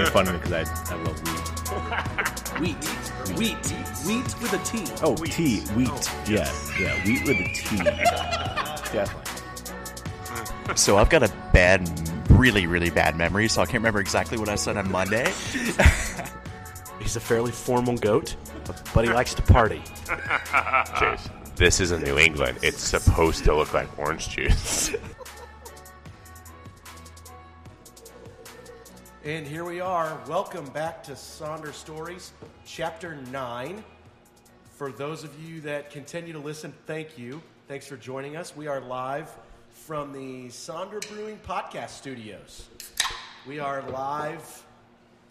Whatever, 0.00 0.12
bro. 0.12 0.12
Making 0.12 0.12
fun 0.12 0.28
of 0.28 0.34
me 0.34 0.38
because 0.40 0.90
I, 0.90 0.94
I 0.94 1.02
love 1.02 1.18
wheat. 2.60 2.74
Wheat. 3.38 3.38
Wheat. 3.38 3.66
Wheat 4.06 4.40
with 4.42 4.52
a 4.52 4.58
T. 4.64 4.84
Oh, 5.02 5.16
tea. 5.16 5.60
Wheat. 5.74 5.88
Oh. 5.90 6.24
Yeah. 6.28 6.52
Yeah. 6.78 7.04
Wheat 7.04 7.22
with 7.26 7.36
a 7.36 7.44
T. 7.54 7.76
Definitely. 8.92 9.20
So 10.76 10.96
I've 10.96 11.10
got 11.10 11.22
a 11.22 11.32
bad, 11.52 11.88
really, 12.30 12.66
really 12.66 12.90
bad 12.90 13.16
memory, 13.16 13.48
so 13.48 13.62
I 13.62 13.64
can't 13.64 13.76
remember 13.76 14.00
exactly 14.00 14.38
what 14.38 14.48
I 14.48 14.54
said 14.56 14.76
on 14.76 14.90
Monday. 14.90 15.24
He's 17.00 17.16
a 17.16 17.20
fairly 17.20 17.52
formal 17.52 17.96
goat, 17.98 18.34
but 18.94 19.04
he 19.04 19.12
likes 19.12 19.34
to 19.34 19.42
party. 19.42 19.82
Chase, 20.98 21.28
this 21.56 21.80
isn't 21.80 22.02
New 22.02 22.18
England. 22.18 22.58
It's 22.62 22.82
supposed 22.82 23.44
to 23.44 23.54
look 23.54 23.74
like 23.74 23.98
orange 23.98 24.30
juice. 24.30 24.90
And 29.24 29.46
here 29.46 29.64
we 29.64 29.80
are. 29.80 30.20
Welcome 30.28 30.66
back 30.66 31.02
to 31.04 31.12
Sonder 31.12 31.72
Stories, 31.72 32.32
Chapter 32.66 33.16
9. 33.32 33.82
For 34.76 34.92
those 34.92 35.24
of 35.24 35.42
you 35.42 35.62
that 35.62 35.90
continue 35.90 36.34
to 36.34 36.38
listen, 36.38 36.74
thank 36.84 37.16
you. 37.16 37.40
Thanks 37.66 37.86
for 37.86 37.96
joining 37.96 38.36
us. 38.36 38.54
We 38.54 38.66
are 38.66 38.82
live 38.82 39.34
from 39.70 40.12
the 40.12 40.48
Sonder 40.48 41.00
Brewing 41.08 41.38
Podcast 41.38 41.88
Studios. 41.92 42.68
We 43.46 43.60
are 43.60 43.80
live 43.88 44.62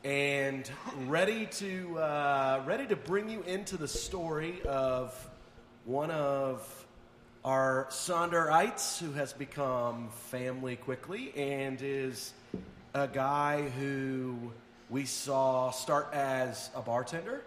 and 0.03 0.67
ready 1.05 1.45
to 1.45 1.99
uh, 1.99 2.63
ready 2.65 2.87
to 2.87 2.95
bring 2.95 3.29
you 3.29 3.43
into 3.43 3.77
the 3.77 3.87
story 3.87 4.59
of 4.65 5.13
one 5.85 6.09
of 6.09 6.87
our 7.45 7.85
Sonderites 7.91 8.97
who 8.97 9.11
has 9.11 9.33
become 9.33 10.09
family 10.31 10.77
quickly 10.77 11.31
and 11.35 11.79
is 11.79 12.33
a 12.95 13.07
guy 13.07 13.69
who 13.69 14.51
we 14.89 15.03
saw 15.05 15.71
start 15.71 16.13
as 16.13 16.69
a 16.75 16.81
bartender 16.81 17.41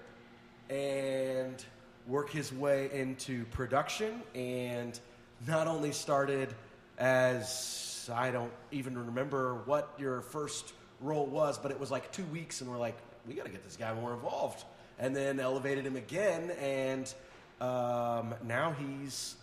and 0.69 1.65
work 2.09 2.31
his 2.31 2.53
way 2.53 2.91
into 2.93 3.45
production 3.47 4.23
and 4.35 4.99
not 5.47 5.69
only 5.69 5.93
started 5.93 6.53
as 6.99 8.11
I 8.13 8.33
don't 8.33 8.53
even 8.73 8.99
remember 9.07 9.55
what 9.67 9.93
your 9.99 10.21
first 10.21 10.73
role 11.01 11.27
was, 11.27 11.59
but 11.59 11.71
it 11.71 11.79
was 11.79 11.91
like 11.91 12.11
two 12.11 12.25
weeks, 12.25 12.61
and 12.61 12.71
we're 12.71 12.79
like, 12.79 12.97
we 13.27 13.35
got 13.35 13.45
to 13.45 13.51
get 13.51 13.65
this 13.65 13.77
guy 13.77 13.93
more 13.95 14.15
involved. 14.15 14.65
And 14.99 15.15
then 15.15 15.39
elevated 15.41 15.85
him 15.85 15.97
again, 15.97 16.53
and 16.61 17.13
um, 17.61 18.35
now 18.45 18.75
he's 18.79 19.37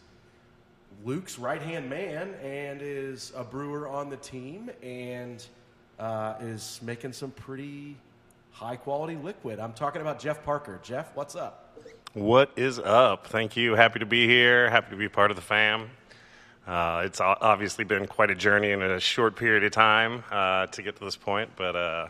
Luke's 1.06 1.38
right 1.38 1.62
hand 1.62 1.90
man 1.90 2.34
and 2.44 2.82
is 2.82 3.32
a 3.36 3.44
brewer 3.44 3.88
on 3.88 4.10
the 4.10 4.18
team 4.18 4.70
and 4.82 5.46
uh, 6.00 6.36
is 6.42 6.80
making 6.84 7.14
some 7.14 7.32
pretty 7.32 7.96
high 8.52 8.76
quality 8.76 9.16
liquid. 9.16 9.60
I'm 9.60 9.74
talking 9.74 10.02
about 10.02 10.20
Jeff 10.20 10.44
Parker. 10.44 10.80
Jeff, 10.84 11.16
what's 11.16 11.36
up? 11.36 11.78
What 12.14 12.52
is 12.56 12.78
up? 12.80 13.28
Thank 13.28 13.58
you. 13.58 13.74
Happy 13.74 14.00
to 14.00 14.06
be 14.06 14.28
here. 14.28 14.70
Happy 14.70 14.92
to 14.92 14.96
be 14.96 15.10
part 15.10 15.32
of 15.32 15.36
the 15.36 15.42
fam. 15.42 15.90
Uh, 16.68 17.02
it's 17.06 17.20
obviously 17.20 17.84
been 17.84 18.08
quite 18.08 18.30
a 18.30 18.36
journey 18.36 18.72
in 18.72 18.82
a 18.82 19.00
short 19.00 19.36
period 19.36 19.64
of 19.64 19.72
time 19.72 20.24
uh, 20.32 20.68
to 20.68 20.82
get 20.82 20.96
to 20.96 21.04
this 21.04 21.18
point, 21.18 21.50
but 21.58 21.76
uh, 21.76 22.08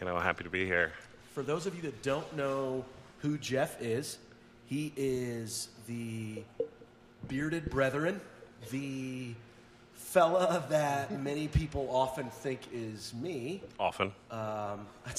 you 0.00 0.06
know, 0.06 0.18
happy 0.18 0.44
to 0.44 0.50
be 0.50 0.64
here. 0.64 0.92
For 1.34 1.42
those 1.42 1.66
of 1.66 1.74
you 1.74 1.82
that 1.82 2.02
don't 2.02 2.36
know 2.36 2.84
who 3.18 3.36
Jeff 3.36 3.80
is, 3.82 4.18
he 4.66 4.92
is 4.96 5.68
the 5.86 6.42
bearded 7.28 7.68
brethren, 7.68 8.20
the 8.70 9.34
fella 10.02 10.62
that 10.68 11.22
many 11.22 11.48
people 11.48 11.88
often 11.90 12.28
think 12.28 12.60
is 12.72 13.14
me. 13.14 13.62
Often. 13.78 14.12
Um, 14.30 14.86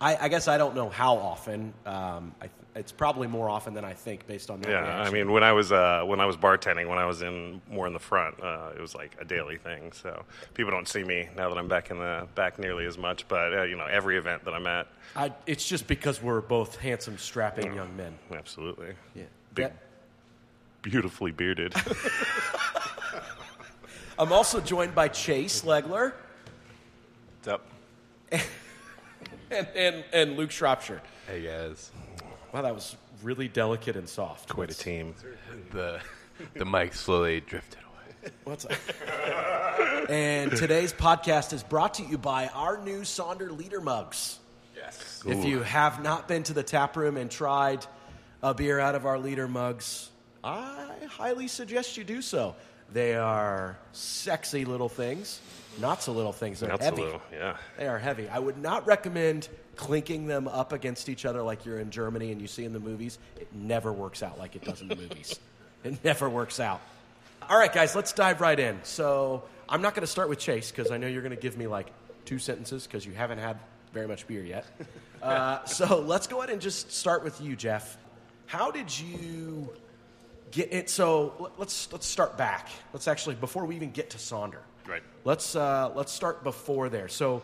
I, 0.00 0.16
I 0.16 0.28
guess 0.28 0.46
I 0.46 0.58
don't 0.58 0.74
know 0.76 0.88
how 0.88 1.16
often. 1.16 1.72
Um, 1.84 2.32
I, 2.40 2.48
it's 2.76 2.92
probably 2.92 3.26
more 3.26 3.50
often 3.50 3.74
than 3.74 3.84
I 3.84 3.92
think, 3.94 4.26
based 4.28 4.50
on 4.50 4.60
that 4.60 4.68
Yeah, 4.70 4.82
reaction. 4.84 5.06
I 5.06 5.10
mean, 5.10 5.32
when 5.32 5.42
I 5.42 5.52
was 5.52 5.72
uh, 5.72 6.02
when 6.06 6.20
I 6.20 6.26
was 6.26 6.36
bartending, 6.36 6.88
when 6.88 6.98
I 6.98 7.06
was 7.06 7.22
in 7.22 7.60
more 7.68 7.88
in 7.88 7.92
the 7.92 7.98
front, 7.98 8.40
uh, 8.40 8.70
it 8.76 8.80
was 8.80 8.94
like 8.94 9.16
a 9.20 9.24
daily 9.24 9.56
thing. 9.56 9.90
So 9.92 10.24
people 10.54 10.70
don't 10.70 10.86
see 10.86 11.02
me 11.02 11.28
now 11.36 11.48
that 11.48 11.58
I'm 11.58 11.66
back 11.66 11.90
in 11.90 11.98
the 11.98 12.28
back 12.36 12.58
nearly 12.60 12.86
as 12.86 12.96
much. 12.96 13.26
But 13.26 13.52
uh, 13.58 13.62
you 13.64 13.76
know, 13.76 13.86
every 13.86 14.16
event 14.16 14.44
that 14.44 14.54
I'm 14.54 14.66
at, 14.68 14.86
I, 15.16 15.32
it's 15.46 15.66
just 15.66 15.88
because 15.88 16.22
we're 16.22 16.40
both 16.42 16.76
handsome, 16.76 17.18
strapping 17.18 17.74
young 17.74 17.96
men. 17.96 18.16
absolutely, 18.32 18.94
Yeah. 19.16 19.24
big, 19.54 19.64
That- 19.66 19.76
beautifully 20.82 21.32
bearded. 21.32 21.74
I'm 24.18 24.32
also 24.32 24.60
joined 24.60 24.94
by 24.94 25.08
Chase 25.08 25.62
Legler 25.62 26.12
What's 27.38 27.48
up? 27.48 27.66
and, 29.50 29.68
and, 29.76 30.04
and 30.12 30.36
Luke 30.36 30.50
Shropshire. 30.50 31.00
Hey, 31.28 31.44
guys. 31.44 31.92
Wow, 32.52 32.62
that 32.62 32.74
was 32.74 32.96
really 33.22 33.46
delicate 33.46 33.94
and 33.94 34.08
soft. 34.08 34.48
Quite 34.48 34.72
a 34.72 34.74
team. 34.74 35.14
The, 35.70 36.00
the 36.54 36.64
mic 36.64 36.94
slowly 36.94 37.40
drifted 37.40 37.78
away. 37.78 38.32
What's 38.44 38.64
up? 38.64 38.72
and 40.10 40.50
today's 40.56 40.92
podcast 40.92 41.52
is 41.52 41.62
brought 41.62 41.94
to 41.94 42.02
you 42.02 42.18
by 42.18 42.48
our 42.48 42.82
new 42.82 43.02
Sonder 43.02 43.56
Leader 43.56 43.80
mugs. 43.80 44.40
Yes. 44.76 45.22
If 45.24 45.44
you 45.44 45.62
have 45.62 46.02
not 46.02 46.26
been 46.26 46.42
to 46.44 46.54
the 46.54 46.64
tap 46.64 46.96
room 46.96 47.16
and 47.16 47.30
tried 47.30 47.86
a 48.42 48.52
beer 48.52 48.80
out 48.80 48.96
of 48.96 49.06
our 49.06 49.18
leader 49.18 49.46
mugs, 49.46 50.10
I 50.44 50.94
highly 51.08 51.48
suggest 51.48 51.96
you 51.96 52.04
do 52.04 52.22
so. 52.22 52.54
They 52.92 53.14
are 53.16 53.76
sexy 53.92 54.64
little 54.64 54.88
things, 54.88 55.40
not 55.78 56.02
so 56.02 56.12
little 56.12 56.32
things. 56.32 56.60
They're 56.60 56.70
Not 56.70 56.80
so 56.80 56.84
heavy. 56.86 57.02
little, 57.02 57.22
yeah. 57.32 57.56
They 57.76 57.86
are 57.86 57.98
heavy. 57.98 58.28
I 58.28 58.38
would 58.38 58.56
not 58.56 58.86
recommend 58.86 59.48
clinking 59.76 60.26
them 60.26 60.48
up 60.48 60.72
against 60.72 61.08
each 61.08 61.24
other 61.26 61.42
like 61.42 61.66
you're 61.66 61.80
in 61.80 61.90
Germany 61.90 62.32
and 62.32 62.40
you 62.40 62.46
see 62.48 62.64
in 62.64 62.72
the 62.72 62.80
movies. 62.80 63.18
It 63.36 63.48
never 63.54 63.92
works 63.92 64.22
out 64.22 64.38
like 64.38 64.56
it 64.56 64.64
does 64.64 64.80
in 64.80 64.88
the 64.88 64.96
movies. 64.96 65.38
It 65.84 66.02
never 66.02 66.28
works 66.28 66.58
out. 66.58 66.80
All 67.48 67.56
right, 67.56 67.72
guys, 67.72 67.94
let's 67.94 68.12
dive 68.12 68.40
right 68.40 68.58
in. 68.58 68.80
So 68.82 69.44
I'm 69.68 69.80
not 69.80 69.94
going 69.94 70.00
to 70.00 70.08
start 70.08 70.28
with 70.28 70.40
Chase 70.40 70.72
because 70.72 70.90
I 70.90 70.96
know 70.96 71.06
you're 71.06 71.22
going 71.22 71.34
to 71.34 71.40
give 71.40 71.56
me 71.56 71.68
like 71.68 71.92
two 72.24 72.40
sentences 72.40 72.84
because 72.84 73.06
you 73.06 73.12
haven't 73.12 73.38
had 73.38 73.58
very 73.94 74.08
much 74.08 74.26
beer 74.26 74.42
yet. 74.44 74.66
Uh, 75.22 75.64
so 75.64 75.98
let's 76.00 76.28
go 76.28 76.38
ahead 76.38 76.50
and 76.50 76.60
just 76.62 76.92
start 76.92 77.24
with 77.24 77.40
you, 77.40 77.56
Jeff. 77.56 77.96
How 78.46 78.70
did 78.70 78.96
you 79.00 79.68
get 80.50 80.72
it? 80.72 80.90
So 80.90 81.50
let's 81.58 81.92
let's 81.92 82.06
start 82.06 82.36
back. 82.36 82.68
Let's 82.92 83.08
actually 83.08 83.36
before 83.36 83.64
we 83.66 83.76
even 83.76 83.90
get 83.90 84.10
to 84.10 84.18
Sonder. 84.18 84.60
Right. 84.86 85.02
Let's 85.24 85.54
uh, 85.54 85.92
let's 85.94 86.12
start 86.12 86.42
before 86.42 86.88
there. 86.88 87.08
So, 87.08 87.42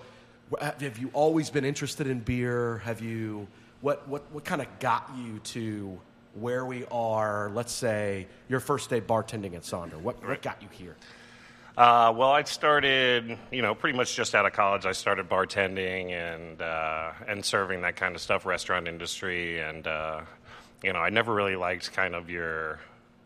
have 0.60 0.98
you 0.98 1.10
always 1.12 1.50
been 1.50 1.65
interested 1.65 2.06
in 2.06 2.20
beer? 2.20 2.78
Have 2.78 3.00
you 3.00 3.47
what 3.81 4.09
what 4.09 4.31
what 4.32 4.44
kind 4.44 4.62
of 4.62 4.78
got 4.78 5.10
you 5.16 5.38
to 5.41 6.00
where 6.34 6.65
we 6.65 6.84
are? 6.91 7.50
Let's 7.54 7.72
say 7.72 8.26
your 8.48 8.60
first 8.60 8.91
day 8.91 9.00
bartending 9.00 9.54
at 9.54 9.62
Sonder. 9.62 9.97
What 9.97 10.26
what 10.26 10.42
got 10.42 10.62
you 10.62 10.69
here? 10.71 10.97
Uh, 11.76 12.15
well, 12.16 12.31
I 12.31 12.44
started, 12.44 13.36
you 13.50 13.60
know, 13.60 13.74
pretty 13.74 13.98
much 13.98 14.15
just 14.15 14.36
out 14.36 14.47
of 14.47 14.53
college. 14.53 14.86
I 14.86 14.92
started 14.92 15.28
bartending 15.28 16.12
and 16.12 16.62
uh, 16.62 17.12
and 17.27 17.45
serving 17.45 17.83
that 17.83 17.97
kind 17.97 18.15
of 18.15 18.21
stuff, 18.21 18.47
restaurant 18.47 18.86
industry, 18.86 19.60
and 19.60 19.84
uh, 19.86 20.21
you 20.84 20.92
know, 20.92 21.00
I 21.00 21.10
never 21.10 21.34
really 21.34 21.57
liked 21.57 21.92
kind 21.92 22.15
of 22.15 22.30
your 22.30 22.78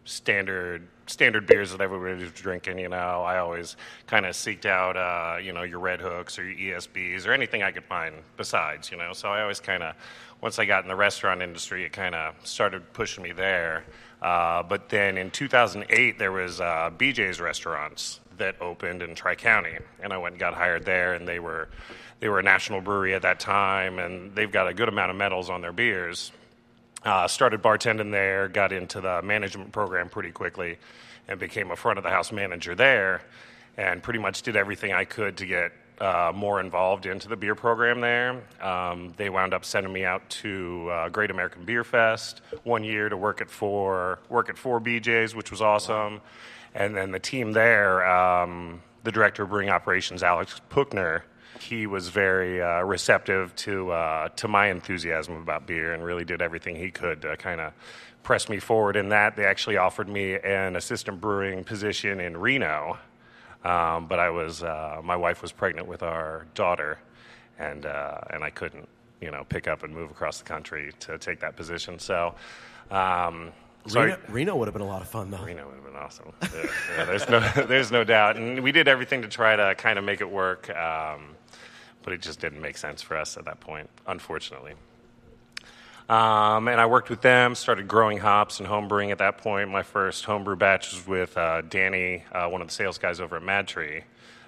standard 0.08 0.86
standard 1.06 1.46
beers 1.46 1.70
that 1.70 1.80
everybody 1.80 2.22
was 2.22 2.32
drinking. 2.32 2.78
You 2.78 2.88
know, 2.88 2.96
I 3.22 3.38
always 3.38 3.76
kind 4.06 4.26
of 4.26 4.34
seeked 4.34 4.66
out, 4.66 4.96
uh, 4.96 5.38
you 5.38 5.52
know, 5.52 5.62
your 5.62 5.78
Red 5.78 6.00
Hooks 6.00 6.38
or 6.38 6.48
your 6.48 6.78
ESBs 6.78 7.26
or 7.26 7.32
anything 7.32 7.62
I 7.62 7.70
could 7.70 7.84
find 7.84 8.14
besides. 8.36 8.90
You 8.90 8.96
know, 8.96 9.12
so 9.12 9.28
I 9.28 9.42
always 9.42 9.60
kind 9.60 9.82
of 9.82 9.94
once 10.40 10.58
I 10.58 10.64
got 10.64 10.82
in 10.82 10.88
the 10.88 10.96
restaurant 10.96 11.42
industry, 11.42 11.84
it 11.84 11.92
kind 11.92 12.14
of 12.14 12.34
started 12.44 12.92
pushing 12.92 13.22
me 13.22 13.32
there. 13.32 13.84
Uh, 14.22 14.62
but 14.62 14.88
then 14.88 15.16
in 15.16 15.30
2008, 15.30 16.18
there 16.18 16.32
was 16.32 16.60
uh, 16.60 16.90
BJ's 16.96 17.40
restaurants 17.40 18.20
that 18.38 18.60
opened 18.60 19.02
in 19.02 19.14
Tri 19.14 19.34
County, 19.34 19.76
and 20.00 20.12
I 20.12 20.16
went 20.16 20.34
and 20.34 20.40
got 20.40 20.54
hired 20.54 20.84
there, 20.84 21.14
and 21.14 21.26
they 21.26 21.38
were 21.38 21.68
they 22.20 22.28
were 22.28 22.40
a 22.40 22.42
national 22.42 22.80
brewery 22.80 23.14
at 23.14 23.22
that 23.22 23.38
time, 23.38 23.98
and 23.98 24.34
they've 24.34 24.50
got 24.50 24.66
a 24.66 24.74
good 24.74 24.88
amount 24.88 25.10
of 25.10 25.16
medals 25.16 25.50
on 25.50 25.60
their 25.60 25.72
beers. 25.72 26.32
Uh, 27.04 27.28
started 27.28 27.62
bartending 27.62 28.10
there, 28.10 28.48
got 28.48 28.72
into 28.72 29.00
the 29.00 29.22
management 29.22 29.72
program 29.72 30.08
pretty 30.08 30.32
quickly, 30.32 30.78
and 31.28 31.38
became 31.38 31.70
a 31.70 31.76
front 31.76 31.98
of 31.98 32.04
the 32.04 32.10
house 32.10 32.32
manager 32.32 32.74
there, 32.74 33.22
and 33.76 34.02
pretty 34.02 34.18
much 34.18 34.42
did 34.42 34.56
everything 34.56 34.92
I 34.92 35.04
could 35.04 35.36
to 35.36 35.46
get 35.46 35.72
uh, 36.00 36.32
more 36.34 36.60
involved 36.60 37.06
into 37.06 37.28
the 37.28 37.36
beer 37.36 37.54
program 37.54 38.00
there. 38.00 38.42
Um, 38.60 39.12
they 39.16 39.30
wound 39.30 39.54
up 39.54 39.64
sending 39.64 39.92
me 39.92 40.04
out 40.04 40.28
to 40.30 40.88
uh, 40.90 41.08
Great 41.08 41.30
American 41.30 41.64
Beer 41.64 41.84
Fest 41.84 42.40
one 42.64 42.84
year 42.84 43.08
to 43.08 43.16
work 43.16 43.40
at 43.40 43.50
four 43.50 44.20
work 44.28 44.48
at 44.48 44.56
four 44.56 44.80
BJ's, 44.80 45.34
which 45.34 45.50
was 45.50 45.60
awesome. 45.60 46.20
And 46.74 46.96
then 46.96 47.10
the 47.10 47.18
team 47.18 47.52
there, 47.52 48.06
um, 48.08 48.82
the 49.04 49.12
director 49.12 49.42
of 49.42 49.50
brewing 49.50 49.70
operations, 49.70 50.22
Alex 50.22 50.60
Puckner, 50.70 51.22
he 51.60 51.86
was 51.86 52.08
very 52.08 52.62
uh, 52.62 52.82
receptive 52.82 53.54
to 53.56 53.90
uh, 53.90 54.28
to 54.36 54.48
my 54.48 54.68
enthusiasm 54.68 55.36
about 55.36 55.66
beer 55.66 55.92
and 55.92 56.04
really 56.04 56.24
did 56.24 56.42
everything 56.42 56.76
he 56.76 56.90
could 56.90 57.22
to 57.22 57.36
kind 57.36 57.60
of 57.60 57.72
press 58.22 58.48
me 58.48 58.58
forward 58.58 58.96
in 58.96 59.08
that. 59.10 59.36
They 59.36 59.44
actually 59.44 59.76
offered 59.76 60.08
me 60.08 60.34
an 60.34 60.76
assistant 60.76 61.20
brewing 61.20 61.64
position 61.64 62.20
in 62.20 62.36
Reno. 62.36 62.98
Um, 63.64 64.06
but 64.06 64.18
I 64.18 64.30
was, 64.30 64.62
uh, 64.62 65.00
my 65.02 65.16
wife 65.16 65.42
was 65.42 65.50
pregnant 65.50 65.88
with 65.88 66.02
our 66.02 66.46
daughter, 66.54 66.98
and 67.58 67.86
uh, 67.86 68.18
and 68.30 68.44
I 68.44 68.50
couldn't, 68.50 68.88
you 69.20 69.30
know, 69.30 69.44
pick 69.48 69.66
up 69.66 69.82
and 69.82 69.92
move 69.92 70.10
across 70.10 70.38
the 70.38 70.44
country 70.44 70.92
to 71.00 71.18
take 71.18 71.40
that 71.40 71.56
position. 71.56 71.98
So, 71.98 72.34
um, 72.90 73.52
Reno, 73.92 74.18
Reno 74.28 74.56
would 74.56 74.68
have 74.68 74.74
been 74.74 74.82
a 74.82 74.86
lot 74.86 75.02
of 75.02 75.08
fun, 75.08 75.30
though. 75.30 75.42
Reno 75.42 75.66
would 75.66 75.74
have 75.74 75.84
been 75.84 75.96
awesome. 75.96 76.32
Yeah, 76.42 76.70
yeah, 76.96 77.04
there's 77.04 77.28
no, 77.28 77.40
there's 77.66 77.90
no 77.90 78.04
doubt, 78.04 78.36
and 78.36 78.60
we 78.60 78.72
did 78.72 78.86
everything 78.88 79.22
to 79.22 79.28
try 79.28 79.56
to 79.56 79.74
kind 79.76 79.98
of 79.98 80.04
make 80.04 80.20
it 80.20 80.30
work, 80.30 80.70
um, 80.76 81.34
but 82.02 82.12
it 82.12 82.22
just 82.22 82.40
didn't 82.40 82.60
make 82.60 82.76
sense 82.76 83.02
for 83.02 83.16
us 83.16 83.36
at 83.36 83.44
that 83.44 83.60
point, 83.60 83.88
unfortunately. 84.06 84.74
Um, 86.08 86.68
and 86.68 86.80
I 86.80 86.86
worked 86.86 87.10
with 87.10 87.20
them, 87.20 87.54
started 87.54 87.86
growing 87.86 88.16
hops 88.16 88.60
and 88.60 88.68
homebrewing 88.68 89.10
at 89.10 89.18
that 89.18 89.38
point. 89.38 89.70
My 89.70 89.82
first 89.82 90.24
homebrew 90.24 90.56
batch 90.56 90.92
was 90.92 91.06
with 91.06 91.36
uh, 91.36 91.60
Danny, 91.60 92.24
uh, 92.32 92.48
one 92.48 92.62
of 92.62 92.68
the 92.68 92.72
sales 92.72 92.96
guys 92.96 93.20
over 93.20 93.36
at 93.36 93.42
MadTree, 93.42 94.04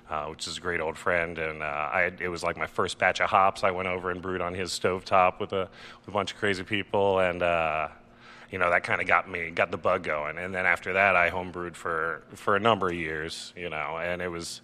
uh, 0.08 0.24
which 0.26 0.46
is 0.46 0.56
a 0.56 0.60
great 0.60 0.80
old 0.80 0.96
friend. 0.96 1.38
And 1.38 1.62
uh, 1.62 1.66
I 1.66 2.12
it 2.18 2.28
was 2.28 2.42
like 2.42 2.56
my 2.56 2.66
first 2.66 2.98
batch 2.98 3.20
of 3.20 3.28
hops. 3.28 3.62
I 3.62 3.72
went 3.72 3.88
over 3.88 4.10
and 4.10 4.22
brewed 4.22 4.40
on 4.40 4.54
his 4.54 4.70
stovetop 4.70 5.38
with 5.38 5.52
a, 5.52 5.68
with 5.98 6.08
a 6.08 6.10
bunch 6.10 6.32
of 6.32 6.38
crazy 6.38 6.62
people. 6.62 7.18
And, 7.18 7.42
uh, 7.42 7.88
you 8.50 8.58
know, 8.58 8.70
that 8.70 8.82
kind 8.82 9.02
of 9.02 9.06
got 9.06 9.28
me, 9.28 9.50
got 9.50 9.70
the 9.70 9.76
bug 9.76 10.02
going. 10.02 10.38
And 10.38 10.54
then 10.54 10.64
after 10.64 10.94
that, 10.94 11.14
I 11.14 11.28
homebrewed 11.28 11.74
for, 11.74 12.22
for 12.32 12.56
a 12.56 12.60
number 12.60 12.88
of 12.88 12.94
years, 12.94 13.52
you 13.54 13.68
know, 13.68 13.98
and 13.98 14.22
it 14.22 14.28
was, 14.28 14.62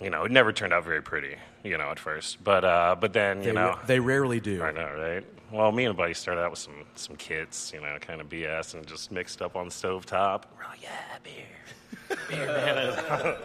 you 0.00 0.10
know, 0.10 0.24
it 0.24 0.30
never 0.32 0.52
turned 0.52 0.72
out 0.72 0.84
very 0.84 1.02
pretty, 1.02 1.36
you 1.64 1.78
know, 1.78 1.90
at 1.90 1.98
first. 1.98 2.42
But, 2.44 2.64
uh, 2.64 2.96
but 3.00 3.12
then, 3.12 3.38
you 3.38 3.44
They, 3.44 3.52
know. 3.52 3.78
they 3.86 3.98
rarely 4.00 4.40
do. 4.40 4.62
I 4.62 4.70
know, 4.72 4.90
right? 4.96 5.24
Well, 5.52 5.70
me 5.72 5.84
and 5.84 5.92
a 5.92 5.96
buddy 5.96 6.12
started 6.14 6.40
out 6.42 6.50
with 6.50 6.58
some 6.58 6.84
some 6.96 7.14
kits, 7.16 7.70
you 7.72 7.80
know, 7.80 7.96
kind 8.00 8.20
of 8.20 8.28
BS, 8.28 8.74
and 8.74 8.84
just 8.84 9.12
mixed 9.12 9.40
up 9.40 9.54
on 9.54 9.66
the 9.66 9.70
stovetop. 9.72 10.42
We're 10.58 10.64
like, 10.68 10.82
yeah, 10.82 11.18
beer, 11.22 12.18
beer, 12.28 12.46
man. 12.48 13.36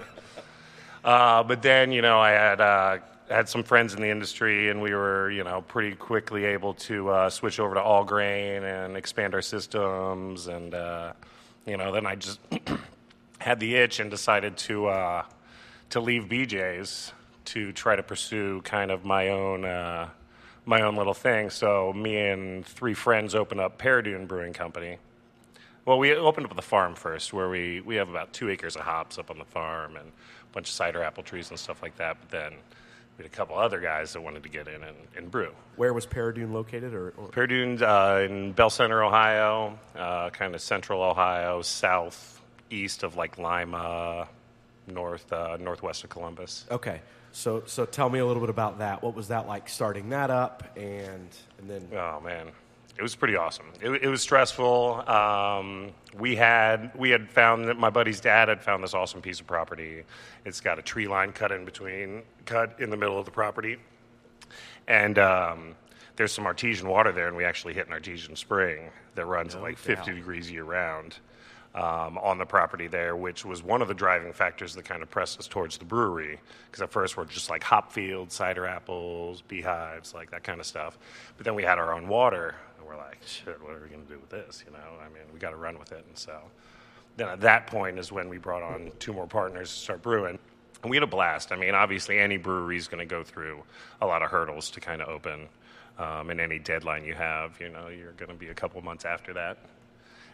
uh, 1.03 1.43
but 1.43 1.61
then, 1.61 1.91
you 1.91 2.01
know, 2.01 2.19
I 2.19 2.31
had 2.31 2.59
uh, 2.59 2.97
had 3.29 3.47
some 3.47 3.61
friends 3.63 3.93
in 3.93 4.01
the 4.01 4.09
industry, 4.09 4.69
and 4.69 4.81
we 4.81 4.95
were, 4.95 5.29
you 5.29 5.43
know, 5.43 5.61
pretty 5.61 5.95
quickly 5.95 6.45
able 6.45 6.73
to 6.73 7.09
uh, 7.09 7.29
switch 7.29 7.59
over 7.59 7.75
to 7.75 7.81
all 7.81 8.03
grain 8.03 8.63
and 8.63 8.97
expand 8.97 9.35
our 9.35 9.41
systems, 9.43 10.47
and 10.47 10.73
uh, 10.73 11.13
you 11.67 11.77
know, 11.77 11.91
then 11.91 12.07
I 12.07 12.15
just 12.15 12.39
had 13.37 13.59
the 13.59 13.75
itch 13.75 13.99
and 13.99 14.09
decided 14.09 14.57
to 14.57 14.87
uh, 14.87 15.23
to 15.91 15.99
leave 15.99 16.23
BJ's 16.23 17.13
to 17.45 17.71
try 17.71 17.95
to 17.95 18.03
pursue 18.03 18.61
kind 18.61 18.91
of 18.91 19.05
my 19.05 19.29
own 19.29 19.65
uh, 19.65 20.09
my 20.65 20.81
own 20.81 20.95
little 20.95 21.13
thing. 21.13 21.49
So 21.49 21.93
me 21.93 22.17
and 22.17 22.65
three 22.65 22.93
friends 22.93 23.35
opened 23.35 23.61
up 23.61 23.77
Paradune 23.77 24.27
Brewing 24.27 24.53
Company. 24.53 24.97
Well, 25.85 25.97
we 25.97 26.13
opened 26.13 26.45
up 26.45 26.55
the 26.55 26.61
farm 26.61 26.93
first, 26.93 27.33
where 27.33 27.49
we, 27.49 27.81
we 27.81 27.95
have 27.95 28.09
about 28.09 28.33
two 28.33 28.49
acres 28.49 28.75
of 28.75 28.83
hops 28.83 29.17
up 29.17 29.31
on 29.31 29.39
the 29.39 29.45
farm 29.45 29.95
and 29.95 30.07
a 30.07 30.53
bunch 30.53 30.69
of 30.69 30.73
cider 30.73 31.01
apple 31.01 31.23
trees 31.23 31.49
and 31.49 31.57
stuff 31.57 31.81
like 31.81 31.97
that. 31.97 32.17
But 32.21 32.29
then 32.29 32.51
we 33.17 33.23
had 33.23 33.25
a 33.25 33.35
couple 33.35 33.57
other 33.57 33.79
guys 33.79 34.13
that 34.13 34.21
wanted 34.21 34.43
to 34.43 34.49
get 34.49 34.67
in 34.67 34.83
and, 34.83 34.95
and 35.17 35.31
brew. 35.31 35.51
Where 35.77 35.91
was 35.93 36.05
Paradune 36.05 36.53
located? 36.53 36.93
Or, 36.93 37.13
or 37.17 37.29
Paradune's 37.29 37.81
uh, 37.81 38.27
in 38.29 38.51
Belle 38.51 38.69
Center, 38.69 39.03
Ohio, 39.03 39.79
uh, 39.95 40.29
kind 40.29 40.53
of 40.53 40.61
central 40.61 41.01
Ohio, 41.01 41.63
south 41.63 42.39
east 42.69 43.01
of 43.01 43.15
like 43.15 43.39
Lima, 43.39 44.27
north 44.87 45.31
uh, 45.31 45.57
northwest 45.59 46.03
of 46.03 46.09
Columbus. 46.09 46.65
okay, 46.71 47.01
so 47.31 47.63
so 47.65 47.85
tell 47.85 48.09
me 48.09 48.19
a 48.19 48.25
little 48.25 48.41
bit 48.41 48.49
about 48.49 48.79
that. 48.79 49.01
What 49.03 49.15
was 49.15 49.27
that 49.29 49.47
like 49.47 49.69
starting 49.69 50.09
that 50.09 50.29
up, 50.29 50.63
and 50.75 51.27
and 51.59 51.69
then 51.69 51.87
Oh 51.93 52.19
man, 52.21 52.47
it 52.97 53.01
was 53.01 53.15
pretty 53.15 53.35
awesome. 53.35 53.65
It, 53.81 53.89
it 54.03 54.07
was 54.07 54.21
stressful. 54.21 55.07
Um, 55.09 55.91
we 56.17 56.35
had 56.35 56.91
we 56.95 57.09
had 57.09 57.29
found 57.29 57.65
that 57.67 57.77
my 57.77 57.89
buddy's 57.89 58.19
dad 58.19 58.49
had 58.49 58.61
found 58.61 58.83
this 58.83 58.93
awesome 58.93 59.21
piece 59.21 59.39
of 59.39 59.47
property. 59.47 60.03
It's 60.45 60.61
got 60.61 60.79
a 60.79 60.81
tree 60.81 61.07
line 61.07 61.31
cut 61.31 61.51
in 61.51 61.65
between, 61.65 62.23
cut 62.45 62.75
in 62.79 62.89
the 62.89 62.97
middle 62.97 63.17
of 63.17 63.25
the 63.25 63.31
property, 63.31 63.77
and 64.87 65.17
um, 65.19 65.75
there's 66.15 66.31
some 66.31 66.45
artesian 66.45 66.87
water 66.89 67.11
there, 67.11 67.27
and 67.27 67.37
we 67.37 67.45
actually 67.45 67.73
hit 67.73 67.87
an 67.87 67.93
artesian 67.93 68.35
spring 68.35 68.89
that 69.15 69.25
runs 69.25 69.55
at 69.55 69.61
like 69.61 69.77
50 69.77 70.13
degrees 70.13 70.49
year 70.51 70.63
round. 70.63 71.17
Um, 71.73 72.17
on 72.17 72.37
the 72.37 72.45
property 72.45 72.87
there, 72.87 73.15
which 73.15 73.45
was 73.45 73.63
one 73.63 73.81
of 73.81 73.87
the 73.87 73.93
driving 73.93 74.33
factors 74.33 74.75
that 74.75 74.83
kind 74.83 75.01
of 75.01 75.09
pressed 75.09 75.39
us 75.39 75.47
towards 75.47 75.77
the 75.77 75.85
brewery. 75.85 76.37
Because 76.65 76.81
at 76.81 76.91
first 76.91 77.15
we're 77.15 77.23
just 77.23 77.49
like 77.49 77.63
hop 77.63 77.93
fields, 77.93 78.35
cider 78.35 78.65
apples, 78.65 79.41
beehives, 79.41 80.13
like 80.13 80.31
that 80.31 80.43
kind 80.43 80.59
of 80.59 80.65
stuff. 80.65 80.97
But 81.37 81.45
then 81.45 81.55
we 81.55 81.63
had 81.63 81.79
our 81.79 81.93
own 81.93 82.09
water, 82.09 82.55
and 82.77 82.85
we're 82.85 82.97
like, 82.97 83.19
shit, 83.25 83.57
what 83.63 83.71
are 83.71 83.79
we 83.81 83.87
going 83.87 84.05
to 84.05 84.13
do 84.13 84.19
with 84.19 84.29
this? 84.29 84.65
You 84.67 84.73
know, 84.73 84.79
I 84.99 85.05
mean, 85.13 85.23
we 85.31 85.39
got 85.39 85.51
to 85.51 85.55
run 85.55 85.79
with 85.79 85.93
it. 85.93 86.03
And 86.05 86.17
so 86.17 86.41
then 87.15 87.29
at 87.29 87.39
that 87.39 87.67
point 87.67 87.97
is 87.97 88.11
when 88.11 88.27
we 88.27 88.37
brought 88.37 88.63
on 88.63 88.91
two 88.99 89.13
more 89.13 89.25
partners 89.27 89.73
to 89.73 89.79
start 89.79 90.01
brewing. 90.01 90.39
And 90.83 90.89
we 90.89 90.97
had 90.97 91.03
a 91.03 91.07
blast. 91.07 91.53
I 91.53 91.55
mean, 91.55 91.73
obviously, 91.73 92.19
any 92.19 92.35
brewery 92.35 92.75
is 92.75 92.89
going 92.89 92.99
to 92.99 93.05
go 93.05 93.23
through 93.23 93.63
a 94.01 94.05
lot 94.05 94.23
of 94.23 94.29
hurdles 94.29 94.69
to 94.71 94.81
kind 94.81 95.01
of 95.01 95.07
open. 95.07 95.47
Um, 95.97 96.31
and 96.31 96.41
any 96.41 96.59
deadline 96.59 97.05
you 97.05 97.13
have, 97.13 97.57
you 97.61 97.69
know, 97.69 97.87
you're 97.87 98.11
going 98.13 98.31
to 98.31 98.35
be 98.35 98.49
a 98.49 98.53
couple 98.53 98.81
months 98.81 99.05
after 99.05 99.31
that 99.35 99.57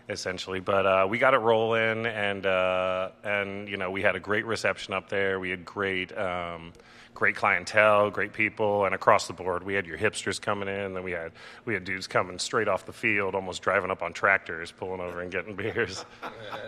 essentially. 0.10 0.60
But 0.60 0.86
uh, 0.86 1.08
we 1.10 1.18
got 1.18 1.34
it 1.34 1.40
rolling, 1.40 2.06
and 2.06 2.46
uh, 2.46 3.10
and 3.24 3.68
you 3.68 3.78
know 3.78 3.92
we 3.92 4.02
had 4.02 4.16
a 4.16 4.20
great 4.20 4.46
reception 4.46 4.94
up 4.94 5.10
there. 5.10 5.40
We 5.40 5.50
had 5.50 5.66
great. 5.66 6.18
Um, 6.18 6.74
Great 7.14 7.36
clientele, 7.36 8.12
great 8.12 8.32
people, 8.32 8.86
and 8.86 8.94
across 8.94 9.26
the 9.26 9.34
board, 9.34 9.64
we 9.64 9.74
had 9.74 9.88
your 9.88 9.98
hipsters 9.98 10.40
coming 10.40 10.70
in. 10.70 10.94
Then 10.94 11.04
we 11.04 11.14
had 11.14 11.32
we 11.66 11.74
had 11.74 11.84
dudes 11.84 12.06
coming 12.06 12.38
straight 12.38 12.68
off 12.68 12.86
the 12.86 12.94
field, 12.94 13.34
almost 13.34 13.64
driving 13.64 13.90
up 13.90 14.04
on 14.04 14.14
tractors, 14.14 14.72
pulling 14.72 15.02
over 15.02 15.22
and 15.22 15.32
getting 15.32 15.56
beers. 15.56 16.06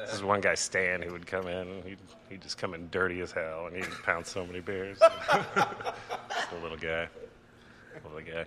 this 0.06 0.12
is 0.15 0.24
one 0.24 0.42
guy 0.42 0.56
Stan 0.56 1.03
who 1.03 1.12
would 1.12 1.27
come 1.27 1.47
in. 1.47 1.83
He'd, 1.85 2.00
he'd 2.30 2.42
just 2.42 2.57
come 2.57 2.74
in 2.74 2.89
dirty 2.89 3.21
as 3.21 3.31
hell, 3.31 3.68
and 3.68 3.75
he'd 3.75 3.85
pound 4.01 4.25
so 4.25 4.44
many 4.44 4.59
beers. 4.59 4.97
the 4.99 6.59
little 6.64 6.80
guy, 6.80 7.07
little 8.04 8.19
guy 8.21 8.45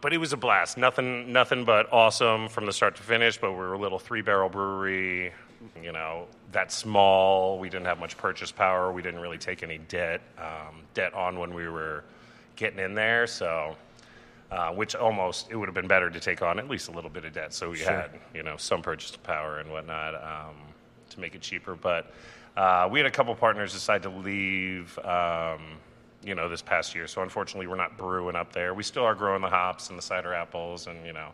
but 0.00 0.12
it 0.12 0.18
was 0.18 0.32
a 0.32 0.36
blast. 0.36 0.76
Nothing, 0.76 1.32
nothing 1.32 1.64
but 1.64 1.92
awesome 1.92 2.48
from 2.48 2.66
the 2.66 2.72
start 2.72 2.96
to 2.96 3.02
finish. 3.02 3.38
But 3.38 3.52
we 3.52 3.58
were 3.58 3.74
a 3.74 3.78
little 3.78 3.98
three 3.98 4.22
barrel 4.22 4.48
brewery, 4.48 5.32
you 5.82 5.92
know, 5.92 6.26
that 6.52 6.72
small. 6.72 7.58
We 7.58 7.68
didn't 7.68 7.86
have 7.86 7.98
much 7.98 8.16
purchase 8.16 8.52
power. 8.52 8.92
We 8.92 9.02
didn't 9.02 9.20
really 9.20 9.38
take 9.38 9.62
any 9.62 9.78
debt, 9.78 10.20
um, 10.38 10.82
debt 10.94 11.14
on 11.14 11.38
when 11.38 11.54
we 11.54 11.68
were 11.68 12.04
getting 12.56 12.78
in 12.78 12.94
there. 12.94 13.26
So, 13.26 13.76
uh, 14.50 14.70
which 14.72 14.94
almost 14.94 15.50
it 15.50 15.56
would 15.56 15.68
have 15.68 15.74
been 15.74 15.88
better 15.88 16.10
to 16.10 16.20
take 16.20 16.42
on 16.42 16.58
at 16.58 16.68
least 16.68 16.88
a 16.88 16.92
little 16.92 17.10
bit 17.10 17.24
of 17.24 17.34
debt, 17.34 17.52
so 17.52 17.70
we 17.70 17.80
had 17.80 18.10
you 18.34 18.42
know 18.42 18.56
some 18.56 18.80
purchase 18.80 19.14
power 19.16 19.58
and 19.58 19.70
whatnot 19.70 20.14
um, 20.14 20.56
to 21.10 21.20
make 21.20 21.34
it 21.34 21.42
cheaper. 21.42 21.74
But 21.74 22.12
uh, 22.56 22.88
we 22.90 22.98
had 22.98 23.06
a 23.06 23.10
couple 23.10 23.34
partners 23.34 23.72
decide 23.72 24.02
to 24.04 24.08
leave. 24.08 24.98
Um, 25.00 25.78
you 26.28 26.34
know, 26.34 26.46
this 26.46 26.60
past 26.60 26.94
year. 26.94 27.06
So 27.06 27.22
unfortunately, 27.22 27.66
we're 27.66 27.76
not 27.76 27.96
brewing 27.96 28.36
up 28.36 28.52
there. 28.52 28.74
We 28.74 28.82
still 28.82 29.04
are 29.04 29.14
growing 29.14 29.40
the 29.40 29.48
hops 29.48 29.88
and 29.88 29.98
the 29.98 30.02
cider 30.02 30.34
apples, 30.34 30.86
and 30.86 31.04
you 31.06 31.14
know, 31.14 31.30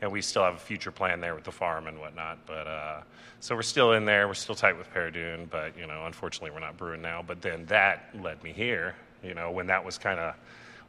and 0.00 0.10
we 0.10 0.22
still 0.22 0.42
have 0.42 0.54
a 0.54 0.58
future 0.58 0.90
plan 0.90 1.20
there 1.20 1.34
with 1.34 1.44
the 1.44 1.52
farm 1.52 1.86
and 1.86 2.00
whatnot. 2.00 2.38
But 2.46 2.66
uh, 2.66 3.02
so 3.40 3.54
we're 3.54 3.62
still 3.62 3.92
in 3.92 4.06
there. 4.06 4.26
We're 4.26 4.34
still 4.34 4.54
tight 4.54 4.78
with 4.78 4.92
Paradune, 4.92 5.50
but 5.50 5.76
you 5.76 5.86
know, 5.86 6.06
unfortunately, 6.06 6.50
we're 6.50 6.60
not 6.60 6.78
brewing 6.78 7.02
now. 7.02 7.22
But 7.24 7.42
then 7.42 7.66
that 7.66 8.08
led 8.18 8.42
me 8.42 8.52
here. 8.52 8.94
You 9.22 9.34
know, 9.34 9.50
when 9.50 9.66
that 9.66 9.84
was 9.84 9.98
kind 9.98 10.18
of 10.18 10.34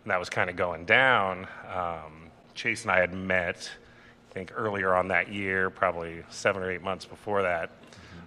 when 0.04 0.10
that 0.10 0.20
was 0.20 0.30
kind 0.30 0.50
of 0.50 0.56
going 0.56 0.86
down, 0.86 1.46
um, 1.70 2.30
Chase 2.56 2.84
and 2.84 2.92
I 2.92 3.00
had 3.00 3.14
met. 3.14 3.70
I 4.30 4.34
think 4.34 4.54
earlier 4.56 4.94
on 4.94 5.10
that 5.10 5.34
year, 5.34 5.70
probably 5.70 6.24
seven 6.30 6.64
or 6.64 6.72
eight 6.72 6.84
months 6.84 7.04
before 7.04 7.42
that, 7.42 7.72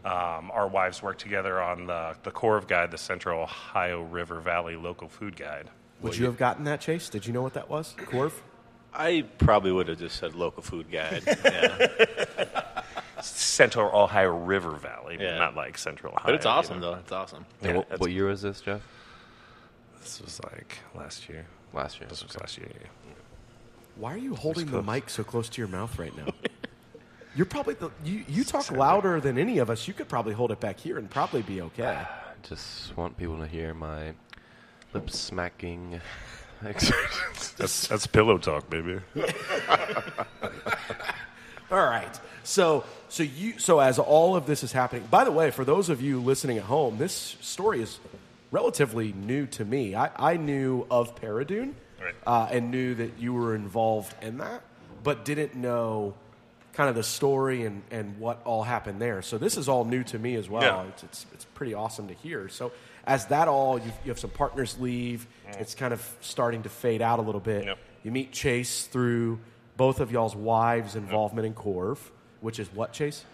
um, 0.05 0.51
our 0.53 0.67
wives 0.69 1.03
worked 1.03 1.21
together 1.21 1.61
on 1.61 1.87
the, 1.87 2.15
the 2.23 2.31
Corv 2.31 2.67
Guide, 2.69 2.91
the 2.91 2.99
Central 2.99 3.43
Ohio 3.43 4.03
River 4.03 4.41
Valley 4.41 4.77
Local 4.77 5.09
Food 5.09 5.37
Guide. 5.37 5.69
would 6.01 6.17
you 6.17 6.25
have 6.27 6.37
gotten 6.37 6.65
that, 6.65 6.81
Chase? 6.81 7.09
Did 7.09 7.27
you 7.27 7.33
know 7.33 7.43
what 7.43 7.55
that 7.55 7.69
was? 7.71 7.95
Corv? 7.99 8.33
I 8.95 9.25
probably 9.39 9.73
would 9.73 9.89
have 9.89 9.99
just 9.99 10.17
said 10.17 10.35
local 10.35 10.63
food 10.63 10.91
guide. 10.91 11.23
Yeah. 11.45 12.63
Central 13.23 13.95
Ohio 13.97 14.37
River 14.37 14.73
Valley, 14.73 15.17
Yeah. 15.21 15.39
not 15.39 15.55
like 15.55 15.79
Central 15.79 16.13
Ohio. 16.13 16.27
But 16.27 16.35
it's 16.35 16.45
you 16.45 16.51
awesome, 16.51 16.81
know. 16.81 16.93
though. 16.93 16.99
It's 16.99 17.13
awesome. 17.13 17.47
Yeah, 17.63 17.69
And 17.69 17.77
what, 17.79 17.89
that's- 17.89 18.01
what 18.01 18.11
year 18.11 18.27
was 18.27 18.43
this, 18.43 18.61
Jeff? 18.61 18.81
This 20.01 20.21
was 20.21 20.41
like 20.43 20.79
last 20.95 21.29
year. 21.29 21.47
Last 21.73 22.01
year. 22.01 22.09
This 22.09 22.23
was 22.25 22.37
last 22.39 22.59
year. 22.59 22.69
yeah. 22.81 22.89
Why 23.97 24.13
are 24.15 24.19
you 24.19 24.35
holding 24.35 24.67
the 24.71 24.83
mic 24.83 25.09
so 25.09 25.23
close 25.23 25.49
to 25.51 25.61
your 25.61 25.69
mouth 25.69 25.97
right 25.99 26.15
now? 26.17 26.27
You're 27.35 27.47
probably 27.47 27.75
the, 27.75 27.91
you. 28.05 28.25
You 28.29 28.45
talk 28.45 28.71
louder 28.71 29.21
than 29.21 29.39
any 29.39 29.59
of 29.59 29.71
us. 29.71 29.89
You 29.89 29.95
could 29.95 30.09
probably 30.09 30.35
hold 30.35 30.51
it 30.53 30.61
back 30.61 30.79
here 30.79 30.99
and 30.99 31.09
probably 31.11 31.43
be 31.43 31.63
okay. 31.63 31.85
I 31.87 32.07
just 32.43 32.95
want 32.97 33.17
people 33.17 33.39
to 33.39 33.47
hear 33.47 33.73
my 33.75 34.13
lip 34.93 35.11
smacking. 35.11 36.01
That's, 37.59 37.89
that's 37.89 38.07
pillow 38.07 38.39
talk, 38.39 38.71
baby. 38.71 39.01
All 41.71 41.85
right. 41.87 42.21
So 42.45 42.85
so 43.09 43.23
you 43.23 43.59
so 43.59 43.81
as 43.81 43.99
all 43.99 44.37
of 44.37 44.47
this 44.47 44.63
is 44.63 44.71
happening. 44.73 45.07
By 45.11 45.25
the 45.25 45.33
way, 45.33 45.51
for 45.51 45.65
those 45.65 45.89
of 45.89 46.01
you 46.01 46.21
listening 46.21 46.59
at 46.59 46.65
home, 46.65 46.99
this 46.99 47.37
story 47.41 47.83
is 47.83 47.99
relatively 48.51 49.13
new 49.13 49.47
to 49.49 49.65
me. 49.65 49.95
I, 49.95 50.11
I 50.17 50.37
knew 50.37 50.87
of 50.91 51.17
Paradune 51.17 51.75
Right. 52.01 52.15
uh, 52.27 52.49
and 52.51 52.71
knew 52.71 52.95
that 52.97 53.19
you 53.19 53.33
were 53.33 53.55
involved 53.55 54.15
in 54.23 54.39
that, 54.39 54.63
but 55.05 55.25
didn't 55.25 55.55
know 55.55 56.15
kind 56.73 56.89
of 56.89 56.95
the 56.95 57.03
story 57.03 57.65
and, 57.65 57.83
and 57.91 58.19
what 58.19 58.41
all 58.45 58.63
happened 58.63 59.01
there. 59.01 59.23
So 59.23 59.39
this 59.39 59.57
is 59.57 59.69
all 59.69 59.85
new 59.85 60.03
to 60.05 60.19
me 60.19 60.37
as 60.37 60.49
well. 60.49 60.63
Yeah. 60.63 60.89
It's, 60.89 61.03
it's, 61.03 61.27
it's 61.33 61.45
pretty 61.45 61.75
awesome 61.75 62.09
to 62.09 62.15
hear. 62.15 62.49
So 62.49 62.73
as 63.07 63.27
that 63.27 63.49
all, 63.49 63.79
you, 63.79 63.93
you 64.05 64.11
have 64.11 64.19
some 64.19 64.31
partners 64.31 64.79
leave. 64.79 65.27
Mm-hmm. 65.49 65.61
It's 65.61 65.75
kind 65.75 65.93
of 65.93 66.17
starting 66.21 66.63
to 66.63 66.69
fade 66.69 67.03
out 67.03 67.19
a 67.19 67.23
little 67.23 67.41
bit. 67.41 67.67
Yep. 67.67 67.79
You 68.05 68.11
meet 68.11 68.33
Chase 68.33 68.87
through 68.87 69.39
both 69.77 70.01
of 70.01 70.11
y'all's 70.11 70.35
wives' 70.35 70.97
involvement 70.97 71.47
in 71.47 71.55
Corv, 71.55 71.99
which 72.41 72.59
is 72.59 72.69
what, 72.73 72.93
Chase? 72.93 73.25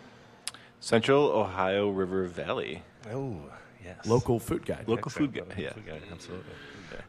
Central 0.81 1.25
Ohio 1.25 1.89
River 1.89 2.27
Valley. 2.27 2.83
Oh, 3.11 3.41
yes. 3.85 4.07
Local 4.07 4.39
food 4.39 4.65
guide. 4.65 4.85
Local 4.87 5.11
food 5.11 5.33
guy. 5.33 5.43
Yeah, 5.57 5.73
food 5.73 5.87
guy, 5.87 6.01
absolutely. 6.13 6.53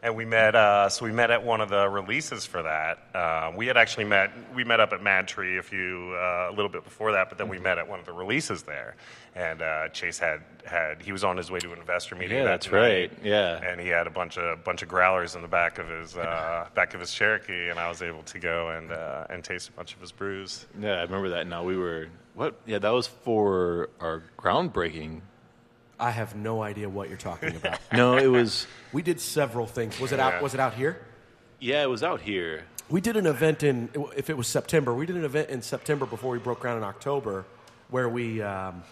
And 0.02 0.16
we 0.16 0.24
met. 0.24 0.54
Uh, 0.54 0.88
so 0.88 1.04
we 1.04 1.12
met 1.12 1.30
at 1.30 1.44
one 1.44 1.60
of 1.60 1.68
the 1.68 1.88
releases 1.88 2.46
for 2.46 2.62
that. 2.62 2.98
Uh, 3.14 3.52
we 3.56 3.66
had 3.66 3.76
actually 3.76 4.04
met. 4.04 4.30
We 4.54 4.64
met 4.64 4.80
up 4.80 4.92
at 4.92 5.00
MadTree 5.00 5.58
a 5.58 5.62
few 5.62 6.14
uh, 6.14 6.50
a 6.50 6.54
little 6.54 6.68
bit 6.68 6.84
before 6.84 7.12
that, 7.12 7.28
but 7.28 7.38
then 7.38 7.48
we 7.48 7.58
met 7.58 7.78
at 7.78 7.88
one 7.88 7.98
of 7.98 8.06
the 8.06 8.12
releases 8.12 8.62
there. 8.62 8.96
And 9.34 9.62
uh, 9.62 9.88
Chase 9.88 10.18
had 10.18 10.40
had 10.64 11.02
he 11.02 11.12
was 11.12 11.24
on 11.24 11.36
his 11.36 11.50
way 11.50 11.60
to 11.60 11.72
an 11.72 11.78
investor 11.78 12.14
meeting. 12.14 12.38
Yeah, 12.38 12.44
that 12.44 12.50
that's 12.62 12.70
night, 12.70 12.78
right. 12.78 13.12
Yeah. 13.22 13.60
And 13.62 13.80
he 13.80 13.88
had 13.88 14.06
a 14.06 14.10
bunch 14.10 14.38
of 14.38 14.64
bunch 14.64 14.82
of 14.82 14.88
growlers 14.88 15.34
in 15.34 15.42
the 15.42 15.48
back 15.48 15.78
of 15.78 15.88
his 15.88 16.16
uh, 16.16 16.66
back 16.74 16.94
of 16.94 17.00
his 17.00 17.12
Cherokee, 17.12 17.68
and 17.68 17.78
I 17.78 17.88
was 17.88 18.02
able 18.02 18.22
to 18.24 18.38
go 18.38 18.68
and 18.70 18.92
uh, 18.92 19.26
and 19.30 19.44
taste 19.44 19.68
a 19.68 19.72
bunch 19.72 19.94
of 19.94 20.00
his 20.00 20.12
brews. 20.12 20.66
Yeah, 20.78 20.94
I 20.94 21.02
remember 21.02 21.30
that. 21.30 21.46
Now 21.46 21.64
we 21.64 21.76
were 21.76 22.08
what? 22.34 22.60
Yeah, 22.66 22.78
that 22.78 22.90
was 22.90 23.06
for 23.06 23.88
our 24.00 24.22
groundbreaking. 24.38 25.20
I 26.00 26.10
have 26.10 26.34
no 26.34 26.62
idea 26.62 26.88
what 26.88 27.08
you're 27.08 27.18
talking 27.18 27.54
about. 27.54 27.78
No, 27.92 28.16
it 28.16 28.26
was. 28.26 28.66
we 28.92 29.02
did 29.02 29.20
several 29.20 29.66
things. 29.66 30.00
Was 30.00 30.12
it 30.12 30.18
out? 30.20 30.34
Yeah. 30.34 30.40
Was 30.40 30.54
it 30.54 30.60
out 30.60 30.74
here? 30.74 30.98
Yeah, 31.58 31.82
it 31.82 31.90
was 31.90 32.02
out 32.02 32.22
here. 32.22 32.64
We 32.88 33.00
did 33.00 33.16
an 33.16 33.26
event 33.26 33.62
in, 33.62 33.90
if 34.16 34.30
it 34.30 34.36
was 34.36 34.48
September, 34.48 34.94
we 34.94 35.06
did 35.06 35.16
an 35.16 35.24
event 35.24 35.50
in 35.50 35.60
September 35.62 36.06
before 36.06 36.30
we 36.32 36.38
broke 36.38 36.60
ground 36.60 36.78
in 36.78 36.84
October, 36.84 37.44
where 37.90 38.08
we, 38.08 38.40
um, 38.42 38.82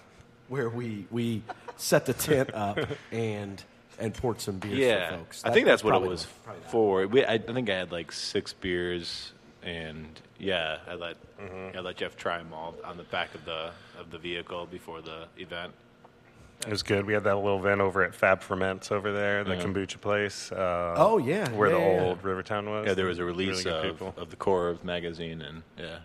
where 0.49 0.69
we 0.69 1.07
we 1.11 1.43
set 1.77 2.07
the 2.07 2.13
tent 2.13 2.53
up 2.55 2.79
and 3.11 3.63
and 3.99 4.15
poured 4.15 4.41
some 4.41 4.59
beers 4.59 4.79
Yeah, 4.79 5.11
for 5.11 5.17
folks. 5.19 5.45
I 5.45 5.49
That- 5.49 5.55
think 5.55 5.67
that's 5.67 5.83
what 5.83 5.91
it 5.91 5.93
probably 5.93 6.09
was 6.11 6.27
the- 6.27 6.71
for. 6.71 7.07
We, 7.09 7.25
I, 7.25 7.35
I 7.35 7.39
think 7.39 7.69
I 7.71 7.75
had 7.75 7.91
like 7.91 8.13
six 8.13 8.53
beers, 8.53 9.33
and 9.63 10.07
yeah, 10.39 10.79
I 10.87 10.95
let 10.95 11.17
I 11.75 11.81
let 11.81 11.97
Jeff 11.97 12.17
try 12.17 12.39
them 12.39 12.53
all 12.53 12.75
on 12.85 12.97
the 12.99 13.03
back 13.05 13.35
of 13.35 13.45
the 13.45 13.73
of 13.99 14.11
the 14.11 14.19
vehicle 14.19 14.67
before 14.67 15.01
the 15.03 15.25
event. 15.39 15.73
It 16.67 16.71
was 16.71 16.83
good. 16.83 17.07
We 17.07 17.13
had 17.13 17.25
that 17.25 17.37
little 17.37 17.59
event 17.59 17.81
over 17.81 18.03
at 18.03 18.15
Fab 18.15 18.41
Ferments 18.43 18.91
over 18.91 19.13
there, 19.13 19.45
the 19.45 19.57
kombucha 19.57 20.01
place. 20.01 20.51
Uh, 20.51 20.95
Oh, 20.97 21.19
yeah. 21.19 21.49
where 21.51 21.69
Yeah, 21.71 21.75
the 21.77 21.81
yeah, 21.81 21.93
yeah. 21.95 22.01
old 22.03 22.25
Rivertown 22.25 22.69
was. 22.69 22.87
Yeah, 22.87 22.95
there 22.95 23.07
was 23.07 23.19
a 23.21 23.25
release 23.25 23.63
good 23.63 23.85
of, 23.87 24.03
of 24.19 24.31
the 24.31 24.37
Corv 24.37 24.83
magazine, 24.83 25.41
and 25.41 25.63
yeah, 25.79 25.99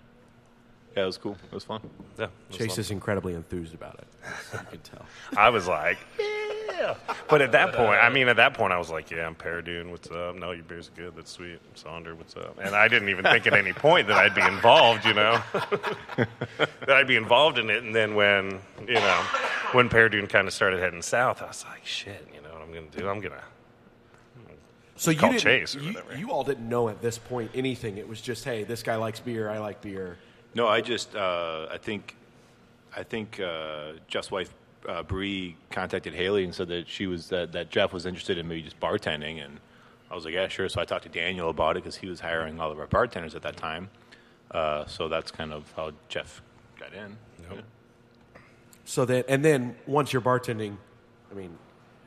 yeah, 0.95 1.03
it 1.03 1.05
was 1.07 1.17
cool. 1.17 1.36
It 1.51 1.53
was 1.55 1.63
fun. 1.63 1.81
Yeah, 2.19 2.27
was 2.50 2.57
Chase 2.57 2.67
fun. 2.72 2.79
is 2.79 2.91
incredibly 2.91 3.33
enthused 3.33 3.74
about 3.74 3.95
it. 3.95 4.07
So 4.51 4.60
you 4.60 4.65
can 4.69 4.79
tell. 4.81 5.05
I 5.38 5.50
was 5.50 5.67
like, 5.67 5.98
yeah. 6.19 6.93
But 7.27 7.41
at 7.41 7.51
that 7.53 7.74
point, 7.74 8.00
I 8.03 8.10
mean, 8.10 8.27
at 8.29 8.36
that 8.36 8.53
point, 8.53 8.74
I 8.74 8.77
was 8.77 8.91
like, 8.91 9.10
yeah, 9.10 9.25
I'm 9.25 9.33
Paradune. 9.36 9.89
What's 9.89 10.12
up? 10.12 10.36
No, 10.36 10.51
your 10.51 10.63
beer's 10.65 10.91
good. 10.95 11.15
That's 11.15 11.31
sweet. 11.31 11.60
Sonder, 11.75 12.15
what's 12.15 12.36
up? 12.38 12.60
And 12.62 12.75
I 12.75 12.88
didn't 12.88 13.10
even 13.10 13.24
think 13.25 13.48
at 13.48 13.53
any 13.53 13.74
point 13.74 14.07
that 14.07 14.17
I'd 14.17 14.36
be 14.36 14.41
involved, 14.43 15.03
you 15.03 15.13
know, 15.15 15.41
that 16.17 16.89
I'd 16.89 17.07
be 17.07 17.15
involved 17.15 17.57
in 17.57 17.69
it. 17.72 17.83
And 17.83 17.95
then 17.95 18.13
when, 18.15 18.60
you 18.88 18.93
know, 18.95 19.24
when 19.74 19.89
Paradune 19.89 20.30
kind 20.30 20.48
of 20.48 20.53
started 20.53 20.80
heading 20.80 21.01
south, 21.01 21.42
I 21.42 21.48
was 21.48 21.65
like, 21.70 21.86
shit, 21.86 22.27
you 22.34 22.42
know 22.42 22.53
what 22.53 22.62
I'm 22.62 22.72
going 22.72 22.89
to 22.89 22.98
do? 22.98 23.08
I'm 23.08 23.20
going 23.20 23.34
to. 23.34 23.44
So 24.96 25.12
you 25.12 25.18
didn't, 25.18 25.39
Chase 25.39 25.75
or 25.75 25.80
you, 25.80 25.94
whatever. 25.94 26.15
you 26.15 26.32
all 26.32 26.44
didn't 26.44 26.70
know 26.70 26.88
at 26.88 27.01
this 27.01 27.18
point 27.18 27.51
anything. 27.56 27.98
It 27.98 28.08
was 28.08 28.22
just, 28.22 28.46
hey, 28.46 28.63
this 28.63 28.84
guy 28.84 28.96
likes 28.96 29.20
beer. 29.20 29.50
I 29.50 29.58
like 29.58 29.82
beer. 29.82 30.18
No, 30.56 30.68
I 30.68 30.82
just 30.82 31.15
uh, 31.15 31.68
I 31.72 31.77
think 31.77 32.15
I 32.96 33.03
think 33.03 33.39
uh, 33.39 33.94
Jeff's 34.08 34.30
wife 34.30 34.53
uh, 34.88 35.01
Bree 35.03 35.56
contacted 35.72 36.13
Haley 36.13 36.44
and 36.44 36.53
said 36.53 36.68
that 36.68 36.88
she 36.88 37.08
was 37.08 37.30
that, 37.30 37.51
that 37.53 37.72
Jeff 37.72 37.92
was 37.92 38.06
interested 38.06 38.38
in 38.38 38.48
maybe 38.48 38.62
just 38.62 38.80
bartending, 38.80 39.44
and 39.44 39.60
I 40.12 40.15
was 40.15 40.25
like, 40.25 40.36
yeah, 40.36 40.48
sure. 40.48 40.70
So 40.70 40.80
I 40.80 40.86
talked 40.86 41.03
to 41.03 41.10
Daniel 41.10 41.50
about 41.50 41.75
it 41.75 41.84
because 41.84 41.96
he 41.96 42.08
was 42.08 42.20
hiring 42.20 42.60
all 42.60 42.72
of 42.72 42.80
our 42.80 42.88
bartenders 42.88 43.34
at 43.36 43.42
that 43.42 43.58
time. 43.58 43.89
Uh, 44.51 44.86
so 44.86 45.10
that's 45.10 45.32
kind 45.32 45.51
of 45.51 45.72
how 45.75 45.92
Jeff 46.10 46.42
got 46.80 46.94
in. 46.94 47.18
Yeah. 47.51 47.62
So 48.86 49.06
that, 49.06 49.25
and 49.30 49.44
then 49.44 49.75
once 49.88 50.12
you're 50.13 50.22
bartending, 50.22 50.78
I 51.32 51.36
mean, 51.36 51.58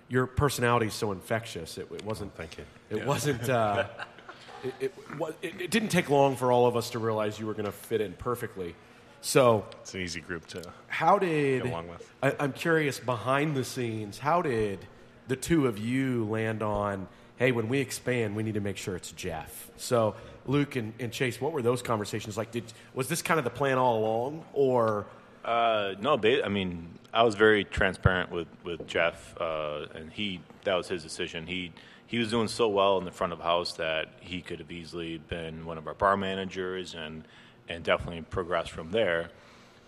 your 0.09 0.26
personality 0.26 0.87
is 0.87 0.95
so 0.95 1.12
infectious. 1.12 1.78
It, 1.78 1.88
it 1.92 2.04
wasn't. 2.04 2.35
Thank 2.37 2.59
you. 2.59 2.64
It 2.90 3.06
wasn't. 3.06 3.49
Uh, 3.49 3.87
it, 4.64 4.75
it, 4.80 4.95
it, 5.42 5.61
it 5.62 5.71
didn't 5.71 5.88
take 5.88 6.11
long 6.11 6.37
for 6.37 6.52
all 6.52 6.66
of 6.66 6.76
us 6.76 6.90
to 6.90 6.99
realize 6.99 7.38
you 7.38 7.47
were 7.47 7.54
going 7.54 7.66
to 7.66 7.73
fit 7.73 8.00
in 8.00 8.12
perfectly. 8.12 8.75
So, 9.23 9.64
It's 9.80 9.95
an 9.95 10.02
easy 10.02 10.21
group 10.21 10.47
to. 10.49 10.62
how 10.87 11.18
did? 11.18 11.62
Get 11.62 11.73
along 11.73 11.88
with. 11.88 12.09
I, 12.23 12.37
I'm 12.38 12.52
curious 12.52 13.00
behind 13.00 13.56
the 13.56 13.64
scenes. 13.64 14.18
How 14.18 14.42
did 14.42 14.78
the 15.26 15.37
two 15.37 15.66
of 15.66 15.78
you 15.78 16.26
land 16.26 16.62
on? 16.62 17.09
Hey, 17.37 17.50
when 17.52 17.68
we 17.68 17.80
expand, 17.80 18.37
we 18.37 18.42
need 18.42 18.54
to 18.54 18.61
make 18.61 18.76
sure 18.76 18.95
it's 18.95 19.12
Jeff. 19.12 19.71
So, 19.76 20.14
Luke 20.47 20.76
and, 20.76 20.92
and 21.00 21.12
Chase, 21.12 21.40
what 21.40 21.52
were 21.52 21.62
those 21.62 21.83
conversations 21.83 22.37
like? 22.37 22.52
Did 22.52 22.64
was 22.95 23.09
this 23.09 23.21
kind 23.21 23.38
of 23.38 23.45
the 23.45 23.50
plan 23.50 23.78
all 23.78 23.99
along, 23.99 24.45
or 24.52 25.06
Uh, 25.46 25.94
no, 26.00 26.20
I 26.44 26.48
mean, 26.48 26.88
I 27.14 27.22
was 27.22 27.36
very 27.36 27.64
transparent 27.64 28.32
with 28.32 28.48
with 28.64 28.86
Jeff, 28.88 29.40
uh, 29.40 29.86
and 29.94 30.12
he 30.12 30.40
that 30.64 30.74
was 30.74 30.88
his 30.88 31.04
decision. 31.04 31.46
He 31.46 31.72
he 32.08 32.18
was 32.18 32.30
doing 32.30 32.48
so 32.48 32.68
well 32.68 32.98
in 32.98 33.04
the 33.04 33.12
front 33.12 33.32
of 33.32 33.40
house 33.40 33.72
that 33.74 34.08
he 34.20 34.42
could 34.42 34.58
have 34.58 34.72
easily 34.72 35.18
been 35.18 35.64
one 35.64 35.78
of 35.78 35.86
our 35.86 35.94
bar 35.94 36.16
managers 36.16 36.94
and 36.94 37.22
and 37.68 37.84
definitely 37.84 38.22
progressed 38.22 38.72
from 38.72 38.90
there. 38.90 39.30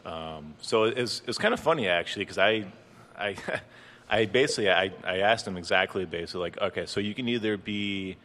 Um, 0.07 0.55
so 0.61 0.85
it's 0.85 1.23
it's 1.27 1.39
kind 1.39 1.53
of 1.53 1.59
funny 1.59 1.89
actually 1.89 2.25
because 2.25 2.39
I 2.39 2.65
I 3.19 3.35
I 4.09 4.27
basically 4.27 4.71
I, 4.71 4.93
I 5.05 5.19
asked 5.19 5.45
him 5.45 5.57
exactly 5.57 6.05
basically 6.05 6.41
like 6.41 6.61
okay 6.61 6.87
so 6.87 7.01
you 7.01 7.15
can 7.15 7.29
either 7.29 7.57
be 7.57 8.17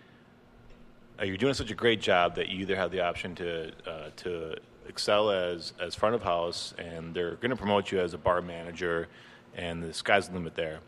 uh, 1.20 1.26
you're 1.26 1.38
doing 1.38 1.56
such 1.56 1.72
a 1.72 1.76
great 1.76 2.00
job 2.00 2.36
that 2.36 2.50
you 2.50 2.60
either 2.60 2.76
have 2.76 2.92
the 2.92 3.02
option 3.02 3.34
to 3.36 3.72
uh, 3.88 4.10
to 4.18 4.56
excel 4.88 5.30
as 5.32 5.74
as 5.80 5.96
front 5.96 6.16
of 6.16 6.24
house, 6.24 6.74
and 6.78 7.14
they're 7.14 7.36
going 7.36 7.52
to 7.52 7.56
promote 7.56 7.92
you 7.92 8.00
as 8.00 8.14
a 8.14 8.18
bar 8.18 8.42
manager, 8.42 9.08
and 9.56 9.84
the 9.84 9.94
sky's 9.94 10.28
the 10.28 10.34
limit 10.36 10.56
there, 10.56 10.80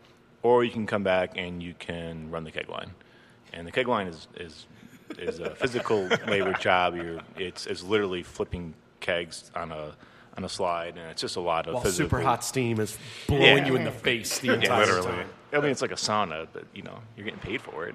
or 0.42 0.64
you 0.64 0.70
can 0.70 0.86
come 0.86 1.02
back 1.02 1.32
and 1.36 1.62
you 1.62 1.74
can 1.78 2.30
run 2.30 2.44
the 2.44 2.50
keg 2.50 2.68
line, 2.68 2.90
and 3.52 3.66
the 3.66 3.72
keg 3.72 3.88
line 3.88 4.06
is 4.06 4.28
is 4.36 4.66
is 5.18 5.38
a 5.40 5.54
physical 5.54 6.08
labor 6.26 6.52
job. 6.54 6.96
You're 6.96 7.20
it's 7.36 7.66
it's 7.66 7.82
literally 7.82 8.22
flipping 8.22 8.74
kegs 9.00 9.50
on 9.54 9.72
a 9.72 9.94
on 10.36 10.44
a 10.44 10.48
slide, 10.48 10.96
and 10.98 11.10
it's 11.10 11.22
just 11.22 11.36
a 11.36 11.40
lot 11.40 11.66
of 11.66 11.74
while 11.74 11.82
physical. 11.82 12.10
super 12.10 12.22
hot 12.22 12.44
steam 12.44 12.78
is 12.80 12.98
blowing 13.26 13.42
Yeah. 13.58 13.66
you 13.66 13.76
in 13.76 13.84
the 13.84 13.90
face 13.90 14.38
the 14.40 14.48
Yeah, 14.48 14.54
entire 14.54 14.80
literally. 14.80 15.06
time? 15.06 15.28
I 15.52 15.60
mean, 15.60 15.70
it's 15.70 15.80
like 15.80 15.92
a 15.92 15.94
sauna, 15.94 16.46
but 16.52 16.64
you 16.74 16.82
know, 16.82 16.98
you're 17.16 17.24
getting 17.24 17.40
paid 17.40 17.62
for 17.62 17.86
it. 17.86 17.94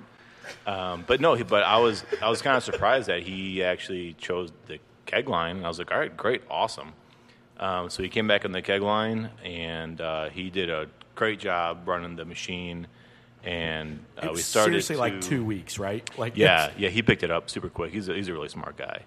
Um, 0.66 1.04
but 1.06 1.22
no, 1.22 1.42
but 1.44 1.62
I 1.64 1.78
was 1.78 2.04
I 2.22 2.30
was 2.30 2.42
kind 2.42 2.58
of 2.58 2.64
surprised 2.64 3.08
that 3.10 3.22
he 3.22 3.64
actually 3.64 4.14
chose 4.14 4.52
the 4.66 4.80
keg 5.06 5.28
line. 5.28 5.58
And 5.58 5.66
I 5.66 5.68
was 5.68 5.80
like, 5.80 5.92
all 5.92 6.00
right, 6.00 6.16
great, 6.16 6.42
awesome. 6.50 6.94
Um, 7.60 7.90
so 7.90 8.02
he 8.02 8.10
came 8.10 8.28
back 8.28 8.44
on 8.44 8.52
the 8.52 8.62
keg 8.62 8.82
line, 8.82 9.30
and 9.44 10.02
uh, 10.02 10.30
he 10.30 10.50
did 10.50 10.70
a 10.70 10.88
great 11.16 11.40
job 11.40 11.88
running 11.88 12.16
the 12.16 12.26
machine. 12.26 12.88
And 13.44 14.04
uh, 14.18 14.30
we 14.34 14.42
started 14.42 14.84
seriously 14.84 14.96
to, 14.96 15.00
like 15.00 15.22
two 15.22 15.44
weeks, 15.46 15.80
right? 15.80 16.08
Like 16.18 16.38
yeah, 16.38 16.72
yeah, 16.78 16.90
he 16.90 17.02
picked 17.02 17.24
it 17.24 17.32
up 17.32 17.50
super 17.50 17.70
quick. 17.70 17.92
He's 17.92 18.08
a, 18.08 18.14
he's 18.14 18.28
a 18.28 18.34
really 18.34 18.50
smart 18.50 18.78
guy. 18.78 19.04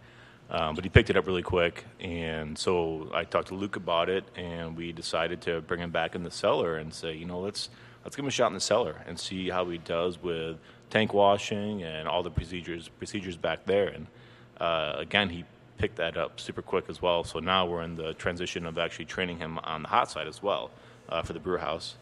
Um, 0.51 0.75
but 0.75 0.85
he 0.85 0.91
picked 0.91 1.09
it 1.09 1.17
up 1.17 1.27
really 1.27 1.43
quick, 1.43 1.85
and 2.01 2.57
so 2.57 3.11
I 3.15 3.25
talked 3.25 3.49
to 3.49 3.55
Luke 3.55 3.77
about 3.77 4.11
it, 4.11 4.25
and 4.37 4.77
we 4.77 4.93
decided 4.93 5.41
to 5.43 5.63
bring 5.63 5.81
him 5.81 5.91
back 5.91 6.15
in 6.15 6.23
the 6.23 6.31
cellar 6.31 6.77
and 6.77 6.93
say, 6.93 7.15
you 7.15 7.25
know, 7.25 7.41
let's 7.41 7.71
let's 8.05 8.15
give 8.15 8.25
him 8.25 8.29
a 8.29 8.33
shot 8.33 8.49
in 8.49 8.55
the 8.55 8.61
cellar 8.61 9.03
and 9.07 9.19
see 9.19 9.49
how 9.49 9.69
he 9.69 9.79
does 9.79 10.23
with 10.23 10.59
tank 10.91 11.15
washing 11.15 11.83
and 11.83 12.07
all 12.07 12.23
the 12.23 12.31
procedures 12.31 12.89
procedures 12.89 13.37
back 13.37 13.65
there. 13.65 13.89
And 13.89 14.07
uh, 14.61 14.95
again, 14.99 15.31
he 15.31 15.45
picked 15.79 15.97
that 15.97 16.17
up 16.17 16.41
super 16.41 16.63
quick 16.63 16.85
as 16.89 17.03
well. 17.03 17.25
So 17.25 17.39
now 17.39 17.67
we're 17.67 17.83
in 17.83 17.97
the 17.97 18.15
transition 18.15 18.67
of 18.67 18.79
actually 18.79 19.07
training 19.07 19.39
him 19.39 19.59
on 19.59 19.83
the 19.83 19.89
hot 19.89 20.11
side 20.11 20.29
as 20.29 20.43
well 20.43 20.71
uh, 21.09 21.23
for 21.23 21.33
the 21.33 21.41
brew 21.41 21.59
house. 21.59 21.97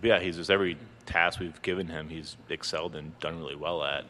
But 0.00 0.08
yeah, 0.08 0.20
he's 0.20 0.36
just 0.36 0.50
every 0.50 0.76
task 1.06 1.40
we've 1.40 1.60
given 1.62 1.88
him, 1.88 2.08
he's 2.08 2.36
excelled 2.48 2.96
and 2.96 3.18
done 3.20 3.38
really 3.38 3.56
well 3.56 3.82
at. 3.84 4.04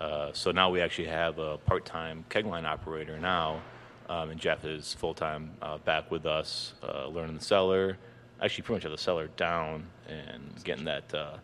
Uh, 0.00 0.30
so 0.32 0.50
now 0.50 0.70
we 0.70 0.80
actually 0.80 1.08
have 1.08 1.38
a 1.38 1.58
part-time 1.58 2.24
keg 2.28 2.46
line 2.46 2.64
operator 2.64 3.18
now, 3.18 3.60
um, 4.08 4.30
and 4.30 4.40
Jeff 4.40 4.64
is 4.64 4.94
full-time 4.94 5.50
uh, 5.60 5.78
back 5.78 6.10
with 6.10 6.26
us, 6.26 6.74
uh, 6.82 7.06
learning 7.06 7.36
the 7.36 7.44
cellar. 7.44 7.98
Actually, 8.42 8.62
pretty 8.62 8.76
much 8.76 8.82
have 8.84 8.92
the 8.92 8.98
cellar 8.98 9.28
down 9.36 9.86
and 10.08 10.64
getting 10.64 10.86
that 10.86 11.14
uh, 11.14 11.36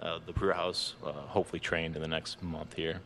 uh, 0.00 0.18
the 0.26 0.32
brew 0.32 0.52
house 0.52 0.94
hopefully 1.02 1.60
trained 1.60 1.94
in 1.94 2.02
the 2.02 2.08
next 2.08 2.42
month 2.42 2.74
here. 2.74 3.00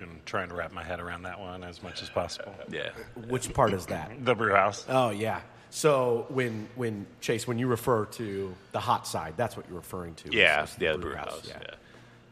I've 0.00 0.06
been 0.08 0.20
trying 0.24 0.48
to 0.50 0.54
wrap 0.54 0.72
my 0.72 0.84
head 0.84 1.00
around 1.00 1.22
that 1.24 1.40
one 1.40 1.64
as 1.64 1.82
much 1.82 2.02
as 2.02 2.08
possible. 2.08 2.54
Yeah. 2.70 2.90
Which 3.28 3.52
part 3.52 3.72
is 3.72 3.86
that? 3.86 4.24
The 4.24 4.34
brew 4.34 4.54
house. 4.54 4.84
Oh 4.88 5.10
yeah. 5.10 5.40
So 5.70 6.26
when 6.28 6.68
when 6.76 7.06
Chase, 7.20 7.46
when 7.48 7.58
you 7.58 7.66
refer 7.66 8.04
to 8.06 8.54
the 8.72 8.78
hot 8.80 9.06
side, 9.08 9.34
that's 9.36 9.56
what 9.56 9.66
you're 9.68 9.76
referring 9.76 10.14
to. 10.16 10.30
Yeah, 10.34 10.62
is 10.62 10.74
the 10.76 10.84
yeah, 10.84 10.92
the 10.92 10.98
brew 10.98 11.14
house. 11.16 11.42
Yeah. 11.46 11.58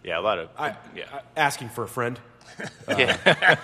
yeah, 0.04 0.18
a 0.18 0.20
lot 0.20 0.38
of 0.38 0.48
I, 0.56 0.76
yeah. 0.94 1.04
I- 1.12 1.20
asking 1.36 1.70
for 1.70 1.82
a 1.84 1.88
friend. 1.88 2.18
yeah. 2.88 3.56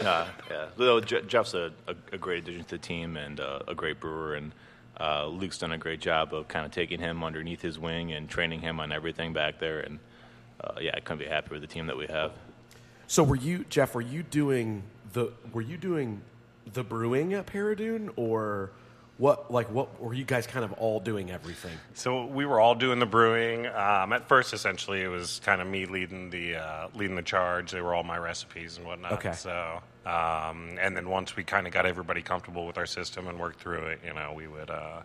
Uh, 0.00 0.26
yeah, 0.50 0.66
Well, 0.78 1.00
Je- 1.00 1.22
Jeff's 1.28 1.52
a, 1.54 1.70
a, 1.86 1.94
a 2.12 2.18
great 2.18 2.44
addition 2.44 2.64
to 2.64 2.70
the 2.70 2.78
team 2.78 3.16
and 3.18 3.38
uh, 3.38 3.60
a 3.68 3.74
great 3.74 4.00
brewer, 4.00 4.34
and 4.34 4.52
uh, 4.98 5.26
Luke's 5.26 5.58
done 5.58 5.72
a 5.72 5.78
great 5.78 6.00
job 6.00 6.32
of 6.32 6.48
kind 6.48 6.64
of 6.64 6.72
taking 6.72 6.98
him 7.00 7.22
underneath 7.22 7.60
his 7.60 7.78
wing 7.78 8.12
and 8.12 8.28
training 8.30 8.60
him 8.60 8.80
on 8.80 8.90
everything 8.92 9.34
back 9.34 9.60
there. 9.60 9.80
And 9.80 9.98
uh, 10.64 10.72
yeah, 10.80 10.92
I 10.94 11.00
couldn't 11.00 11.18
be 11.18 11.26
happier 11.26 11.52
with 11.52 11.60
the 11.60 11.66
team 11.68 11.86
that 11.88 11.96
we 11.98 12.06
have. 12.06 12.32
So 13.08 13.24
were 13.24 13.36
you, 13.36 13.64
Jeff? 13.70 13.94
Were 13.94 14.02
you 14.02 14.22
doing 14.22 14.82
the 15.14 15.32
were 15.52 15.62
you 15.62 15.78
doing 15.78 16.20
the 16.74 16.84
brewing 16.84 17.32
at 17.32 17.46
Paradune 17.46 18.10
or 18.16 18.70
what? 19.16 19.50
Like 19.50 19.70
what 19.70 20.00
were 20.00 20.12
you 20.12 20.26
guys 20.26 20.46
kind 20.46 20.62
of 20.62 20.74
all 20.74 21.00
doing 21.00 21.30
everything? 21.30 21.72
So 21.94 22.26
we 22.26 22.44
were 22.44 22.60
all 22.60 22.74
doing 22.74 22.98
the 22.98 23.06
brewing. 23.06 23.66
Um, 23.66 24.12
at 24.12 24.28
first, 24.28 24.52
essentially, 24.52 25.00
it 25.00 25.08
was 25.08 25.40
kind 25.42 25.62
of 25.62 25.66
me 25.66 25.86
leading 25.86 26.28
the 26.28 26.56
uh, 26.56 26.88
leading 26.94 27.16
the 27.16 27.22
charge. 27.22 27.70
They 27.70 27.80
were 27.80 27.94
all 27.94 28.02
my 28.02 28.18
recipes 28.18 28.76
and 28.76 28.86
whatnot. 28.86 29.12
Okay. 29.12 29.32
So, 29.32 29.80
um, 30.04 30.76
and 30.78 30.94
then 30.94 31.08
once 31.08 31.34
we 31.34 31.44
kind 31.44 31.66
of 31.66 31.72
got 31.72 31.86
everybody 31.86 32.20
comfortable 32.20 32.66
with 32.66 32.76
our 32.76 32.86
system 32.86 33.26
and 33.26 33.40
worked 33.40 33.58
through 33.58 33.86
it, 33.86 34.00
you 34.04 34.12
know, 34.12 34.34
we 34.36 34.46
would 34.46 34.68
uh, 34.68 35.00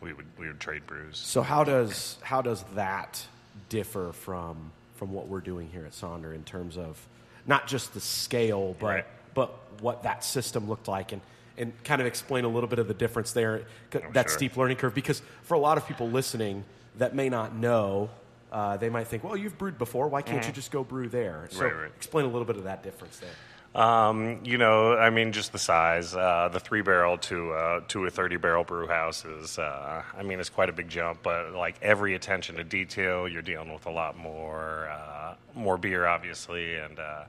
we 0.00 0.12
would 0.12 0.26
we 0.38 0.46
would 0.46 0.60
trade 0.60 0.86
brews. 0.86 1.18
So 1.18 1.42
how 1.42 1.64
does 1.64 2.18
how 2.22 2.40
does 2.40 2.64
that 2.76 3.26
differ 3.68 4.12
from 4.12 4.70
from 4.94 5.12
what 5.12 5.26
we're 5.26 5.40
doing 5.40 5.68
here 5.72 5.84
at 5.84 5.90
Sonder 5.90 6.32
in 6.32 6.44
terms 6.44 6.78
of 6.78 7.04
not 7.46 7.66
just 7.66 7.94
the 7.94 8.00
scale, 8.00 8.76
but 8.78 8.86
Right. 8.86 9.06
but 9.34 9.58
what 9.80 10.02
that 10.04 10.24
system 10.24 10.68
looked 10.68 10.88
like, 10.88 11.12
and 11.12 11.20
and 11.58 11.72
kind 11.84 12.00
of 12.00 12.06
explain 12.06 12.44
a 12.44 12.48
little 12.48 12.68
bit 12.68 12.78
of 12.78 12.88
the 12.88 12.94
difference 12.94 13.32
there, 13.32 13.62
c- 13.92 13.98
that 14.14 14.28
sure. 14.30 14.38
steep 14.38 14.56
learning 14.56 14.76
curve. 14.78 14.94
Because 14.94 15.20
for 15.42 15.52
a 15.54 15.58
lot 15.58 15.76
of 15.76 15.86
people 15.86 16.08
listening 16.08 16.64
that 16.96 17.14
may 17.14 17.28
not 17.28 17.54
know, 17.54 18.08
uh, 18.50 18.78
they 18.78 18.88
might 18.88 19.06
think, 19.06 19.22
well, 19.22 19.36
you've 19.36 19.58
brewed 19.58 19.76
before. 19.76 20.08
Why 20.08 20.22
can't 20.22 20.46
you 20.46 20.52
just 20.52 20.70
go 20.70 20.82
brew 20.82 21.08
there? 21.10 21.48
So 21.50 21.64
Right, 21.64 21.74
right. 21.76 21.90
explain 21.94 22.24
a 22.24 22.28
little 22.28 22.46
bit 22.46 22.56
of 22.56 22.64
that 22.64 22.82
difference 22.82 23.18
there. 23.18 23.30
Um, 23.74 24.40
you 24.44 24.58
know, 24.58 24.94
I 24.94 25.08
mean, 25.08 25.32
just 25.32 25.52
the 25.52 25.58
size. 25.58 26.14
Uh, 26.14 26.50
the 26.52 26.60
three 26.60 26.82
barrel 26.82 27.16
to 27.18 27.52
uh, 27.52 27.80
to 27.88 28.04
a 28.04 28.10
thirty 28.10 28.36
barrel 28.36 28.64
brew 28.64 28.86
house 28.86 29.24
is, 29.24 29.58
uh, 29.58 30.02
I 30.14 30.22
mean, 30.22 30.40
it's 30.40 30.50
quite 30.50 30.68
a 30.68 30.72
big 30.72 30.90
jump. 30.90 31.22
But 31.22 31.52
like 31.52 31.76
every 31.80 32.14
attention 32.14 32.56
to 32.56 32.64
detail, 32.64 33.26
you're 33.26 33.40
dealing 33.40 33.72
with 33.72 33.86
a 33.86 33.90
lot 33.90 34.18
more 34.18 34.88
uh, 34.88 35.34
more 35.54 35.78
beer, 35.78 36.06
obviously. 36.06 36.76
And 36.76 36.98
uh, 36.98 37.24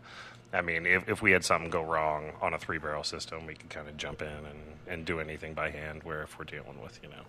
I 0.52 0.62
mean, 0.62 0.86
if, 0.86 1.08
if 1.08 1.22
we 1.22 1.32
had 1.32 1.46
something 1.46 1.70
go 1.70 1.84
wrong 1.84 2.34
on 2.42 2.54
a 2.54 2.58
three 2.58 2.78
barrel 2.78 3.06
system, 3.06 3.46
we 3.48 3.54
could 3.56 3.70
kind 3.70 3.88
of 3.88 3.96
jump 3.96 4.22
in 4.22 4.28
and, 4.28 4.60
and 4.88 5.06
do 5.06 5.22
anything 5.22 5.54
by 5.54 5.70
hand. 5.70 6.04
Where 6.04 6.24
if 6.24 6.38
we're 6.38 6.46
dealing 6.46 6.82
with, 6.84 7.00
you 7.02 7.10
know, 7.10 7.24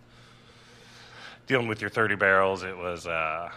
dealing 1.47 1.69
with 1.69 1.81
your 1.81 1.91
30 1.91 2.17
barrels, 2.17 2.65
it 2.65 2.77
was, 2.77 3.07
uh, 3.07 3.51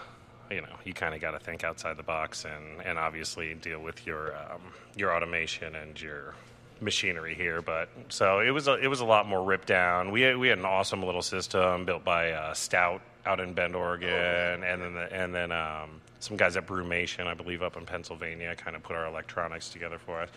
you 0.49 0.61
know, 0.61 0.75
you 0.83 0.93
kind 0.93 1.13
of 1.13 1.21
got 1.21 1.31
to 1.31 1.39
think 1.39 1.63
outside 1.63 1.97
the 1.97 2.03
box 2.03 2.45
and, 2.45 2.85
and 2.85 2.97
obviously 2.97 3.53
deal 3.55 3.79
with 3.79 4.05
your 4.05 4.35
um, 4.35 4.61
your 4.95 5.15
automation 5.15 5.75
and 5.75 5.99
your 6.01 6.33
machinery 6.81 7.33
here. 7.33 7.61
But 7.61 7.89
so 8.09 8.39
it 8.39 8.51
was 8.51 8.67
a, 8.67 8.75
it 8.75 8.87
was 8.87 8.99
a 8.99 9.05
lot 9.05 9.27
more 9.27 9.43
ripped 9.43 9.67
down. 9.67 10.11
We 10.11 10.21
had, 10.21 10.37
we 10.37 10.47
had 10.47 10.59
an 10.59 10.65
awesome 10.65 11.03
little 11.03 11.21
system 11.21 11.85
built 11.85 12.03
by 12.03 12.31
uh, 12.31 12.53
Stout 12.53 13.01
out 13.25 13.39
in 13.41 13.53
Bend, 13.53 13.75
Oregon, 13.75 14.63
and 14.63 14.81
then 14.81 14.93
the, 14.93 15.13
and 15.13 15.35
then 15.35 15.51
um, 15.51 16.01
some 16.19 16.37
guys 16.37 16.55
at 16.55 16.65
Brewmation, 16.65 17.27
I 17.27 17.33
believe, 17.33 17.61
up 17.61 17.75
in 17.75 17.85
Pennsylvania, 17.85 18.55
kind 18.55 18.75
of 18.75 18.83
put 18.83 18.95
our 18.95 19.05
electronics 19.05 19.69
together 19.69 19.97
for 19.99 20.21
us, 20.21 20.29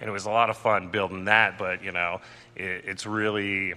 and 0.00 0.08
it 0.08 0.12
was 0.12 0.26
a 0.26 0.30
lot 0.30 0.50
of 0.50 0.56
fun 0.56 0.88
building 0.88 1.26
that. 1.26 1.56
But 1.56 1.84
you 1.84 1.92
know, 1.92 2.20
it, 2.56 2.84
it's 2.84 3.06
really 3.06 3.74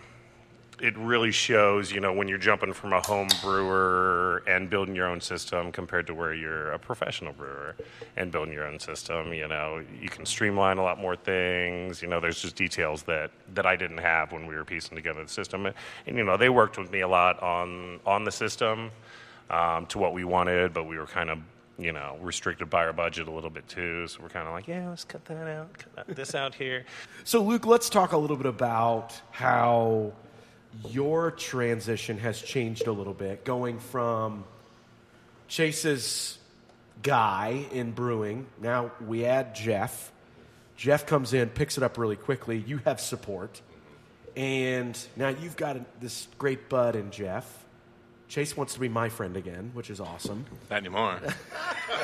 it 0.79 0.97
really 0.97 1.31
shows, 1.31 1.91
you 1.91 1.99
know, 1.99 2.11
when 2.13 2.27
you're 2.27 2.37
jumping 2.37 2.73
from 2.73 2.93
a 2.93 3.01
home 3.01 3.27
brewer 3.41 4.43
and 4.47 4.69
building 4.69 4.95
your 4.95 5.07
own 5.07 5.21
system 5.21 5.71
compared 5.71 6.07
to 6.07 6.13
where 6.13 6.33
you're 6.33 6.71
a 6.71 6.79
professional 6.79 7.33
brewer 7.33 7.75
and 8.17 8.31
building 8.31 8.53
your 8.53 8.67
own 8.67 8.79
system. 8.79 9.33
You 9.33 9.47
know, 9.47 9.83
you 10.01 10.09
can 10.09 10.25
streamline 10.25 10.77
a 10.77 10.83
lot 10.83 10.99
more 10.99 11.15
things. 11.15 12.01
You 12.01 12.07
know, 12.07 12.19
there's 12.19 12.41
just 12.41 12.55
details 12.55 13.03
that, 13.03 13.31
that 13.53 13.65
I 13.65 13.75
didn't 13.75 13.99
have 13.99 14.31
when 14.31 14.47
we 14.47 14.55
were 14.55 14.65
piecing 14.65 14.95
together 14.95 15.23
the 15.23 15.29
system. 15.29 15.65
And, 15.65 16.17
you 16.17 16.23
know, 16.23 16.37
they 16.37 16.49
worked 16.49 16.77
with 16.77 16.91
me 16.91 17.01
a 17.01 17.07
lot 17.07 17.41
on 17.41 17.99
on 18.05 18.23
the 18.23 18.31
system 18.31 18.91
um, 19.49 19.85
to 19.87 19.97
what 19.97 20.13
we 20.13 20.23
wanted, 20.23 20.73
but 20.73 20.85
we 20.85 20.97
were 20.97 21.07
kind 21.07 21.29
of 21.29 21.39
you 21.77 21.91
know 21.91 22.17
restricted 22.21 22.69
by 22.69 22.85
our 22.85 22.93
budget 22.93 23.27
a 23.27 23.31
little 23.31 23.49
bit 23.49 23.67
too. 23.67 24.07
So 24.07 24.21
we're 24.21 24.29
kind 24.29 24.47
of 24.47 24.53
like, 24.53 24.67
yeah, 24.67 24.89
let's 24.89 25.03
cut 25.03 25.25
that 25.25 25.47
out, 25.47 25.69
cut 25.77 26.07
this 26.15 26.35
out 26.35 26.55
here. 26.55 26.85
So, 27.23 27.43
Luke, 27.43 27.65
let's 27.65 27.89
talk 27.89 28.13
a 28.13 28.17
little 28.17 28.37
bit 28.37 28.45
about 28.45 29.19
how 29.31 30.13
your 30.89 31.31
transition 31.31 32.17
has 32.19 32.41
changed 32.41 32.87
a 32.87 32.91
little 32.91 33.13
bit, 33.13 33.45
going 33.45 33.79
from 33.79 34.43
Chase's 35.47 36.37
guy 37.03 37.65
in 37.71 37.91
brewing. 37.91 38.47
Now 38.61 38.91
we 39.05 39.25
add 39.25 39.55
Jeff. 39.55 40.11
Jeff 40.77 41.05
comes 41.05 41.33
in, 41.33 41.49
picks 41.49 41.77
it 41.77 41.83
up 41.83 41.97
really 41.97 42.15
quickly. 42.15 42.57
You 42.57 42.77
have 42.85 42.99
support. 42.99 43.61
And 44.35 44.97
now 45.15 45.29
you've 45.29 45.55
got 45.55 45.77
this 46.01 46.27
great 46.37 46.67
bud 46.67 46.95
in 46.95 47.11
Jeff. 47.11 47.65
Chase 48.27 48.57
wants 48.57 48.73
to 48.73 48.79
be 48.79 48.89
my 48.89 49.07
friend 49.07 49.37
again, 49.37 49.71
which 49.73 49.89
is 49.89 49.99
awesome. 49.99 50.45
Not 50.69 50.77
anymore. 50.77 51.19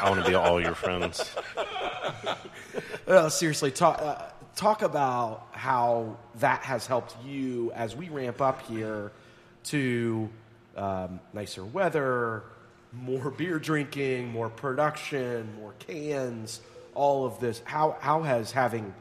I 0.01 0.09
want 0.09 0.23
to 0.23 0.29
be 0.29 0.35
all 0.35 0.61
your 0.61 0.75
friends. 0.75 1.35
Seriously, 3.33 3.71
talk, 3.71 3.99
uh, 4.01 4.29
talk 4.55 4.81
about 4.81 5.47
how 5.51 6.17
that 6.35 6.63
has 6.63 6.87
helped 6.87 7.15
you 7.25 7.71
as 7.73 7.95
we 7.95 8.09
ramp 8.09 8.41
up 8.41 8.61
here 8.67 9.11
to 9.65 10.29
um, 10.75 11.19
nicer 11.33 11.63
weather, 11.63 12.43
more 12.91 13.31
beer 13.37 13.59
drinking, 13.59 14.29
more 14.29 14.49
production, 14.49 15.49
more 15.55 15.73
cans, 15.79 16.61
all 16.93 17.25
of 17.25 17.39
this. 17.39 17.61
How, 17.65 17.97
how 17.99 18.23
has 18.23 18.51
having 18.51 18.93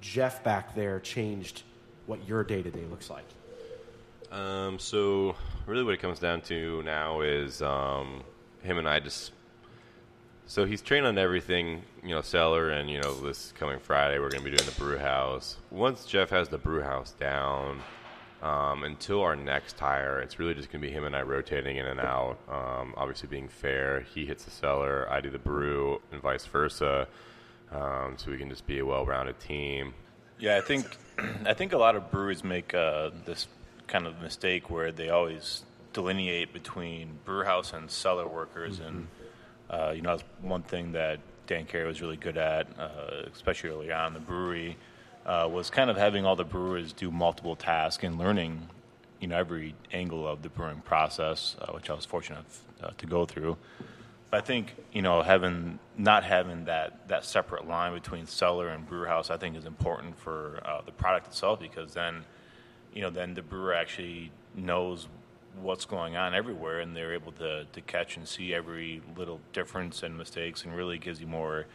Jeff 0.00 0.42
back 0.44 0.74
there 0.74 1.00
changed 1.00 1.62
what 2.06 2.26
your 2.28 2.44
day 2.44 2.62
to 2.62 2.70
day 2.70 2.84
looks 2.90 3.10
like? 3.10 3.24
Um, 4.30 4.78
so 4.78 5.36
really, 5.66 5.84
what 5.84 5.94
it 5.94 6.00
comes 6.00 6.18
down 6.18 6.40
to 6.42 6.82
now 6.82 7.20
is 7.20 7.62
um, 7.62 8.24
him 8.62 8.78
and 8.78 8.88
I 8.88 9.00
just. 9.00 9.32
So 10.46 10.66
he's 10.66 10.82
trained 10.82 11.06
on 11.06 11.16
everything, 11.16 11.82
you 12.02 12.10
know, 12.10 12.20
cellar, 12.20 12.70
and 12.70 12.90
you 12.90 13.00
know, 13.00 13.14
this 13.20 13.52
coming 13.58 13.78
Friday 13.78 14.18
we're 14.18 14.28
going 14.28 14.44
to 14.44 14.50
be 14.50 14.56
doing 14.56 14.68
the 14.68 14.78
brew 14.78 14.98
house. 14.98 15.56
Once 15.70 16.04
Jeff 16.04 16.30
has 16.30 16.48
the 16.48 16.58
brew 16.58 16.82
house 16.82 17.12
down, 17.12 17.80
um, 18.42 18.84
until 18.84 19.22
our 19.22 19.34
next 19.34 19.78
hire, 19.78 20.20
it's 20.20 20.38
really 20.38 20.52
just 20.52 20.70
going 20.70 20.82
to 20.82 20.86
be 20.86 20.92
him 20.92 21.04
and 21.04 21.16
I 21.16 21.22
rotating 21.22 21.78
in 21.78 21.86
and 21.86 21.98
out. 21.98 22.36
Um, 22.46 22.92
obviously, 22.96 23.26
being 23.26 23.48
fair, 23.48 24.00
he 24.00 24.26
hits 24.26 24.44
the 24.44 24.50
cellar, 24.50 25.10
I 25.10 25.22
do 25.22 25.30
the 25.30 25.38
brew, 25.38 26.02
and 26.12 26.20
vice 26.20 26.44
versa. 26.44 27.08
Um, 27.72 28.16
so 28.18 28.30
we 28.30 28.36
can 28.36 28.50
just 28.50 28.66
be 28.66 28.78
a 28.80 28.86
well-rounded 28.86 29.40
team. 29.40 29.94
Yeah, 30.38 30.58
I 30.58 30.60
think 30.60 30.98
I 31.46 31.54
think 31.54 31.72
a 31.72 31.78
lot 31.78 31.96
of 31.96 32.10
breweries 32.10 32.44
make 32.44 32.74
uh, 32.74 33.10
this 33.24 33.48
kind 33.86 34.06
of 34.06 34.20
mistake 34.20 34.68
where 34.68 34.92
they 34.92 35.08
always 35.08 35.64
delineate 35.94 36.52
between 36.52 37.18
brew 37.24 37.44
house 37.44 37.72
and 37.72 37.90
cellar 37.90 38.28
workers, 38.28 38.78
and 38.78 39.08
uh, 39.74 39.92
you 39.92 40.02
know 40.02 40.10
that's 40.10 40.24
one 40.40 40.62
thing 40.62 40.92
that 40.92 41.18
Dan 41.46 41.64
Carey 41.66 41.86
was 41.86 42.00
really 42.00 42.16
good 42.16 42.36
at, 42.36 42.66
uh, 42.78 43.22
especially 43.32 43.70
early 43.70 43.92
on 43.92 44.08
in 44.08 44.14
the 44.14 44.20
brewery, 44.20 44.76
uh, 45.26 45.48
was 45.50 45.70
kind 45.70 45.90
of 45.90 45.96
having 45.96 46.24
all 46.24 46.36
the 46.36 46.44
brewers 46.44 46.92
do 46.92 47.10
multiple 47.10 47.56
tasks 47.56 48.04
and 48.04 48.18
learning, 48.18 48.68
you 49.20 49.28
know, 49.28 49.36
every 49.36 49.74
angle 49.92 50.26
of 50.26 50.42
the 50.42 50.48
brewing 50.48 50.80
process, 50.80 51.56
uh, 51.60 51.72
which 51.72 51.90
I 51.90 51.94
was 51.94 52.04
fortunate 52.04 52.44
uh, 52.82 52.90
to 52.98 53.06
go 53.06 53.24
through. 53.24 53.56
I 54.32 54.40
think 54.40 54.74
you 54.92 55.02
know 55.02 55.22
having 55.22 55.78
not 55.96 56.24
having 56.24 56.64
that 56.64 57.08
that 57.08 57.24
separate 57.24 57.68
line 57.68 57.94
between 57.94 58.26
cellar 58.26 58.68
and 58.68 58.86
brewer 58.86 59.06
house, 59.06 59.30
I 59.30 59.36
think 59.36 59.56
is 59.56 59.64
important 59.64 60.18
for 60.18 60.60
uh, 60.64 60.80
the 60.84 60.92
product 60.92 61.28
itself 61.28 61.60
because 61.60 61.94
then 61.94 62.24
you 62.92 63.02
know 63.02 63.10
then 63.10 63.34
the 63.34 63.42
brewer 63.42 63.74
actually 63.74 64.32
knows 64.56 65.06
what's 65.60 65.84
going 65.84 66.16
on 66.16 66.34
everywhere 66.34 66.80
and 66.80 66.96
they're 66.96 67.14
able 67.14 67.32
to, 67.32 67.64
to 67.72 67.80
catch 67.82 68.16
and 68.16 68.26
see 68.26 68.52
every 68.54 69.02
little 69.16 69.40
difference 69.52 70.02
and 70.02 70.16
mistakes 70.16 70.64
and 70.64 70.74
really 70.74 70.98
gives 70.98 71.20
you 71.20 71.26
more 71.26 71.66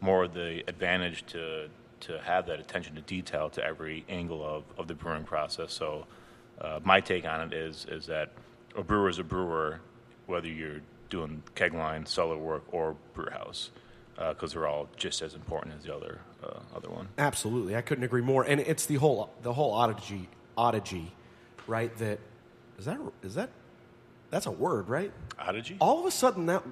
more 0.00 0.24
of 0.24 0.34
the 0.34 0.62
advantage 0.68 1.24
to 1.26 1.68
to 2.00 2.18
have 2.20 2.46
that 2.46 2.60
attention 2.60 2.94
to 2.94 3.00
detail 3.02 3.48
to 3.48 3.64
every 3.64 4.04
angle 4.08 4.44
of, 4.44 4.64
of 4.78 4.86
the 4.86 4.94
brewing 4.94 5.24
process. 5.24 5.72
So 5.72 6.06
uh, 6.60 6.80
my 6.84 7.00
take 7.00 7.24
on 7.24 7.40
it 7.40 7.52
is 7.52 7.86
is 7.90 8.06
that 8.06 8.30
a 8.76 8.82
brewer 8.82 9.08
is 9.08 9.18
a 9.18 9.24
brewer, 9.24 9.80
whether 10.26 10.48
you're 10.48 10.80
doing 11.08 11.42
keg 11.54 11.72
line, 11.72 12.04
cellar 12.04 12.36
work, 12.36 12.64
or 12.72 12.96
brew 13.14 13.30
house, 13.30 13.70
because 14.16 14.52
they're 14.52 14.66
all 14.66 14.88
just 14.96 15.22
as 15.22 15.34
important 15.34 15.74
as 15.78 15.84
the 15.84 15.94
other 15.94 16.18
uh, 16.42 16.58
other 16.74 16.90
one. 16.90 17.08
Absolutely, 17.18 17.76
I 17.76 17.80
couldn't 17.80 18.04
agree 18.04 18.22
more. 18.22 18.42
And 18.44 18.60
it's 18.60 18.86
the 18.86 18.96
whole 18.96 19.30
the 19.42 19.52
whole 19.52 19.72
oddity, 19.72 20.28
oddity, 20.56 21.12
right? 21.66 21.96
That 21.98 22.18
is 22.78 22.84
that 22.84 22.98
is 23.22 23.34
that 23.34 23.50
that's 24.30 24.46
a 24.46 24.50
word, 24.50 24.88
right? 24.88 25.12
Oddity? 25.38 25.76
All 25.80 26.00
of 26.00 26.06
a 26.06 26.10
sudden, 26.10 26.46
that 26.46 26.62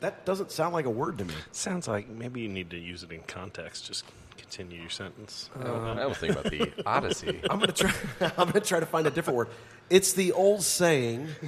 that 0.00 0.24
doesn't 0.24 0.50
sound 0.52 0.72
like 0.74 0.84
a 0.86 0.90
word 0.90 1.18
to 1.18 1.24
me. 1.24 1.34
Sounds 1.52 1.88
like 1.88 2.08
maybe 2.08 2.40
you 2.40 2.48
need 2.48 2.70
to 2.70 2.78
use 2.78 3.02
it 3.02 3.10
in 3.10 3.22
context. 3.22 3.86
Just 3.86 4.04
continue 4.36 4.80
your 4.80 4.90
sentence. 4.90 5.50
I 5.60 6.06
was 6.06 6.18
thinking 6.18 6.38
about 6.38 6.50
the 6.50 6.72
Odyssey. 6.86 7.40
I'm 7.50 7.58
gonna 7.58 7.72
try. 7.72 7.92
I'm 8.36 8.48
gonna 8.48 8.60
try 8.60 8.80
to 8.80 8.86
find 8.86 9.06
a 9.06 9.10
different 9.10 9.36
word. 9.36 9.48
It's 9.90 10.12
the 10.12 10.32
old 10.32 10.62
saying. 10.62 11.28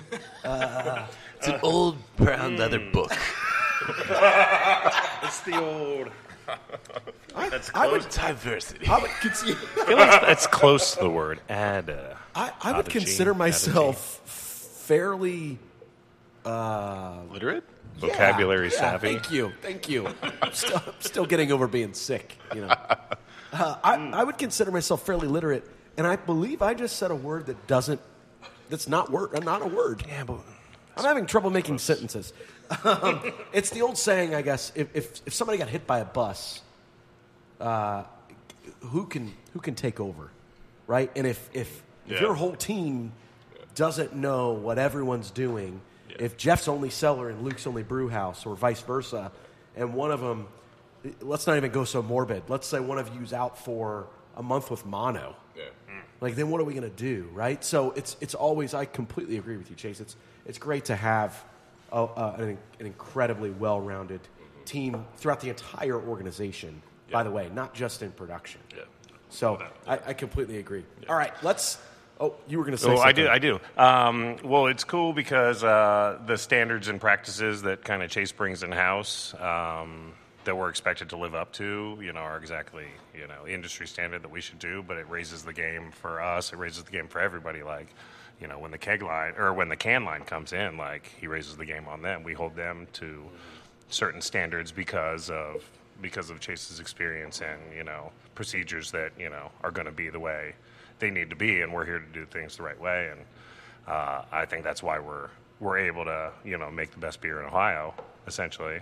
Uh, 0.42 1.06
it's 1.36 1.48
an 1.48 1.60
old 1.62 1.96
brown 2.16 2.56
leather 2.56 2.78
book. 2.92 3.12
It's 5.22 5.40
the 5.40 5.58
old. 5.60 6.08
That's 7.50 7.70
I 7.74 7.86
would, 7.90 8.02
close. 8.02 8.14
Diversity. 8.14 8.86
I 8.86 8.98
would, 8.98 9.10
consider, 9.20 9.58
I 9.80 9.84
feel 9.84 9.96
like 9.96 10.20
that's 10.20 10.46
close 10.46 10.94
to 10.94 11.00
the 11.04 11.10
word. 11.10 11.40
Add. 11.48 11.90
Uh, 11.90 12.14
I, 12.34 12.52
I 12.62 12.76
would 12.76 12.86
a 12.86 12.90
G, 12.90 12.98
consider 12.98 13.32
add 13.32 13.38
myself 13.38 14.20
fairly 14.86 15.58
Literate? 17.30 17.64
vocabulary 17.98 18.68
yeah, 18.68 18.72
yeah, 18.72 18.80
savvy. 18.80 19.12
Thank 19.12 19.30
you, 19.30 19.52
thank 19.60 19.88
you. 19.88 20.08
I'm 20.42 20.52
still, 20.52 20.82
I'm 20.86 21.00
still 21.00 21.26
getting 21.26 21.52
over 21.52 21.66
being 21.66 21.92
sick. 21.92 22.36
You 22.54 22.62
know, 22.62 22.68
uh, 23.52 23.76
I, 23.84 24.10
I 24.12 24.24
would 24.24 24.38
consider 24.38 24.70
myself 24.70 25.04
fairly 25.04 25.28
literate, 25.28 25.68
and 25.96 26.06
I 26.06 26.16
believe 26.16 26.62
I 26.62 26.74
just 26.74 26.96
said 26.96 27.10
a 27.10 27.16
word 27.16 27.46
that 27.46 27.66
doesn't. 27.66 28.00
That's 28.68 28.88
not 28.88 29.10
word. 29.10 29.44
Not 29.44 29.62
a 29.62 29.66
word. 29.66 30.04
Yeah, 30.08 30.24
but 30.24 30.40
I'm 30.96 31.04
having 31.04 31.26
trouble 31.26 31.50
making 31.50 31.78
sentences. 31.78 32.32
Um, 32.84 33.32
it's 33.52 33.70
the 33.70 33.82
old 33.82 33.98
saying, 33.98 34.34
I 34.34 34.42
guess. 34.42 34.72
If, 34.74 34.94
if 34.94 35.20
if 35.26 35.34
somebody 35.34 35.58
got 35.58 35.68
hit 35.68 35.86
by 35.86 35.98
a 36.00 36.04
bus, 36.04 36.62
uh, 37.60 38.04
who 38.80 39.06
can 39.06 39.32
who 39.52 39.60
can 39.60 39.74
take 39.74 40.00
over, 40.00 40.30
right? 40.86 41.10
And 41.16 41.26
if 41.26 41.50
if, 41.52 41.82
if 42.06 42.20
your 42.20 42.34
whole 42.34 42.54
team 42.54 43.12
doesn't 43.74 44.14
know 44.14 44.52
what 44.52 44.78
everyone's 44.78 45.30
doing, 45.30 45.80
if 46.18 46.36
Jeff's 46.36 46.68
only 46.68 46.90
cellar 46.90 47.28
and 47.30 47.42
Luke's 47.42 47.66
only 47.66 47.82
brew 47.82 48.08
house, 48.08 48.46
or 48.46 48.54
vice 48.54 48.80
versa, 48.80 49.32
and 49.76 49.94
one 49.94 50.10
of 50.10 50.20
them, 50.20 50.46
let's 51.20 51.46
not 51.46 51.56
even 51.56 51.70
go 51.70 51.84
so 51.84 52.02
morbid. 52.02 52.44
Let's 52.48 52.66
say 52.66 52.80
one 52.80 52.98
of 52.98 53.14
you's 53.14 53.32
out 53.32 53.58
for 53.58 54.06
a 54.36 54.42
month 54.42 54.70
with 54.70 54.86
mono. 54.86 55.36
Like 56.20 56.36
then, 56.36 56.50
what 56.50 56.60
are 56.60 56.64
we 56.64 56.74
going 56.74 56.88
to 56.88 56.96
do, 56.96 57.28
right? 57.32 57.64
So 57.64 57.92
it's 57.92 58.16
it's 58.20 58.34
always. 58.34 58.74
I 58.74 58.84
completely 58.84 59.38
agree 59.38 59.56
with 59.56 59.70
you, 59.70 59.76
Chase. 59.76 60.00
It's 60.00 60.16
it's 60.46 60.58
great 60.58 60.84
to 60.86 60.96
have 60.96 61.42
a, 61.92 62.02
a, 62.04 62.34
an, 62.38 62.58
an 62.78 62.86
incredibly 62.86 63.50
well-rounded 63.50 64.20
team 64.64 65.04
throughout 65.16 65.40
the 65.40 65.48
entire 65.48 66.00
organization. 66.00 66.82
By 67.10 67.24
the 67.24 67.30
way, 67.30 67.50
not 67.52 67.74
just 67.74 68.02
in 68.02 68.12
production. 68.12 68.60
Yeah. 68.76 68.84
So 69.30 69.60
I, 69.86 69.98
I 70.06 70.12
completely 70.12 70.58
agree. 70.58 70.84
All 71.08 71.16
right, 71.16 71.32
let's. 71.42 71.78
Oh, 72.20 72.34
you 72.46 72.58
were 72.58 72.64
going 72.64 72.76
to 72.76 72.82
say 72.82 72.90
Oh, 72.90 72.96
something. 72.96 73.08
I 73.08 73.12
do. 73.12 73.28
I 73.28 73.38
do. 73.38 73.60
Um, 73.76 74.36
well, 74.44 74.66
it's 74.66 74.84
cool 74.84 75.12
because 75.12 75.64
uh, 75.64 76.18
the 76.26 76.36
standards 76.36 76.88
and 76.88 77.00
practices 77.00 77.62
that 77.62 77.82
kind 77.82 78.02
of 78.02 78.10
Chase 78.10 78.30
brings 78.30 78.62
in 78.62 78.70
house 78.72 79.34
um, 79.40 80.12
that 80.44 80.56
we're 80.56 80.68
expected 80.68 81.08
to 81.10 81.16
live 81.16 81.34
up 81.34 81.52
to, 81.54 81.98
you 82.00 82.12
know, 82.12 82.20
are 82.20 82.36
exactly 82.36 82.86
you 83.14 83.26
know 83.26 83.46
industry 83.48 83.86
standard 83.86 84.22
that 84.22 84.30
we 84.30 84.40
should 84.40 84.58
do. 84.58 84.84
But 84.86 84.98
it 84.98 85.08
raises 85.08 85.42
the 85.42 85.52
game 85.54 85.90
for 85.90 86.20
us. 86.20 86.52
It 86.52 86.58
raises 86.58 86.84
the 86.84 86.92
game 86.92 87.08
for 87.08 87.20
everybody. 87.20 87.62
Like, 87.62 87.88
you 88.40 88.46
know, 88.48 88.58
when 88.58 88.70
the 88.70 88.78
keg 88.78 89.02
line 89.02 89.34
or 89.36 89.52
when 89.52 89.68
the 89.68 89.76
can 89.76 90.04
line 90.04 90.24
comes 90.24 90.52
in, 90.52 90.76
like 90.76 91.10
he 91.20 91.26
raises 91.26 91.56
the 91.56 91.66
game 91.66 91.86
on 91.88 92.02
them. 92.02 92.22
We 92.24 92.32
hold 92.34 92.56
them 92.56 92.86
to 92.94 93.24
certain 93.88 94.20
standards 94.20 94.72
because 94.72 95.30
of 95.30 95.64
because 96.00 96.30
of 96.30 96.40
Chase's 96.40 96.80
experience 96.80 97.42
and 97.42 97.60
you 97.76 97.84
know 97.84 98.12
procedures 98.34 98.90
that 98.92 99.12
you 99.18 99.30
know 99.30 99.50
are 99.62 99.70
going 99.70 99.86
to 99.86 99.92
be 99.92 100.08
the 100.10 100.20
way 100.20 100.54
they 100.98 101.10
need 101.10 101.30
to 101.30 101.36
be, 101.36 101.60
and 101.62 101.72
we're 101.72 101.84
here 101.86 101.98
to 101.98 102.06
do 102.12 102.26
things 102.26 102.56
the 102.56 102.62
right 102.62 102.80
way. 102.80 103.10
And 103.10 103.20
uh, 103.88 104.22
I 104.32 104.44
think 104.46 104.64
that's 104.64 104.82
why 104.82 104.98
we're 104.98 105.28
we're 105.60 105.78
able 105.78 106.04
to 106.04 106.32
you 106.44 106.58
know 106.58 106.70
make 106.70 106.92
the 106.92 106.98
best 106.98 107.20
beer 107.20 107.40
in 107.40 107.46
Ohio, 107.46 107.94
essentially. 108.26 108.80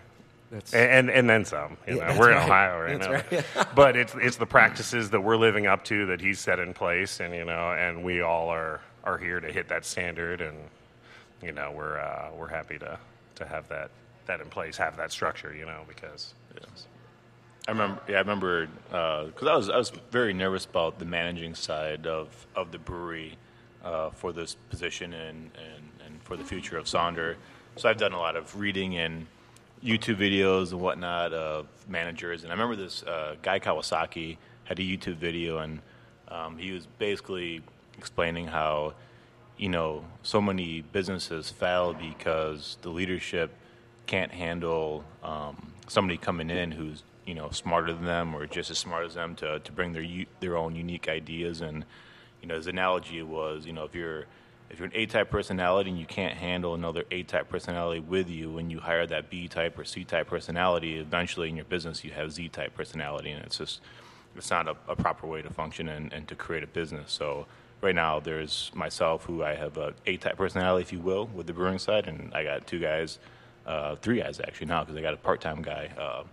That's- 0.50 0.72
and, 0.72 0.90
and 0.90 1.10
and 1.10 1.30
then 1.30 1.44
some. 1.44 1.76
You 1.86 1.96
Yeah, 1.96 2.12
know, 2.14 2.18
we're 2.18 2.30
in 2.32 2.38
right. 2.38 2.44
Ohio 2.44 2.80
right 2.80 2.98
That's 3.00 3.32
now, 3.32 3.64
but 3.74 3.96
it's 3.96 4.14
it's 4.16 4.36
the 4.36 4.46
practices 4.46 5.10
that 5.10 5.20
we're 5.20 5.36
living 5.36 5.66
up 5.66 5.84
to 5.84 6.06
that 6.06 6.20
he's 6.20 6.40
set 6.40 6.58
in 6.58 6.72
place, 6.74 7.20
and 7.20 7.34
you 7.34 7.44
know, 7.44 7.72
and 7.72 8.02
we 8.04 8.22
all 8.22 8.48
are 8.48 8.80
are 9.08 9.18
here 9.18 9.40
to 9.40 9.50
hit 9.50 9.68
that 9.68 9.84
standard, 9.84 10.40
and 10.40 10.56
you 11.42 11.52
know, 11.52 11.72
we're 11.74 11.98
uh, 11.98 12.30
we're 12.36 12.48
happy 12.48 12.78
to 12.78 12.98
to 13.36 13.46
have 13.46 13.68
that 13.68 13.90
that 14.26 14.40
in 14.40 14.48
place, 14.48 14.76
have 14.76 14.96
that 14.96 15.10
structure, 15.10 15.54
you 15.54 15.64
know, 15.64 15.82
because 15.88 16.34
I 17.66 17.72
remember. 17.72 18.00
Yeah, 18.08 18.16
I 18.16 18.20
remember 18.20 18.66
because 18.88 19.48
I 19.48 19.56
was 19.56 19.70
I 19.70 19.76
was 19.76 19.92
very 20.10 20.32
nervous 20.32 20.64
about 20.64 20.98
the 20.98 21.04
managing 21.04 21.54
side 21.54 22.06
of 22.06 22.46
of 22.54 22.70
the 22.72 22.78
brewery 22.78 23.36
uh, 23.84 24.10
for 24.10 24.32
this 24.32 24.56
position 24.70 25.12
and, 25.14 25.50
and 25.56 25.84
and 26.06 26.22
for 26.22 26.36
the 26.36 26.44
future 26.44 26.78
of 26.78 26.86
Sonder. 26.86 27.36
So 27.76 27.88
I've 27.88 27.98
done 27.98 28.12
a 28.12 28.18
lot 28.18 28.36
of 28.36 28.58
reading 28.58 28.96
and 28.96 29.26
YouTube 29.84 30.16
videos 30.16 30.72
and 30.72 30.80
whatnot 30.80 31.32
of 31.32 31.66
managers. 31.88 32.42
And 32.42 32.50
I 32.50 32.54
remember 32.54 32.74
this 32.74 33.02
uh, 33.04 33.36
guy 33.42 33.60
Kawasaki 33.60 34.36
had 34.64 34.78
a 34.80 34.82
YouTube 34.82 35.16
video, 35.16 35.58
and 35.58 35.80
um, 36.28 36.58
he 36.58 36.72
was 36.72 36.86
basically 36.98 37.62
explaining 37.98 38.46
how 38.46 38.94
you 39.56 39.68
know 39.68 40.04
so 40.22 40.40
many 40.40 40.80
businesses 40.80 41.50
fail 41.50 41.92
because 41.92 42.78
the 42.82 42.88
leadership 42.88 43.50
can't 44.06 44.32
handle 44.32 45.04
um, 45.22 45.72
somebody 45.88 46.16
coming 46.16 46.48
in 46.50 46.70
who's 46.70 47.02
you 47.26 47.34
know 47.34 47.50
smarter 47.50 47.92
than 47.92 48.06
them 48.06 48.34
or 48.34 48.46
just 48.46 48.70
as 48.70 48.78
smart 48.78 49.04
as 49.04 49.14
them 49.14 49.34
to, 49.36 49.58
to 49.60 49.72
bring 49.72 49.92
their 49.92 50.06
their 50.40 50.56
own 50.56 50.74
unique 50.74 51.08
ideas. 51.08 51.60
And 51.60 51.84
you 52.40 52.48
know 52.48 52.56
his 52.56 52.66
analogy 52.66 53.22
was 53.22 53.66
you 53.66 53.72
know 53.72 53.84
if 53.84 53.94
you're 53.94 54.24
if 54.70 54.78
you're 54.78 54.86
an 54.86 54.92
A 54.94 55.06
type 55.06 55.30
personality 55.30 55.90
and 55.90 55.98
you 55.98 56.06
can't 56.06 56.34
handle 56.34 56.74
another 56.74 57.04
A 57.10 57.22
type 57.22 57.48
personality 57.48 58.00
with 58.00 58.28
you 58.28 58.50
when 58.50 58.70
you 58.70 58.80
hire 58.80 59.06
that 59.06 59.30
B 59.30 59.48
type 59.48 59.78
or 59.78 59.84
C 59.84 60.04
type 60.04 60.28
personality 60.28 60.98
eventually 60.98 61.48
in 61.48 61.56
your 61.56 61.64
business 61.64 62.04
you 62.04 62.12
have 62.12 62.32
Z 62.32 62.48
type 62.48 62.74
personality 62.74 63.30
and 63.30 63.44
it's 63.44 63.58
just 63.58 63.80
it's 64.36 64.50
not 64.50 64.68
a, 64.68 64.76
a 64.88 64.96
proper 64.96 65.26
way 65.26 65.42
to 65.42 65.50
function 65.50 65.88
and, 65.88 66.12
and 66.12 66.28
to 66.28 66.34
create 66.34 66.62
a 66.62 66.66
business. 66.66 67.12
So 67.12 67.46
right 67.80 67.94
now 67.94 68.20
there's 68.20 68.70
myself 68.74 69.24
who 69.24 69.42
I 69.42 69.54
have 69.54 69.76
a 69.76 69.94
A 70.06 70.16
type 70.16 70.36
personality 70.36 70.82
if 70.82 70.92
you 70.92 71.00
will 71.00 71.26
with 71.26 71.46
the 71.46 71.52
brewing 71.52 71.78
side 71.78 72.06
and 72.06 72.32
I 72.34 72.44
got 72.44 72.66
two 72.66 72.78
guys 72.78 73.18
uh, 73.68 73.94
three 73.96 74.20
guys 74.20 74.40
actually 74.40 74.66
now 74.66 74.82
because 74.82 74.96
I 74.96 75.02
got 75.02 75.14
a 75.14 75.18
part-time 75.18 75.62
guy, 75.62 75.90
uh, 75.98 76.24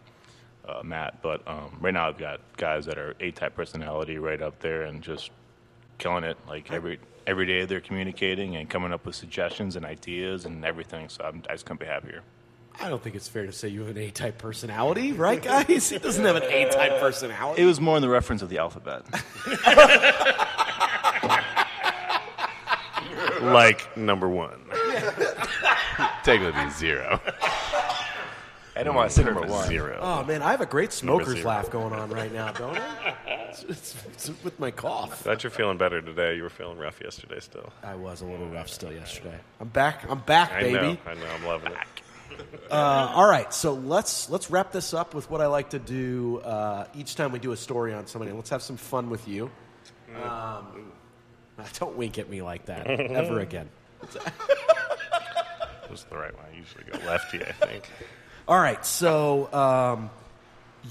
uh, 0.68 0.82
Matt. 0.84 1.22
But 1.22 1.46
um, 1.48 1.78
right 1.82 1.94
now 1.94 2.08
I've 2.08 2.18
got 2.18 2.40
guys 2.58 2.86
that 2.86 2.98
are 2.98 3.14
A-type 3.20 3.56
personality 3.56 4.18
right 4.18 4.42
up 4.42 4.60
there 4.60 4.84
and 4.84 5.02
just 5.02 5.30
killing 5.98 6.24
it. 6.24 6.38
Like 6.48 6.72
every 6.72 6.98
every 7.28 7.46
day 7.46 7.66
they're 7.66 7.82
communicating 7.82 8.56
and 8.56 8.70
coming 8.70 8.94
up 8.94 9.06
with 9.06 9.16
suggestions 9.16 9.76
and 9.76 9.86
ideas 9.86 10.46
and 10.46 10.64
everything. 10.64 11.10
So 11.10 11.26
I'm, 11.26 11.44
I 11.50 11.54
just 11.54 11.66
couldn't 11.66 11.82
be 11.82 11.86
happier. 11.86 12.22
I 12.80 12.90
don't 12.90 13.02
think 13.02 13.16
it's 13.16 13.28
fair 13.28 13.46
to 13.46 13.52
say 13.52 13.70
you 13.70 13.82
have 13.82 13.96
an 13.96 13.98
A-type 13.98 14.38
personality, 14.38 15.14
right, 15.14 15.42
guys? 15.42 15.90
He 15.90 15.98
doesn't 15.98 16.24
have 16.24 16.36
an 16.36 16.44
A-type 16.44 17.00
personality. 17.00 17.62
It 17.62 17.66
was 17.66 17.80
more 17.80 17.96
in 17.96 18.02
the 18.02 18.10
reference 18.10 18.42
of 18.42 18.50
the 18.50 18.58
alphabet. 18.58 19.04
like 23.54 23.96
number 23.98 24.28
one. 24.28 24.60
Technically 26.24 26.70
zero. 26.72 27.20
I 28.78 28.84
don't 28.84 28.96
want 28.96 29.10
to 29.10 29.16
say 29.16 29.24
number 29.24 29.42
one. 29.42 29.68
Zero. 29.68 29.98
Oh 30.02 30.24
man, 30.24 30.42
I 30.42 30.52
have 30.52 30.62
a 30.62 30.66
great 30.66 30.92
smoker's 30.92 31.36
zero. 31.36 31.48
laugh 31.48 31.70
going 31.70 31.94
on 31.94 32.10
right 32.10 32.34
now, 32.34 32.52
don't 32.52 32.78
I? 32.78 33.16
It's, 33.50 33.64
it's, 33.64 33.96
it's 34.08 34.44
with 34.44 34.60
my 34.60 34.70
cough. 34.72 35.24
Glad 35.24 35.44
you're 35.44 35.50
feeling 35.50 35.78
better 35.78 36.02
today. 36.02 36.36
You 36.36 36.44
were 36.44 36.50
feeling 36.50 36.78
rough 36.78 37.00
yesterday 37.02 37.40
still. 37.40 37.72
I 37.84 37.96
was 37.96 38.22
a 38.22 38.26
little 38.26 38.50
rough 38.50 38.68
still 38.68 38.92
yesterday. 38.92 39.38
I'm 39.62 39.70
back. 39.70 40.06
I'm 40.10 40.20
back, 40.20 40.52
I 40.52 40.62
baby. 40.62 40.74
know. 40.74 40.98
I 41.08 41.14
know. 41.14 41.28
I'm 41.34 41.46
loving 41.46 41.72
it. 41.72 41.78
Uh, 42.70 43.14
all 43.16 43.30
right, 43.30 43.54
so 43.54 43.74
let's 43.74 44.30
let's 44.30 44.52
wrap 44.52 44.74
this 44.74 44.94
up 44.94 45.14
with 45.14 45.30
what 45.30 45.40
I 45.40 45.48
like 45.48 45.70
to 45.70 45.80
do 45.80 46.40
uh, 46.40 46.86
each 46.94 47.16
time 47.16 47.32
we 47.32 47.40
do 47.40 47.54
a 47.54 47.58
story 47.58 47.94
on 47.94 48.08
somebody. 48.08 48.34
Let's 48.34 48.50
have 48.50 48.62
some 48.62 48.76
fun 48.76 49.10
with 49.10 49.26
you. 49.26 49.50
Um, 50.22 50.92
don't 51.80 51.96
wink 51.96 52.18
at 52.18 52.30
me 52.30 52.42
like 52.42 52.66
that 52.66 52.88
ever 52.90 53.40
again. 53.40 53.70
Is 55.92 56.04
the 56.10 56.18
right 56.18 56.36
one. 56.36 56.46
I 56.52 56.58
usually 56.58 56.84
go 56.92 56.98
lefty, 57.08 57.42
I 57.42 57.52
think. 57.52 57.90
All 58.48 58.60
right, 58.60 58.86
so 58.86 59.52
um, 59.54 60.10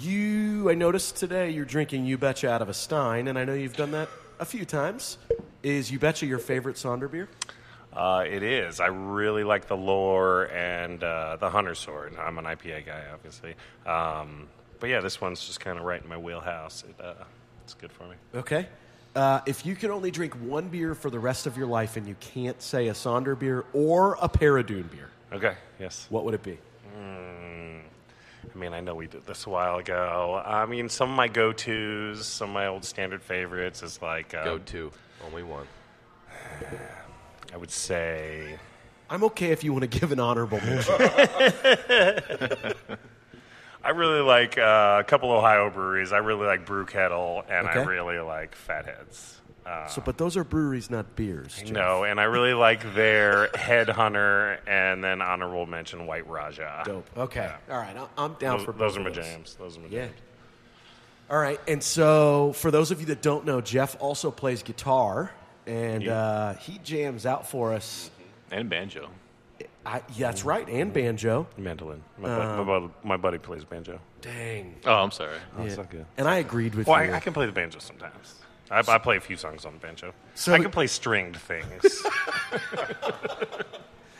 you, 0.00 0.70
I 0.70 0.74
noticed 0.74 1.16
today 1.16 1.50
you're 1.50 1.64
drinking 1.64 2.06
You 2.06 2.16
Betcha 2.16 2.50
out 2.50 2.62
of 2.62 2.68
a 2.68 2.74
Stein, 2.74 3.28
and 3.28 3.38
I 3.38 3.44
know 3.44 3.54
you've 3.54 3.76
done 3.76 3.90
that 3.90 4.08
a 4.40 4.44
few 4.44 4.64
times. 4.64 5.18
Is 5.62 5.90
You 5.90 5.98
Betcha 5.98 6.26
your 6.26 6.38
favorite 6.38 6.76
Sonder 6.76 7.10
beer? 7.10 7.28
Uh, 7.92 8.24
it 8.26 8.42
is. 8.42 8.80
I 8.80 8.86
really 8.86 9.44
like 9.44 9.66
the 9.66 9.76
lore 9.76 10.44
and 10.52 11.02
uh, 11.02 11.36
the 11.36 11.50
Hunter 11.50 11.74
Sword. 11.74 12.16
I'm 12.18 12.38
an 12.38 12.44
IPA 12.44 12.86
guy, 12.86 13.02
obviously. 13.12 13.54
Um, 13.86 14.48
but 14.80 14.90
yeah, 14.90 15.00
this 15.00 15.20
one's 15.20 15.46
just 15.46 15.60
kind 15.60 15.78
of 15.78 15.84
right 15.84 16.02
in 16.02 16.08
my 16.08 16.16
wheelhouse. 16.16 16.82
It, 16.88 17.04
uh, 17.04 17.14
it's 17.62 17.74
good 17.74 17.92
for 17.92 18.04
me. 18.04 18.16
Okay. 18.34 18.66
Uh, 19.14 19.40
if 19.46 19.64
you 19.64 19.76
could 19.76 19.90
only 19.90 20.10
drink 20.10 20.34
one 20.34 20.68
beer 20.68 20.94
for 20.94 21.08
the 21.08 21.18
rest 21.18 21.46
of 21.46 21.56
your 21.56 21.66
life 21.68 21.96
and 21.96 22.06
you 22.08 22.16
can't 22.18 22.60
say 22.60 22.88
a 22.88 22.92
Sonder 22.92 23.38
beer 23.38 23.64
or 23.72 24.14
a 24.20 24.28
Paradune 24.28 24.90
beer, 24.90 25.10
Okay, 25.32 25.54
yes. 25.78 26.06
what 26.10 26.24
would 26.24 26.34
it 26.34 26.42
be? 26.42 26.58
I 26.96 28.56
mean, 28.56 28.72
I 28.72 28.80
know 28.80 28.94
we 28.94 29.06
did 29.08 29.26
this 29.26 29.46
a 29.46 29.50
while 29.50 29.78
ago. 29.78 30.40
I 30.44 30.64
mean, 30.66 30.88
some 30.88 31.10
of 31.10 31.16
my 31.16 31.26
go 31.26 31.52
tos, 31.52 32.24
some 32.26 32.50
of 32.50 32.54
my 32.54 32.66
old 32.68 32.84
standard 32.84 33.20
favorites 33.22 33.82
is 33.82 34.00
like, 34.00 34.32
uh, 34.32 34.44
Go 34.44 34.58
to. 34.58 34.92
Only 35.26 35.42
one. 35.42 35.66
I 37.52 37.56
would 37.56 37.70
say, 37.70 38.56
I'm 39.10 39.24
okay 39.24 39.50
if 39.50 39.64
you 39.64 39.72
want 39.72 39.90
to 39.90 39.98
give 39.98 40.12
an 40.12 40.20
honorable 40.20 40.60
mention. 40.60 40.94
I 43.84 43.90
really 43.90 44.20
like 44.20 44.56
uh, 44.56 44.96
a 45.00 45.04
couple 45.04 45.30
Ohio 45.30 45.68
breweries. 45.70 46.12
I 46.12 46.18
really 46.18 46.46
like 46.46 46.64
Brew 46.64 46.86
Kettle, 46.86 47.44
and 47.48 47.66
I 47.68 47.74
really 47.84 48.18
like 48.18 48.54
Fatheads. 48.54 49.40
so, 49.88 50.02
but 50.04 50.16
those 50.18 50.36
are 50.36 50.44
breweries, 50.44 50.90
not 50.90 51.14
beers. 51.16 51.56
Jeff. 51.58 51.70
No, 51.70 52.04
and 52.04 52.18
I 52.20 52.24
really 52.24 52.54
like 52.54 52.94
their 52.94 53.48
Headhunter 53.48 54.58
and 54.66 55.02
then 55.04 55.20
honorable 55.20 55.66
mention 55.66 56.06
White 56.06 56.26
Rajah. 56.28 56.82
Dope. 56.86 57.10
Okay. 57.16 57.50
All 57.70 57.76
right. 57.76 57.96
I- 57.96 58.08
I'm 58.24 58.34
down 58.34 58.58
Those, 58.58 58.66
for 58.66 58.72
those 58.72 58.92
both 58.92 58.96
are 58.96 59.00
my 59.02 59.08
of 59.10 59.14
those. 59.16 59.24
jams. 59.26 59.54
Those 59.56 59.76
are 59.76 59.80
my 59.80 59.86
Yeah. 59.88 60.06
jams. 60.06 60.18
All 61.30 61.38
right. 61.38 61.60
And 61.68 61.82
so, 61.82 62.52
for 62.54 62.70
those 62.70 62.90
of 62.90 63.00
you 63.00 63.06
that 63.06 63.22
don't 63.22 63.44
know, 63.46 63.60
Jeff 63.62 63.96
also 64.00 64.30
plays 64.30 64.62
guitar, 64.62 65.30
and 65.66 66.02
Yeah. 66.02 66.18
uh, 66.18 66.54
he 66.54 66.78
jams 66.84 67.24
out 67.26 67.48
for 67.48 67.72
us. 67.72 68.10
And 68.50 68.68
banjo. 68.68 69.08
I, 69.86 70.02
yeah, 70.16 70.28
that's 70.28 70.44
right. 70.44 70.68
And 70.68 70.92
banjo. 70.92 71.46
Mandolin. 71.58 72.02
My, 72.18 72.28
bud- 72.28 72.56
my, 72.58 72.64
bud- 72.64 72.90
my 73.02 73.16
buddy 73.16 73.38
plays 73.38 73.64
banjo. 73.64 74.00
Dang. 74.22 74.76
Oh, 74.86 74.94
I'm 74.94 75.10
sorry. 75.10 75.36
Oh, 75.58 75.64
it's 75.64 75.76
not 75.76 75.90
good. 75.90 76.06
And 76.16 76.26
I 76.26 76.36
agreed 76.36 76.74
with 76.74 76.86
Well, 76.86 77.04
you. 77.04 77.12
I, 77.12 77.16
I 77.16 77.20
can 77.20 77.32
play 77.34 77.46
the 77.46 77.52
banjo 77.52 77.78
sometimes. 77.80 78.34
I, 78.70 78.78
I 78.88 78.98
play 78.98 79.16
a 79.18 79.20
few 79.20 79.36
songs 79.36 79.64
on 79.66 79.74
the 79.74 79.78
banjo. 79.80 80.14
So- 80.34 80.54
I 80.54 80.58
can 80.58 80.70
play 80.70 80.86
stringed 80.86 81.36
things. 81.36 82.02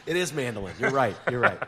It 0.07 0.17
is 0.17 0.35
mandolin. 0.35 0.75
You're 0.79 0.91
right. 0.91 1.17
You're 1.31 1.41
right. 1.41 1.59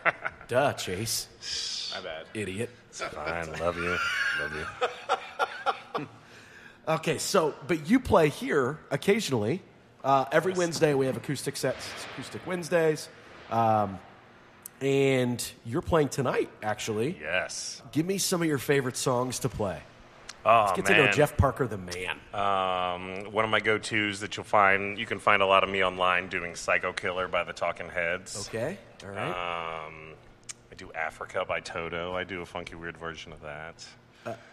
Duh, 0.47 0.75
Chase. 0.75 1.91
My 1.95 2.03
bad. 2.03 2.27
Idiot. 2.35 2.69
Fine, 2.91 3.51
love 3.59 3.79
you, 3.79 3.97
love 4.41 4.53
you. 4.55 6.07
Okay, 6.89 7.19
so 7.19 7.55
but 7.67 7.89
you 7.89 7.99
play 7.99 8.29
here 8.29 8.79
occasionally. 8.93 9.61
Uh, 10.05 10.27
every 10.31 10.53
Wednesday 10.53 10.95
we 10.95 11.07
have 11.07 11.17
acoustic 11.17 11.57
sets, 11.57 11.89
It's 11.97 12.05
acoustic 12.13 12.47
Wednesdays, 12.47 13.09
um, 13.51 13.99
and 14.81 15.45
you're 15.65 15.83
playing 15.83 16.09
tonight. 16.11 16.51
Actually, 16.63 17.17
Yes. 17.21 17.83
give 17.93 18.07
me 18.07 18.19
some 18.19 18.43
of 18.43 18.49
your 18.49 18.59
favorite 18.59 18.97
songs 18.97 19.39
to 19.41 19.49
play. 19.49 19.81
Oh 20.45 20.61
Let's 20.67 20.73
get 20.77 20.89
man. 20.89 20.99
to 20.99 21.05
know 21.07 21.13
Jeff 21.13 21.37
Parker, 21.37 21.67
the 21.67 21.77
man. 21.79 22.21
Um, 22.33 23.33
one 23.33 23.45
of 23.45 23.51
my 23.51 23.59
go-tos 23.59 24.21
that 24.21 24.37
you'll 24.37 24.45
find, 24.45 24.97
you 24.97 25.05
can 25.05 25.19
find 25.19 25.43
a 25.43 25.47
lot 25.47 25.65
of 25.65 25.71
me 25.71 25.83
online 25.83 26.29
doing 26.29 26.55
"Psycho 26.55 26.93
Killer" 26.93 27.27
by 27.27 27.43
the 27.43 27.53
Talking 27.53 27.89
Heads. 27.89 28.47
Okay, 28.49 28.79
all 29.03 29.11
right. 29.11 29.87
Um, 29.87 30.13
I 30.71 30.75
do 30.77 30.93
"Africa" 30.93 31.45
by 31.49 31.59
Toto. 31.59 32.15
I 32.15 32.23
do 32.23 32.43
a 32.43 32.47
funky, 32.47 32.77
weird 32.77 32.97
version 32.97 33.33
of 33.33 33.41
that. 33.43 33.85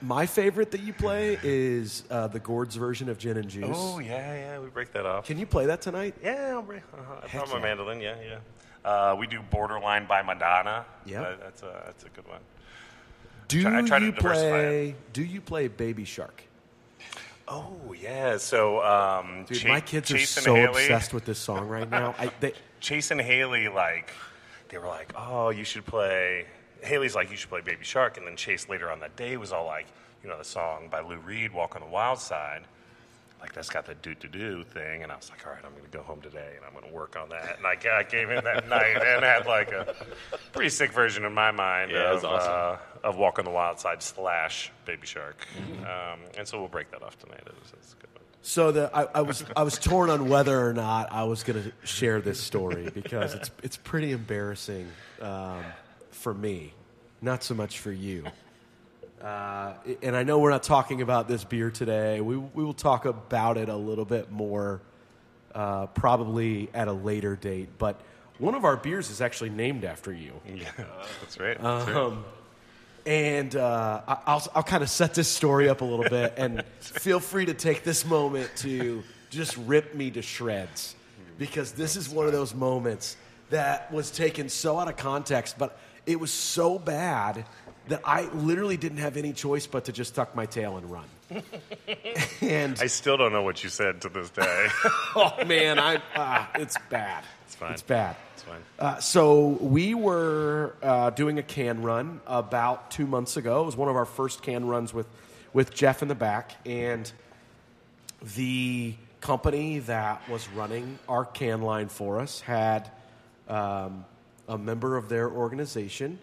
My 0.01 0.25
favorite 0.25 0.71
that 0.71 0.82
you 0.82 0.93
play 0.93 1.38
is 1.43 2.03
uh, 2.10 2.25
the 2.27 2.39
Gourds' 2.39 2.75
version 2.75 3.08
of 3.08 3.19
Gin 3.19 3.38
and 3.38 3.47
Juice. 3.49 3.67
Oh 3.71 3.99
yeah, 3.99 4.34
yeah, 4.34 4.60
we 4.60 4.69
break 4.69 4.93
that 4.93 5.06
off. 5.06 5.27
Can 5.27 5.38
you 5.38 5.45
play 5.45 5.67
that 5.67 5.82
tonight? 5.82 6.15
Yeah, 6.23 6.53
I'll 6.53 6.63
bring, 6.63 6.82
uh, 6.97 7.21
I 7.23 7.27
Heck 7.27 7.41
brought 7.45 7.49
my 7.49 7.58
yeah. 7.58 7.62
mandolin. 7.75 8.01
Yeah, 8.01 8.15
yeah. 8.27 8.38
Uh, 8.86 9.15
we 9.17 9.28
do 9.28 9.41
"Borderline" 9.41 10.06
by 10.06 10.22
Madonna. 10.22 10.86
Yeah. 11.06 11.22
That- 11.22 11.39
that's 11.39 11.63
a 11.63 11.84
that's 11.86 12.04
a 12.04 12.10
good 12.10 12.28
one. 12.28 12.39
Do 13.48 13.62
try- 13.62 13.80
I 13.80 13.82
try 13.84 13.98
you 14.00 14.12
play? 14.13 14.96
Do 15.13 15.24
you 15.24 15.41
play 15.41 15.67
Baby 15.67 16.06
Shark? 16.06 16.43
Oh 17.48 17.93
yeah, 18.00 18.38
so 18.38 18.82
um, 18.84 19.43
Dude, 19.48 19.60
Cha- 19.60 19.67
my 19.67 19.82
kids 19.82 20.10
are 20.12 20.17
Chase 20.17 20.38
and 20.38 20.43
so 20.46 20.56
Haley- 20.56 20.84
obsessed 20.84 21.13
with 21.13 21.26
this 21.26 21.39
song 21.39 21.67
right 21.67 21.89
now. 21.89 22.15
I, 22.17 22.32
they, 22.39 22.54
Chase 22.80 23.12
and 23.12 23.19
Haley, 23.19 23.67
like, 23.67 24.12
they 24.69 24.78
were 24.78 24.88
like, 24.88 25.13
oh, 25.17 25.50
you 25.50 25.63
should 25.65 25.86
play. 25.86 26.46
Haley's 26.82 27.15
like, 27.15 27.30
you 27.32 27.38
should 27.38 27.50
play 27.50 27.62
Baby 27.62 27.84
Shark. 27.84 28.17
And 28.17 28.26
then 28.26 28.36
Chase 28.38 28.67
later 28.69 28.89
on 28.89 29.00
that 29.02 29.15
day 29.17 29.36
was 29.38 29.52
all 29.52 29.65
like, 29.65 29.88
you 30.24 30.30
know, 30.30 30.38
the 30.38 30.43
song 30.46 30.88
by 30.89 31.02
Lou 31.02 31.17
Reed, 31.17 31.54
Walk 31.54 31.76
on 31.76 31.82
the 31.82 31.88
Wild 31.88 32.19
Side. 32.19 32.63
Like, 33.43 33.53
that's 33.53 33.69
got 33.69 33.86
the 33.86 33.93
do 33.93 34.15
do 34.15 34.27
do 34.29 34.63
thing. 34.63 35.03
And 35.03 35.12
I 35.12 35.15
was 35.17 35.29
like, 35.29 35.45
all 35.45 35.51
right, 35.53 35.62
I'm 35.63 35.71
going 35.73 35.84
to 35.84 35.89
go 35.95 36.01
home 36.01 36.21
today 36.21 36.53
and 36.56 36.65
I'm 36.65 36.71
going 36.71 36.88
to 36.88 36.93
work 36.93 37.15
on 37.21 37.29
that. 37.29 37.58
And 37.58 37.67
I, 37.67 37.77
I 37.99 38.03
came 38.03 38.29
in 38.32 38.43
that 38.45 38.67
night 38.69 38.95
and 38.95 39.23
had 39.23 39.45
like 39.45 39.71
a 39.71 39.93
pretty 40.53 40.69
sick 40.69 40.91
version 40.93 41.25
in 41.25 41.34
my 41.34 41.51
mind 41.51 41.91
Yeah, 41.91 42.13
of, 42.13 42.21
that's 42.21 42.23
awesome. 42.23 42.79
uh, 43.03 43.08
of 43.08 43.17
Walk 43.17 43.39
on 43.39 43.45
the 43.45 43.51
Wild 43.51 43.79
Side 43.79 44.01
slash 44.01 44.71
Baby 44.86 45.06
Shark. 45.06 45.45
Um, 45.82 46.19
and 46.38 46.47
so 46.47 46.58
we'll 46.58 46.69
break 46.69 46.89
that 46.91 47.03
off 47.03 47.19
tonight. 47.19 47.43
It 47.45 47.53
was, 47.62 47.73
it's 47.73 47.93
a 47.93 47.95
good. 47.97 48.10
So 48.45 48.71
the, 48.73 48.89
I, 48.93 49.08
I 49.15 49.21
was 49.21 49.45
I 49.56 49.63
was 49.63 49.77
torn 49.77 50.10
on 50.10 50.27
whether 50.27 50.67
or 50.67 50.73
not 50.73 51.13
I 51.13 51.23
was 51.23 51.43
going 51.43 51.63
to 51.63 51.71
share 51.88 52.19
this 52.19 52.41
story 52.41 52.89
because 52.93 53.34
it's 53.36 53.51
it's 53.63 53.77
pretty 53.77 54.12
embarrassing 54.12 54.88
um, 55.21 55.63
for 56.12 56.34
me, 56.34 56.73
not 57.21 57.41
so 57.41 57.53
much 57.56 57.79
for 57.79 57.91
you. 57.91 58.25
Uh, 59.24 59.74
and 60.02 60.18
I 60.18 60.24
know 60.24 60.40
we're 60.40 60.50
not 60.50 60.64
talking 60.64 61.02
about 61.02 61.30
this 61.30 61.46
beer 61.46 61.72
today. 61.72 62.20
We 62.20 62.36
we 62.36 62.64
will 62.64 62.74
talk 62.74 63.06
about 63.06 63.58
it 63.58 63.70
a 63.70 63.76
little 63.76 64.04
bit 64.04 64.30
more, 64.30 64.82
uh, 65.56 65.86
probably 65.88 66.70
at 66.74 66.90
a 66.90 66.94
later 66.94 67.38
date. 67.38 67.70
But 67.78 68.02
one 68.38 68.54
of 68.54 68.66
our 68.66 68.76
beers 68.76 69.10
is 69.10 69.22
actually 69.22 69.52
named 69.52 69.86
after 69.86 70.12
you. 70.12 70.34
Yeah, 70.54 70.70
that's 71.22 71.40
right. 71.40 71.58
That's 71.62 71.88
right. 71.88 71.96
Um, 71.96 72.26
and 73.06 73.56
uh, 73.56 74.02
I'll, 74.08 74.46
I'll 74.56 74.64
kind 74.64 74.84
of 74.84 74.90
set 74.90 75.14
this 75.14 75.28
story 75.28 75.70
up 75.70 75.82
a 75.82 75.86
little 75.86 76.10
bit, 76.10 76.34
and 76.38 76.64
feel 76.80 77.20
free 77.22 77.46
to 77.46 77.54
take 77.54 77.84
this 77.84 78.06
moment 78.06 78.50
to 78.58 79.04
just 79.30 79.56
rip 79.58 79.96
me 79.96 80.12
to 80.12 80.22
shreds, 80.22 80.96
because 81.38 81.72
this 81.72 81.96
is 81.96 82.10
one 82.10 82.26
of 82.26 82.34
those 82.34 82.54
moments 82.54 83.16
that 83.50 83.92
was 83.92 84.12
taken 84.12 84.50
so 84.50 84.80
out 84.80 84.88
of 84.88 84.98
context, 84.98 85.58
but 85.58 85.78
it 86.06 86.20
was 86.20 86.32
so 86.32 86.78
bad 86.78 87.46
that 87.88 88.02
I 88.06 88.24
literally 88.34 88.78
didn't 88.78 89.00
have 89.00 89.17
any 89.17 89.34
choice 89.34 89.67
but 89.67 89.86
to 89.86 89.91
just 89.91 90.15
tuck 90.15 90.36
my 90.36 90.46
tail 90.46 90.78
and 90.78 90.89
run. 90.89 91.06
and 92.41 92.80
I 92.80 92.88
still 92.88 93.17
don't 93.17 93.34
know 93.34 93.41
what 93.41 93.63
you 93.63 93.69
said 93.69 94.02
to 94.02 94.10
this 94.10 94.30
day. 94.30 94.67
oh 95.15 95.43
man, 95.46 95.80
I 95.80 96.02
ah, 96.15 96.50
it's 96.56 96.78
bad. 96.89 97.24
It's 97.46 97.56
fine. 97.56 97.74
It's 97.74 97.82
bad. 97.82 98.15
It's 98.34 98.43
fine. 98.43 98.62
Uh, 98.80 99.00
so 99.00 99.48
we 99.48 99.93
were 99.93 100.76
uh, 100.82 101.10
doing 101.10 101.39
a 101.39 101.43
can 101.43 101.82
run 101.82 102.22
about 102.26 102.91
two 102.91 103.08
months 103.08 103.38
ago. 103.38 103.63
It 103.63 103.65
was 103.65 103.78
one 103.78 103.89
of 103.89 103.96
our 103.96 104.06
first 104.06 104.43
can 104.43 104.65
runs 104.65 104.93
with 104.93 105.08
with 105.54 105.74
Jeff 105.74 106.02
in 106.02 106.08
the 106.08 106.15
back, 106.15 106.56
and 106.65 107.12
the 108.36 108.96
company 109.22 109.80
that 109.80 110.28
was 110.30 110.48
running 110.50 111.00
our 111.08 111.26
can 111.26 111.62
line 111.62 111.88
for 111.88 112.19
us 112.19 112.41
had 112.41 112.89
um, 113.48 114.06
a 114.48 114.58
member 114.58 114.98
of 114.98 115.10
their 115.10 115.30
organization 115.30 116.19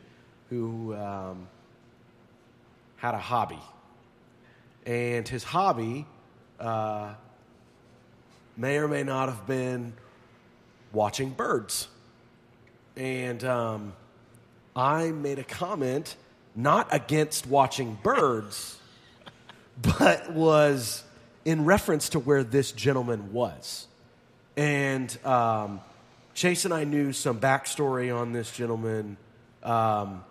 who 0.51 0.95
um, 0.95 1.49
had 2.97 3.15
a 3.15 3.19
hobby, 3.19 3.61
and 4.85 5.27
his 5.27 5.45
hobby 5.45 6.07
uh, 6.59 7.15
may 8.57 8.77
or 8.77 8.89
may 8.89 9.03
not 9.03 9.29
have 9.29 9.47
been 9.47 9.95
watching 10.93 11.31
birds. 11.31 11.89
And 12.97 13.43
um, 13.45 13.93
I 14.77 15.11
made 15.13 15.39
a 15.39 15.45
comment 15.45 16.17
not 16.55 16.89
against 16.93 17.47
watching 17.47 17.99
birds, 18.03 18.79
but 19.81 20.33
was 20.33 21.05
in 21.45 21.65
reference 21.65 22.11
to 22.11 22.19
where 22.19 22.45
this 22.45 22.73
gentleman 22.73 23.33
was. 23.33 23.87
And 24.57 25.17
um, 25.25 25.81
Chase 26.35 26.65
and 26.65 26.75
I 26.75 26.85
knew 26.85 27.13
some 27.13 27.41
backstory 27.41 28.15
on 28.15 28.33
this 28.33 28.51
gentleman 28.51 29.17
um, 29.63 30.25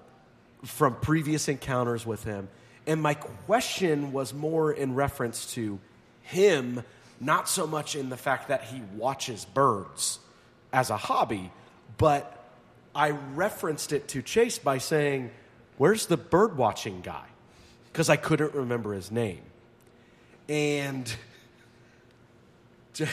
from 0.63 0.95
previous 0.95 1.47
encounters 1.47 2.05
with 2.05 2.23
him. 2.23 2.49
And 2.87 3.01
my 3.01 3.13
question 3.13 4.11
was 4.11 4.33
more 4.33 4.71
in 4.71 4.95
reference 4.95 5.53
to 5.53 5.79
him, 6.21 6.83
not 7.19 7.47
so 7.47 7.67
much 7.67 7.95
in 7.95 8.09
the 8.09 8.17
fact 8.17 8.47
that 8.49 8.63
he 8.63 8.81
watches 8.95 9.45
birds 9.45 10.19
as 10.73 10.89
a 10.89 10.97
hobby, 10.97 11.51
but 11.97 12.35
I 12.95 13.09
referenced 13.11 13.91
it 13.93 14.07
to 14.09 14.21
Chase 14.21 14.57
by 14.59 14.77
saying, 14.79 15.31
Where's 15.77 16.07
the 16.07 16.17
bird 16.17 16.57
watching 16.57 17.01
guy? 17.01 17.25
Because 17.91 18.09
I 18.09 18.17
couldn't 18.17 18.53
remember 18.53 18.93
his 18.93 19.11
name. 19.11 19.41
And 20.49 21.11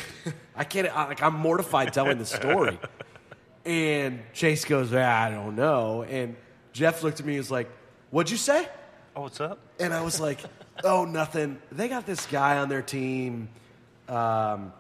I 0.56 0.64
can't, 0.64 0.88
I- 0.88 1.06
like, 1.08 1.22
I'm 1.22 1.34
mortified 1.34 1.92
telling 1.92 2.18
the 2.18 2.26
story. 2.26 2.78
And 3.64 4.20
Chase 4.32 4.64
goes, 4.64 4.94
"Ah, 4.94 5.24
I 5.24 5.28
don't 5.28 5.56
know. 5.56 6.04
And 6.04 6.36
Jeff 6.76 7.02
looked 7.02 7.20
at 7.20 7.26
me 7.26 7.32
and 7.32 7.40
was 7.40 7.50
like, 7.50 7.70
What'd 8.10 8.30
you 8.30 8.36
say? 8.36 8.68
Oh, 9.16 9.22
what's 9.22 9.40
up? 9.40 9.58
And 9.80 9.94
I 9.94 10.02
was 10.02 10.20
like, 10.20 10.40
oh, 10.84 11.06
nothing. 11.06 11.58
They 11.72 11.88
got 11.88 12.04
this 12.04 12.26
guy 12.26 12.58
on 12.58 12.68
their 12.68 12.82
team 12.82 13.48
um, 14.10 14.74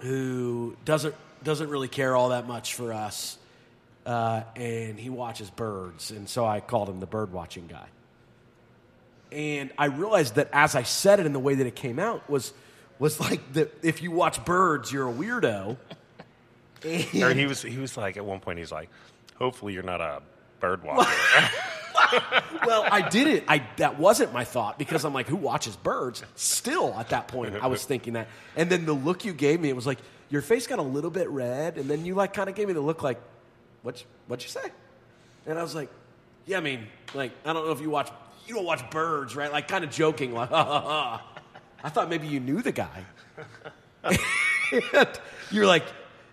who 0.00 0.76
doesn't, 0.84 1.14
doesn't 1.44 1.70
really 1.70 1.86
care 1.86 2.16
all 2.16 2.30
that 2.30 2.48
much 2.48 2.74
for 2.74 2.92
us. 2.92 3.38
Uh, 4.04 4.42
and 4.56 4.98
he 4.98 5.10
watches 5.10 5.48
birds. 5.48 6.10
And 6.10 6.28
so 6.28 6.44
I 6.44 6.58
called 6.58 6.88
him 6.88 6.98
the 6.98 7.06
bird 7.06 7.32
watching 7.32 7.68
guy. 7.68 7.86
And 9.30 9.70
I 9.78 9.86
realized 9.86 10.34
that 10.34 10.50
as 10.52 10.74
I 10.74 10.82
said 10.82 11.20
it 11.20 11.26
in 11.26 11.32
the 11.32 11.38
way 11.38 11.54
that 11.54 11.66
it 11.66 11.76
came 11.76 12.00
out 12.00 12.28
was, 12.28 12.52
was 12.98 13.20
like 13.20 13.52
that 13.52 13.72
if 13.84 14.02
you 14.02 14.10
watch 14.10 14.44
birds, 14.44 14.92
you're 14.92 15.08
a 15.08 15.12
weirdo. 15.12 15.76
And- 16.84 17.22
Or 17.22 17.32
he 17.32 17.46
was 17.46 17.62
he 17.62 17.78
was 17.78 17.96
like 17.96 18.16
at 18.16 18.24
one 18.24 18.40
point 18.40 18.58
he's 18.58 18.72
like, 18.72 18.90
hopefully 19.36 19.72
you're 19.72 19.84
not 19.84 20.00
a 20.00 20.20
bird 20.62 20.82
watcher. 20.82 21.10
well, 22.66 22.86
I 22.90 23.06
did 23.06 23.26
it. 23.26 23.44
I 23.48 23.62
that 23.76 23.98
wasn't 23.98 24.32
my 24.32 24.44
thought 24.44 24.78
because 24.78 25.04
I'm 25.04 25.12
like, 25.12 25.26
who 25.26 25.36
watches 25.36 25.76
birds? 25.76 26.22
Still, 26.36 26.94
at 26.94 27.10
that 27.10 27.28
point, 27.28 27.54
I 27.60 27.66
was 27.66 27.84
thinking 27.84 28.14
that. 28.14 28.28
And 28.56 28.70
then 28.70 28.86
the 28.86 28.94
look 28.94 29.26
you 29.26 29.34
gave 29.34 29.60
me, 29.60 29.68
it 29.68 29.76
was 29.76 29.86
like 29.86 29.98
your 30.30 30.40
face 30.40 30.66
got 30.66 30.78
a 30.78 30.82
little 30.82 31.10
bit 31.10 31.28
red, 31.28 31.76
and 31.76 31.90
then 31.90 32.06
you 32.06 32.14
like 32.14 32.32
kind 32.32 32.48
of 32.48 32.54
gave 32.54 32.68
me 32.68 32.74
the 32.74 32.80
look 32.80 33.02
like, 33.02 33.20
what? 33.82 34.02
What'd 34.28 34.42
you 34.42 34.48
say? 34.48 34.70
And 35.46 35.58
I 35.58 35.62
was 35.62 35.74
like, 35.74 35.90
yeah, 36.46 36.58
I 36.58 36.60
mean, 36.60 36.86
like 37.12 37.32
I 37.44 37.52
don't 37.52 37.66
know 37.66 37.72
if 37.72 37.80
you 37.80 37.90
watch, 37.90 38.10
you 38.46 38.54
don't 38.54 38.64
watch 38.64 38.88
birds, 38.90 39.36
right? 39.36 39.52
Like 39.52 39.68
kind 39.68 39.84
of 39.84 39.90
joking, 39.90 40.32
like, 40.32 40.48
ha 40.50 40.64
ha 40.64 40.80
ha. 40.80 41.28
I 41.84 41.88
thought 41.88 42.08
maybe 42.08 42.28
you 42.28 42.38
knew 42.38 42.62
the 42.62 42.72
guy. 42.72 43.04
you're 45.50 45.66
like, 45.66 45.84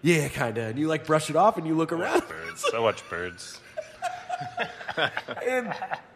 yeah, 0.04 0.30
kind 0.30 0.58
of. 0.58 0.70
And 0.70 0.80
you 0.80 0.88
like 0.88 1.06
brush 1.08 1.30
it 1.32 1.36
off 1.36 1.58
and 1.58 1.66
you 1.66 1.76
look 1.76 1.92
around. 1.92 2.28
Birds, 2.28 2.64
so 2.70 2.84
much 2.84 3.08
birds. 3.10 3.60
And 5.48 5.74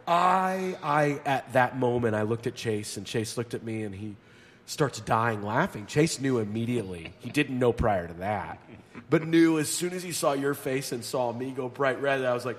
I, 0.07 0.77
I, 0.83 1.21
at 1.25 1.53
that 1.53 1.77
moment, 1.77 2.15
I 2.15 2.23
looked 2.23 2.47
at 2.47 2.55
Chase, 2.55 2.97
and 2.97 3.05
Chase 3.05 3.38
looked 3.38 3.53
at 3.53 3.63
me, 3.63 3.83
and 3.83 3.95
he 3.95 4.15
starts 4.65 4.99
dying 4.99 5.43
laughing. 5.43 5.86
Chase 5.86 6.19
knew 6.19 6.39
immediately. 6.39 7.13
He 7.19 7.29
didn't 7.29 7.57
know 7.57 7.71
prior 7.71 8.07
to 8.07 8.13
that, 8.15 8.59
but 9.09 9.25
knew 9.25 9.59
as 9.59 9.69
soon 9.69 9.93
as 9.93 10.03
he 10.03 10.12
saw 10.12 10.33
your 10.33 10.53
face 10.53 10.91
and 10.91 11.03
saw 11.03 11.31
me 11.31 11.51
go 11.51 11.69
bright 11.69 12.01
red. 12.01 12.23
I 12.23 12.33
was 12.33 12.45
like, 12.45 12.57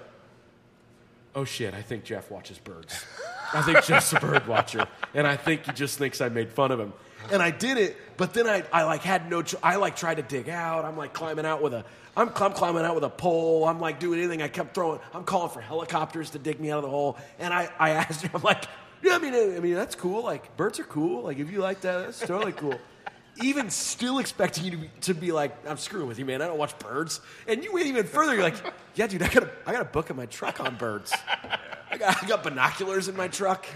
"Oh 1.35 1.45
shit! 1.45 1.75
I 1.75 1.83
think 1.83 2.05
Jeff 2.05 2.31
watches 2.31 2.59
birds. 2.59 3.05
I 3.53 3.63
think 3.63 3.85
Jeff's 3.85 4.13
a 4.13 4.21
bird 4.21 4.47
watcher, 4.47 4.87
and 5.13 5.27
I 5.27 5.37
think 5.37 5.67
he 5.67 5.73
just 5.73 5.99
thinks 5.99 6.21
I 6.21 6.29
made 6.29 6.51
fun 6.51 6.71
of 6.71 6.81
him." 6.81 6.93
And 7.33 7.43
I 7.43 7.51
did 7.51 7.79
it, 7.79 7.97
but 8.17 8.35
then 8.35 8.47
I, 8.47 8.63
I 8.73 8.85
like 8.85 9.03
had 9.03 9.31
no. 9.31 9.43
Cho- 9.43 9.59
I 9.63 9.77
like 9.77 9.97
tried 9.97 10.17
to 10.17 10.23
dig 10.23 10.49
out. 10.49 10.85
I'm 10.85 10.97
like 10.97 11.13
climbing 11.13 11.47
out 11.47 11.63
with 11.63 11.75
a. 11.75 11.85
I'm, 12.17 12.29
I'm 12.37 12.53
climbing 12.53 12.85
out 12.85 12.95
with 12.95 13.05
a 13.05 13.11
pole. 13.11 13.67
I'm 13.67 13.81
like 13.81 13.99
doing 13.99 14.19
anything. 14.21 14.43
I 14.43 14.49
kept 14.49 14.75
throwing. 14.75 15.01
I'm 15.13 15.25
calling 15.25 15.51
for 15.51 15.61
helicopters 15.61 16.31
to 16.31 16.39
dig 16.39 16.61
me 16.61 16.71
out 16.71 16.79
of 16.79 16.85
the 16.85 16.91
hole. 16.91 17.19
And 17.39 17.53
I, 17.53 17.69
I 17.79 17.91
asked 18.01 18.23
her. 18.23 18.31
I'm 18.35 18.43
like, 18.43 18.65
yeah, 19.03 19.17
I 19.17 19.19
mean, 19.19 19.35
I 19.35 19.61
mean 19.61 19.75
that's 19.75 19.95
cool. 19.95 20.23
Like 20.23 20.57
birds 20.57 20.79
are 20.79 20.85
cool. 20.85 21.23
Like 21.23 21.39
if 21.39 21.51
you 21.51 21.61
like 21.61 21.81
that, 21.83 22.05
that's 22.05 22.21
totally 22.21 22.53
cool. 22.53 22.79
Even 23.43 23.69
still 23.69 24.19
expecting 24.19 24.65
you 24.65 24.71
to 24.71 24.77
be, 24.77 24.91
to 25.03 25.15
be 25.15 25.33
like, 25.33 25.57
I'm 25.69 25.77
screwing 25.77 26.07
with 26.07 26.19
you, 26.19 26.25
man. 26.25 26.41
I 26.41 26.47
don't 26.47 26.59
watch 26.59 26.79
birds. 26.79 27.21
And 27.49 27.65
you 27.65 27.73
went 27.73 27.87
even 27.87 28.07
further. 28.07 28.35
You're 28.35 28.45
like, 28.45 28.55
yeah, 28.95 29.07
dude, 29.07 29.23
I 29.23 29.29
got 29.29 29.43
a, 29.43 29.51
I 29.67 29.73
got 29.73 29.83
a 29.83 29.87
book 29.87 30.11
in 30.11 30.17
my 30.17 30.27
truck 30.27 30.61
on 30.61 30.77
birds. 30.77 31.13
I 31.91 31.97
got, 31.97 32.23
I 32.23 32.27
got 32.27 32.43
binoculars 32.43 33.09
in 33.09 33.17
my 33.17 33.29
truck. 33.29 33.67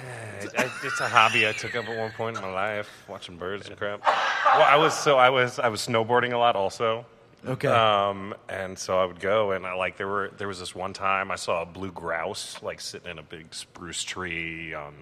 It's 0.40 1.01
a 1.01 1.09
hobby 1.09 1.47
I 1.49 1.53
took 1.53 1.75
up 1.75 1.88
at 1.88 1.99
one 1.99 2.11
point 2.12 2.37
in 2.37 2.42
my 2.42 2.53
life, 2.53 2.88
watching 3.09 3.37
birds 3.37 3.68
and 3.68 3.77
crap. 3.77 4.01
Well, 4.05 4.62
I 4.62 4.77
was 4.77 4.97
so 4.97 5.18
I 5.18 5.31
was 5.31 5.59
I 5.59 5.68
was 5.68 5.87
snowboarding 5.87 6.33
a 6.33 6.38
lot 6.38 6.57
also. 6.57 7.05
Okay. 7.46 7.68
Um, 7.68 8.35
and 8.48 8.79
so 8.79 8.98
I 8.98 9.05
would 9.05 9.20
go, 9.20 9.53
and 9.53 9.64
I 9.66 9.74
like 9.74 9.96
there 9.96 10.09
were 10.09 10.31
there 10.38 10.48
was 10.48 10.59
this 10.59 10.74
one 10.74 10.92
time 10.92 11.31
I 11.31 11.37
saw 11.37 11.62
a 11.62 11.66
blue 11.66 11.92
grouse 11.92 12.61
like 12.62 12.81
sitting 12.81 13.11
in 13.11 13.18
a 13.18 13.22
big 13.22 13.55
spruce 13.55 14.03
tree. 14.03 14.74
On 14.74 14.92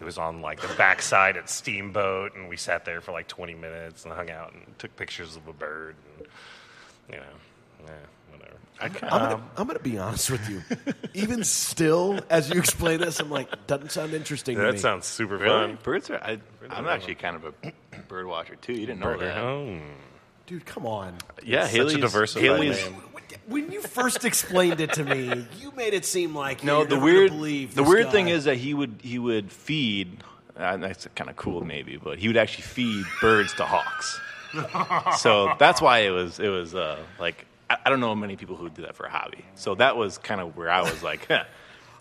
it 0.00 0.04
was 0.04 0.16
on 0.18 0.40
like 0.40 0.60
the 0.60 0.74
backside 0.76 1.36
at 1.36 1.50
Steamboat, 1.50 2.34
and 2.36 2.48
we 2.48 2.56
sat 2.56 2.84
there 2.84 3.00
for 3.00 3.12
like 3.12 3.28
20 3.28 3.54
minutes 3.54 4.04
and 4.04 4.14
hung 4.14 4.30
out 4.30 4.52
and 4.54 4.62
took 4.78 4.96
pictures 4.96 5.36
of 5.36 5.46
a 5.46 5.52
bird. 5.52 5.94
And, 6.18 6.26
you 7.10 7.16
know, 7.16 7.86
yeah, 7.86 7.92
whatever. 8.32 8.56
I'm 8.80 8.92
gonna, 9.20 9.42
I'm 9.58 9.66
gonna 9.66 9.78
be 9.78 9.98
honest 9.98 10.30
with 10.30 10.48
you. 10.48 10.62
Even 11.12 11.44
still, 11.44 12.18
as 12.30 12.48
you 12.50 12.58
explain 12.58 13.00
this, 13.00 13.20
I'm 13.20 13.30
like, 13.30 13.66
doesn't 13.66 13.92
sound 13.92 14.14
interesting 14.14 14.56
to 14.56 14.62
that 14.62 14.72
me. 14.74 14.78
sounds 14.78 15.04
super 15.06 15.36
Really? 15.36 15.66
fun. 15.68 15.78
Birds 15.82 16.08
are. 16.10 16.16
I, 16.16 16.40
I'm 16.70 16.86
actually 16.88 17.16
kind 17.16 17.36
of 17.36 17.44
a 17.44 18.00
bird 18.08 18.26
watcher 18.26 18.56
too. 18.56 18.72
You 18.72 18.86
didn't 18.86 19.00
know 19.00 19.18
that. 19.18 19.36
Oh. 19.36 19.78
Dude, 20.46 20.66
come 20.66 20.86
on. 20.86 21.14
Yeah, 21.42 21.62
Such 21.64 21.72
a 21.72 21.76
Haley's, 21.76 21.96
diversified 21.98 22.42
Haley's 22.44 22.84
name. 22.84 22.94
When 23.46 23.72
you 23.72 23.82
first 23.82 24.24
explained 24.24 24.80
it 24.80 24.92
to 24.94 25.04
me, 25.04 25.46
you 25.58 25.72
made 25.72 25.92
it 25.94 26.04
seem 26.04 26.34
like 26.34 26.62
No, 26.64 26.78
you're 26.78 26.86
the 26.86 26.94
never 26.96 27.04
weird 27.04 27.30
believe 27.30 27.74
the 27.74 27.82
weird 27.82 28.06
guy. 28.06 28.12
thing 28.12 28.28
is 28.28 28.44
that 28.44 28.56
he 28.56 28.74
would 28.74 29.00
he 29.02 29.18
would 29.18 29.50
feed. 29.52 30.22
Uh, 30.56 30.76
that's 30.76 31.06
kind 31.16 31.28
of 31.28 31.36
cool, 31.36 31.64
maybe, 31.64 31.96
but 31.96 32.18
he 32.18 32.28
would 32.28 32.36
actually 32.36 32.62
feed 32.62 33.04
birds 33.20 33.52
to 33.54 33.64
hawks. 33.64 34.20
so 35.20 35.52
that's 35.58 35.80
why 35.82 36.00
it 36.00 36.10
was 36.10 36.38
it 36.38 36.48
was 36.48 36.74
uh, 36.74 36.98
like 37.18 37.44
I, 37.68 37.76
I 37.86 37.90
don't 37.90 38.00
know 38.00 38.14
many 38.14 38.36
people 38.36 38.56
who 38.56 38.64
would 38.64 38.74
do 38.74 38.82
that 38.82 38.94
for 38.94 39.04
a 39.06 39.10
hobby. 39.10 39.44
So 39.56 39.74
that 39.76 39.96
was 39.96 40.18
kind 40.18 40.40
of 40.40 40.56
where 40.56 40.70
I 40.70 40.82
was 40.82 41.02
like, 41.02 41.26
huh. 41.28 41.44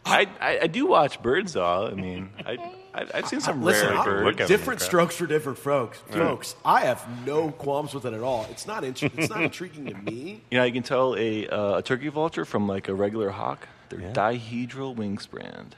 I, 0.05 0.27
I 0.39 0.59
I 0.63 0.67
do 0.67 0.85
watch 0.85 1.21
birds 1.21 1.53
though. 1.53 1.87
I 1.87 1.93
mean, 1.93 2.29
I, 2.45 2.51
I 2.53 2.75
I've 2.95 3.27
seen 3.27 3.41
some 3.41 3.63
Listen, 3.63 3.87
rare 3.89 3.95
I'm- 3.97 4.05
birds. 4.05 4.25
Look 4.25 4.41
at 4.41 4.47
different 4.47 4.79
them, 4.79 4.85
strokes 4.87 5.15
for 5.15 5.25
different 5.25 5.57
folks. 5.57 5.97
Folks, 6.11 6.55
I 6.63 6.81
have 6.81 7.03
no 7.25 7.49
qualms 7.51 7.93
with 7.93 8.05
it 8.05 8.13
at 8.13 8.21
all. 8.21 8.45
It's 8.51 8.67
not 8.67 8.83
int- 8.83 9.01
it's 9.03 9.29
not 9.29 9.41
intriguing 9.41 9.85
to 9.87 9.93
me. 9.95 10.41
You 10.51 10.59
know, 10.59 10.63
you 10.65 10.71
can 10.73 10.83
tell 10.83 11.15
a 11.17 11.47
uh, 11.47 11.77
a 11.77 11.81
turkey 11.81 12.09
vulture 12.09 12.45
from 12.45 12.67
like 12.67 12.87
a 12.89 12.93
regular 12.93 13.29
hawk. 13.31 13.67
They're 13.89 13.99
dihedral 14.13 14.95
wingspan. 14.95 15.71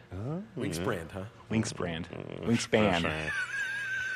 Wings 0.55 0.79
brand, 0.79 1.09
huh? 1.11 1.23
Wingspan. 1.51 2.05
Wingspan. 2.45 3.29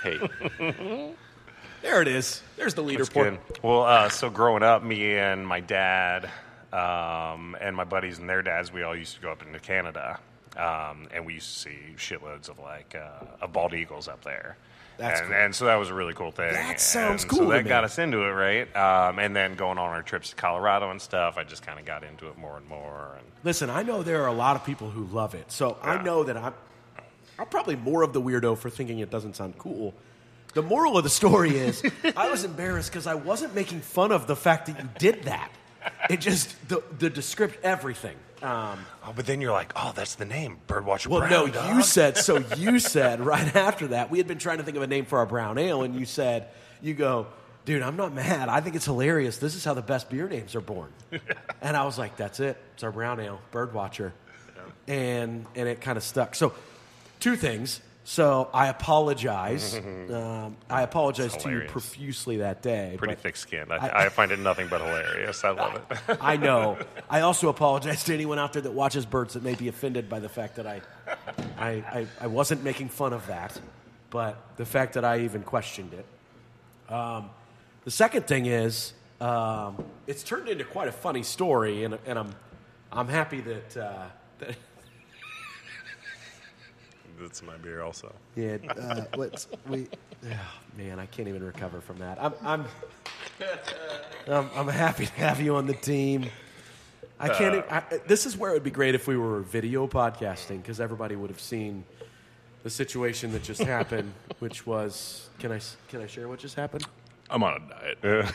Hey, 0.04 0.20
There 1.82 2.02
it 2.02 2.08
is. 2.10 2.42
There's 2.58 2.74
the 2.74 2.84
That's 2.84 3.10
leaderboard. 3.10 3.38
good. 3.48 3.64
Well, 3.64 3.84
uh, 3.84 4.10
so 4.10 4.30
growing 4.30 4.64
up, 4.64 4.84
me 4.84 5.16
and 5.18 5.48
my 5.48 5.62
dad 5.62 6.30
um, 6.74 7.56
and 7.62 7.74
my 7.76 7.86
buddies 7.86 8.20
and 8.20 8.30
their 8.30 8.42
dads, 8.42 8.72
we 8.74 8.84
all 8.84 8.96
used 8.96 9.16
to 9.16 9.22
go 9.22 9.32
up 9.32 9.42
into 9.46 9.60
Canada, 9.60 10.20
um, 10.58 11.08
and 11.14 11.26
we 11.26 11.36
used 11.36 11.54
to 11.54 11.60
see 11.60 11.78
shitloads 11.98 12.50
of 12.50 12.60
like 12.60 12.96
uh, 12.96 13.26
of 13.42 13.54
bald 13.54 13.74
eagles 13.74 14.08
up 14.08 14.24
there. 14.24 14.58
That's 15.00 15.22
and, 15.22 15.30
cool. 15.30 15.38
and 15.38 15.56
so 15.56 15.66
that 15.66 15.76
was 15.76 15.90
a 15.90 15.94
really 15.94 16.14
cool 16.14 16.32
thing. 16.32 16.52
That 16.52 16.82
sounds 16.82 17.24
And 17.24 17.32
cool 17.32 17.40
So 17.40 17.50
that 17.52 17.66
got 17.66 17.86
us 17.86 17.98
into 18.00 18.18
it, 18.18 18.32
right? 18.32 18.76
Um, 18.76 19.18
and 19.18 19.34
then 19.34 19.56
going 19.56 19.78
on 19.78 19.90
our 19.90 20.04
trips 20.04 20.32
to 20.32 20.36
Colorado 20.36 20.92
and 20.92 21.02
stuff, 21.02 21.38
I 21.38 21.46
just 21.46 21.66
kind 21.66 21.80
of 21.80 21.86
got 21.86 22.04
into 22.04 22.28
it 22.28 22.38
more 22.38 22.58
and 22.58 22.68
more. 22.68 23.16
And 23.18 23.26
Listen, 23.46 23.70
I 23.70 23.84
know 23.84 24.04
there 24.04 24.22
are 24.24 24.28
a 24.28 24.34
lot 24.34 24.58
of 24.58 24.66
people 24.66 24.90
who 24.90 25.06
love 25.06 25.36
it. 25.36 25.52
So 25.54 25.78
I 25.82 26.02
know 26.04 26.26
that 26.26 26.36
I'm, 26.36 26.54
I'm 27.40 27.48
probably 27.48 27.78
more 27.78 28.04
of 28.04 28.12
the 28.12 28.22
weirdo 28.22 28.58
for 28.58 28.70
thinking 28.70 29.00
it 29.00 29.10
doesn't 29.10 29.38
sound 29.38 29.58
cool. 29.58 29.94
The 30.54 30.64
moral 30.64 30.98
of 30.98 31.06
the 31.06 31.10
story 31.10 31.58
is 31.58 31.82
I 32.18 32.30
was 32.30 32.44
embarrassed 32.44 32.92
because 32.92 33.08
I 33.08 33.16
wasn't 33.16 33.56
making 33.56 33.80
fun 33.80 34.12
of 34.12 34.28
the 34.28 34.36
fact 34.36 34.66
that 34.66 34.80
you 34.84 34.90
did 34.98 35.24
that. 35.24 35.50
It 36.10 36.20
just, 36.20 36.54
the, 36.68 36.84
the 36.98 37.10
description, 37.10 37.62
everything. 37.64 38.18
Um, 38.42 38.86
oh, 39.06 39.14
but 39.16 39.26
then 39.26 39.42
you're 39.42 39.52
like, 39.52 39.74
oh, 39.76 39.92
that's 39.96 40.16
the 40.16 40.26
name, 40.26 40.60
Birdwatcher 40.68 41.08
well, 41.08 41.20
Brown. 41.20 41.32
no, 41.32 41.48
dog. 41.48 41.76
you 41.76 41.84
said, 41.84 42.18
so 42.18 42.38
you 42.58 42.80
said 42.80 43.20
right 43.20 43.56
after 43.56 43.88
that, 43.88 44.10
we 44.10 44.18
had 44.18 44.28
been 44.28 44.38
trying 44.38 44.60
to 44.60 44.64
think 44.64 44.78
of 44.78 44.84
a 44.84 44.88
name 44.88 45.06
for 45.06 45.20
our 45.20 45.26
brown 45.26 45.58
ale, 45.58 45.84
and 45.84 45.96
you 45.96 46.06
said, 46.06 46.48
you 46.82 46.94
go, 46.94 47.28
dude, 47.66 47.82
I'm 47.82 47.98
not 47.98 48.14
mad. 48.14 48.50
I 48.50 48.62
think 48.62 48.76
it's 48.76 48.86
hilarious. 48.86 49.38
This 49.38 49.56
is 49.56 49.66
how 49.66 49.74
the 49.74 49.82
best 49.82 50.10
beer 50.10 50.28
names 50.28 50.56
are 50.56 50.62
born. 50.62 50.92
and 51.62 51.76
I 51.76 51.86
was 51.86 51.98
like, 51.98 52.16
that's 52.16 52.40
it. 52.40 52.58
It's 52.74 52.84
our 52.84 52.92
brown 52.92 53.20
ale, 53.20 53.42
Birdwatcher. 53.52 54.12
And, 54.88 55.46
and 55.56 55.68
it 55.68 55.82
kind 55.82 55.98
of 55.98 56.04
stuck. 56.04 56.34
So, 56.34 56.54
two 57.20 57.36
things. 57.36 57.82
So, 58.10 58.50
I 58.56 58.70
apologize. 58.70 59.76
um, 60.12 60.58
I 60.68 60.82
apologize 60.82 61.34
to 61.34 61.44
you 61.44 61.50
hilarious. 61.50 61.72
profusely 61.72 62.38
that 62.38 62.64
day. 62.64 62.96
Pretty 62.98 63.14
but- 63.14 63.22
thick 63.22 63.36
skinned. 63.36 63.72
I, 63.72 64.06
I 64.06 64.10
find 64.10 64.32
it 64.32 64.40
nothing 64.40 64.68
but 64.68 64.82
hilarious. 64.82 65.44
I 65.44 65.52
love 65.52 65.76
it. 65.76 66.18
I 66.20 66.36
know. 66.36 66.80
I 67.10 67.22
also 67.22 67.50
apologize 67.50 68.04
to 68.06 68.14
anyone 68.16 68.40
out 68.40 68.54
there 68.54 68.64
that 68.64 68.72
watches 68.72 69.06
birds 69.06 69.36
that 69.36 69.44
may 69.44 69.54
be 69.54 69.68
offended 69.68 70.10
by 70.10 70.20
the 70.20 70.28
fact 70.28 70.56
that 70.56 70.66
I, 70.66 70.82
I, 71.60 71.70
I, 71.70 72.08
I 72.22 72.26
wasn't 72.26 72.64
making 72.64 72.90
fun 72.90 73.14
of 73.14 73.28
that, 73.28 73.62
but 74.10 74.42
the 74.58 74.66
fact 74.66 74.94
that 74.94 75.06
I 75.06 75.20
even 75.20 75.44
questioned 75.44 75.94
it. 75.94 76.92
Um, 76.92 77.30
the 77.86 77.92
second 77.92 78.26
thing 78.26 78.48
is, 78.48 78.94
um, 79.22 79.86
it's 80.08 80.24
turned 80.24 80.48
into 80.48 80.64
quite 80.64 80.88
a 80.88 80.92
funny 80.92 81.22
story, 81.22 81.84
and, 81.84 82.00
and 82.08 82.18
I'm, 82.18 82.34
I'm 82.92 83.08
happy 83.08 83.42
that, 83.42 83.78
uh, 83.78 84.06
that 84.40 84.56
That's 87.20 87.44
my 87.44 87.58
beer, 87.58 87.82
also. 87.82 88.14
yeah, 88.36 88.58
uh, 88.70 89.02
let's, 89.18 89.48
we, 89.68 89.88
oh, 90.26 90.28
man, 90.78 91.00
I 91.00 91.06
can't 91.06 91.28
even 91.28 91.44
recover 91.44 91.82
from 91.82 91.98
that. 92.00 92.18
I'm, 92.24 92.34
I'm, 92.44 92.66
I'm, 94.28 94.50
I'm 94.56 94.68
happy 94.68 95.06
to 95.06 95.12
have 95.14 95.42
you 95.42 95.56
on 95.56 95.68
the 95.68 95.74
team. 95.74 96.26
I 97.20 97.28
can't. 97.30 97.56
e- 97.56 97.70
I, 97.70 97.82
this 98.08 98.26
is 98.26 98.38
where 98.38 98.52
it 98.52 98.54
would 98.54 98.64
be 98.64 98.72
great 98.72 98.96
if 98.96 99.06
we 99.08 99.18
were 99.18 99.42
video 99.42 99.88
podcasting 99.88 100.62
because 100.62 100.80
everybody 100.80 101.18
would 101.18 101.30
have 101.30 101.42
seen 101.42 101.84
the 102.64 102.70
situation 102.70 103.34
that 103.34 103.44
just 103.44 103.62
happened, 103.62 104.14
which 104.40 104.66
was. 104.66 105.28
Can 105.40 105.52
I 105.52 105.58
s- 105.58 105.76
can 105.90 106.02
I 106.02 106.08
share 106.08 106.30
what 106.30 106.40
just 106.40 106.56
happened? 106.56 106.88
I'm 107.30 107.44
on 107.44 107.62
a 107.62 107.96
diet. 108.02 108.34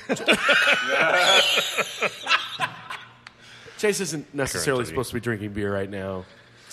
Chase 3.79 4.01
isn't 4.01 4.35
necessarily 4.35 4.81
Currently. 4.81 4.93
supposed 4.93 5.09
to 5.11 5.15
be 5.15 5.21
drinking 5.21 5.53
beer 5.53 5.73
right 5.73 5.91
now, 5.91 6.25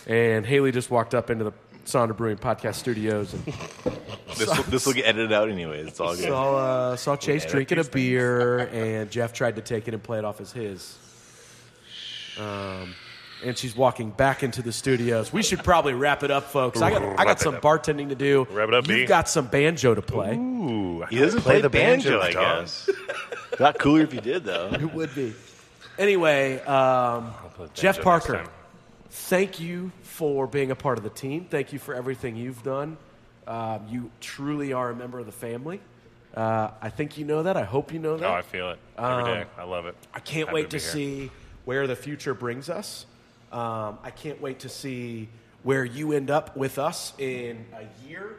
and 0.06 0.46
Haley 0.46 0.72
just 0.72 0.92
walked 0.92 1.16
up 1.16 1.30
into 1.30 1.44
the 1.46 1.52
Sonder 1.86 2.16
Brewing 2.16 2.38
podcast 2.38 2.76
studios 2.76 3.34
and 3.34 3.44
This 4.38 4.48
will, 4.48 4.64
this 4.64 4.86
will 4.86 4.94
get 4.94 5.06
edited 5.06 5.34
out 5.34 5.50
anyways. 5.50 5.88
It's 5.88 6.00
all 6.00 6.16
good. 6.16 6.26
saw 6.26 6.56
uh, 6.56 6.96
saw 6.96 7.16
Chase 7.18 7.46
drinking 7.46 7.80
a 7.80 7.84
beer, 7.84 8.60
and 8.72 9.12
Jeff 9.12 9.34
tried 9.34 9.58
to 9.58 9.62
take 9.62 9.88
it 9.90 9.94
and 9.94 10.02
play 10.02 10.18
it 10.20 10.26
off 10.26 10.40
as 10.40 10.52
his. 10.54 10.98
Um, 12.40 12.96
and 13.44 13.58
she's 13.58 13.76
walking 13.76 14.10
back 14.12 14.42
into 14.42 14.62
the 14.62 14.72
studios. 14.72 15.34
We 15.34 15.44
should 15.44 15.64
probably 15.64 15.94
wrap 15.94 16.24
it 16.24 16.32
up, 16.32 16.46
folks. 16.46 16.82
I 16.82 16.92
got 16.92 17.20
I 17.20 17.26
got 17.26 17.40
some 17.40 17.56
up. 17.56 17.62
bartending 17.62 18.10
to 18.10 18.16
do. 18.16 18.48
Wrap 18.52 18.70
it 18.70 18.74
up, 18.74 18.88
You've 18.88 18.98
B. 19.00 19.06
got 19.06 19.28
some 19.28 19.48
banjo 19.48 19.94
to 19.96 20.02
play. 20.02 20.36
Ooh, 20.38 21.04
He 21.10 21.18
doesn't 21.20 21.42
play, 21.42 21.60
the 21.62 21.70
banjo, 21.70 22.22
I 22.22 22.32
guess. 22.32 22.90
Not 23.60 23.80
cooler 23.80 24.02
if 24.02 24.12
he 24.12 24.22
did, 24.22 24.46
though. 24.46 24.70
It 24.74 24.94
would 24.94 25.14
be. 25.14 25.34
Anyway, 26.00 26.60
um, 26.62 27.32
Jeff 27.74 28.02
Parker, 28.02 28.34
next 28.34 28.46
time. 28.48 28.56
Thank 29.12 29.60
you 29.60 29.92
for 30.04 30.48
being 30.48 30.72
a 30.72 30.76
part 30.76 30.98
of 30.98 31.04
the 31.04 31.10
team. 31.10 31.46
Thank 31.50 31.74
you 31.74 31.80
for 31.80 31.94
everything 31.94 32.36
you've 32.36 32.64
done. 32.64 32.98
Um, 33.46 33.86
you 33.90 34.10
truly 34.22 34.74
are 34.74 34.90
a 34.90 34.96
member 34.96 35.20
of 35.20 35.26
the 35.26 35.32
family. 35.32 35.82
Uh, 36.36 36.70
I 36.82 36.90
think 36.90 37.18
you 37.18 37.26
know 37.26 37.44
that. 37.44 37.58
I 37.58 37.64
hope 37.64 37.92
you 37.92 38.00
know 38.00 38.16
that. 38.18 38.30
Oh, 38.30 38.34
I 38.34 38.42
feel 38.42 38.70
it 38.72 38.80
every 38.98 39.26
day. 39.26 39.46
I 39.58 39.64
love 39.64 39.86
it. 39.86 39.96
I 40.14 40.20
can't 40.20 40.48
Happy 40.48 40.56
wait 40.56 40.70
to 40.70 40.78
here. 40.78 40.90
see 40.90 41.32
where 41.66 41.88
the 41.88 41.96
future 41.96 42.34
brings 42.34 42.70
us. 42.70 43.06
Um, 43.52 44.00
I 44.02 44.12
can't 44.16 44.40
wait 44.42 44.60
to 44.60 44.70
see 44.70 45.28
where 45.64 45.84
you 45.84 46.14
end 46.14 46.32
up 46.32 46.56
with 46.56 46.80
us 46.80 47.12
in 47.18 47.66
a 47.74 48.08
year, 48.08 48.38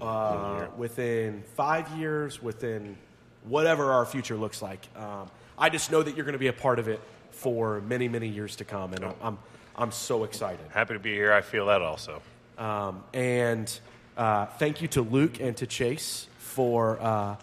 uh, 0.00 0.66
within 0.76 1.44
five 1.54 1.88
years, 1.96 2.42
within 2.42 2.96
whatever 3.44 3.92
our 3.92 4.04
future 4.04 4.36
looks 4.36 4.60
like. 4.60 4.88
Um, 4.96 5.30
I 5.56 5.68
just 5.68 5.92
know 5.92 6.02
that 6.02 6.16
you're 6.16 6.24
going 6.24 6.32
to 6.32 6.38
be 6.38 6.48
a 6.48 6.52
part 6.52 6.80
of 6.80 6.88
it 6.88 7.00
for 7.30 7.80
many, 7.82 8.08
many 8.08 8.26
years 8.26 8.56
to 8.56 8.64
come, 8.64 8.92
and 8.92 9.04
I'm, 9.04 9.14
I'm, 9.22 9.38
I'm 9.80 9.92
so 9.92 10.24
excited. 10.24 10.60
Happy 10.74 10.92
to 10.92 11.00
be 11.00 11.14
here. 11.14 11.32
I 11.32 11.40
feel 11.40 11.66
that 11.66 11.80
also. 11.80 12.20
Um, 12.58 13.02
and 13.14 13.80
uh, 14.14 14.44
thank 14.44 14.82
you 14.82 14.88
to 14.88 15.00
Luke 15.00 15.40
and 15.40 15.56
to 15.56 15.66
Chase 15.66 16.28
for 16.36 16.98
uh, 17.00 17.36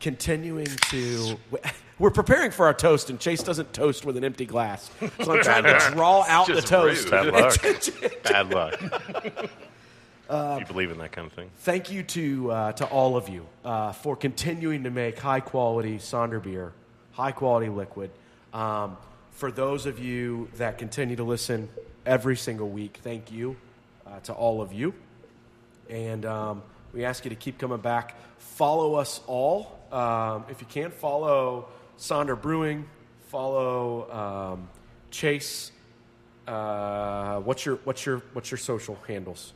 continuing 0.00 0.66
to. 0.66 1.36
We're 2.00 2.10
preparing 2.10 2.50
for 2.50 2.66
our 2.66 2.74
toast, 2.74 3.08
and 3.08 3.20
Chase 3.20 3.42
doesn't 3.42 3.72
toast 3.72 4.04
with 4.04 4.16
an 4.16 4.24
empty 4.24 4.44
glass. 4.46 4.90
So 5.22 5.36
I'm 5.36 5.42
trying 5.42 5.62
to 5.62 5.90
draw 5.92 6.24
out 6.26 6.48
the 6.48 6.60
toast. 6.60 7.04
rude. 7.04 7.10
Bad 7.10 7.32
luck. 7.32 7.62
Bad 8.24 8.50
luck. 8.50 9.50
if 10.28 10.60
you 10.60 10.66
believe 10.66 10.90
in 10.90 10.98
that 10.98 11.12
kind 11.12 11.26
of 11.28 11.32
thing. 11.32 11.48
Thank 11.60 11.90
you 11.92 12.02
to, 12.02 12.50
uh, 12.50 12.72
to 12.72 12.84
all 12.86 13.16
of 13.16 13.28
you 13.28 13.46
uh, 13.64 13.92
for 13.92 14.16
continuing 14.16 14.82
to 14.82 14.90
make 14.90 15.18
high 15.20 15.40
quality 15.40 15.98
Sonder 15.98 16.42
beer, 16.42 16.72
high 17.12 17.32
quality 17.32 17.68
liquid. 17.68 18.10
Um, 18.52 18.96
for 19.36 19.52
those 19.52 19.84
of 19.84 19.98
you 19.98 20.48
that 20.56 20.78
continue 20.78 21.14
to 21.14 21.22
listen 21.22 21.68
every 22.06 22.36
single 22.36 22.70
week, 22.70 23.00
thank 23.02 23.30
you 23.30 23.56
uh, 24.06 24.18
to 24.20 24.32
all 24.32 24.62
of 24.62 24.72
you. 24.72 24.94
And 25.90 26.24
um, 26.24 26.62
we 26.94 27.04
ask 27.04 27.24
you 27.24 27.28
to 27.28 27.36
keep 27.36 27.58
coming 27.58 27.78
back. 27.78 28.16
Follow 28.38 28.94
us 28.94 29.20
all. 29.26 29.78
Um, 29.92 30.46
if 30.48 30.62
you 30.62 30.66
can't 30.66 30.92
follow 30.92 31.68
Sonder 31.98 32.40
Brewing, 32.40 32.88
follow 33.28 34.10
um, 34.54 34.68
Chase. 35.10 35.70
Uh, 36.46 37.40
what's 37.40 37.66
your 37.66 37.76
what's 37.84 38.06
your 38.06 38.22
what's 38.32 38.50
your 38.50 38.58
social 38.58 38.96
handles? 39.06 39.52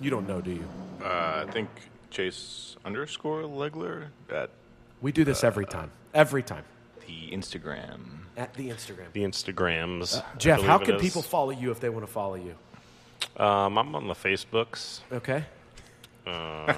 You 0.00 0.10
don't 0.10 0.28
know, 0.28 0.40
do 0.40 0.50
you? 0.50 0.68
Uh, 1.02 1.44
I 1.46 1.50
think 1.50 1.70
Chase 2.10 2.76
underscore 2.84 3.42
Legler 3.42 4.08
at 4.30 4.50
We 5.00 5.12
do 5.12 5.24
this 5.24 5.42
every 5.44 5.64
time. 5.64 5.90
Every 6.12 6.42
time. 6.42 6.64
The 7.06 7.30
Instagram. 7.30 8.00
At 8.36 8.54
the 8.54 8.70
Instagram. 8.70 9.12
The 9.12 9.22
Instagrams. 9.22 10.20
I 10.20 10.24
Jeff, 10.38 10.62
how 10.62 10.78
can 10.78 10.98
people 10.98 11.22
follow 11.22 11.50
you 11.50 11.70
if 11.70 11.80
they 11.80 11.88
want 11.88 12.04
to 12.06 12.12
follow 12.12 12.34
you? 12.34 12.54
Um, 13.42 13.78
I'm 13.78 13.94
on 13.94 14.08
the 14.08 14.14
Facebooks. 14.14 15.00
Okay. 15.12 15.44
I'm 16.26 16.74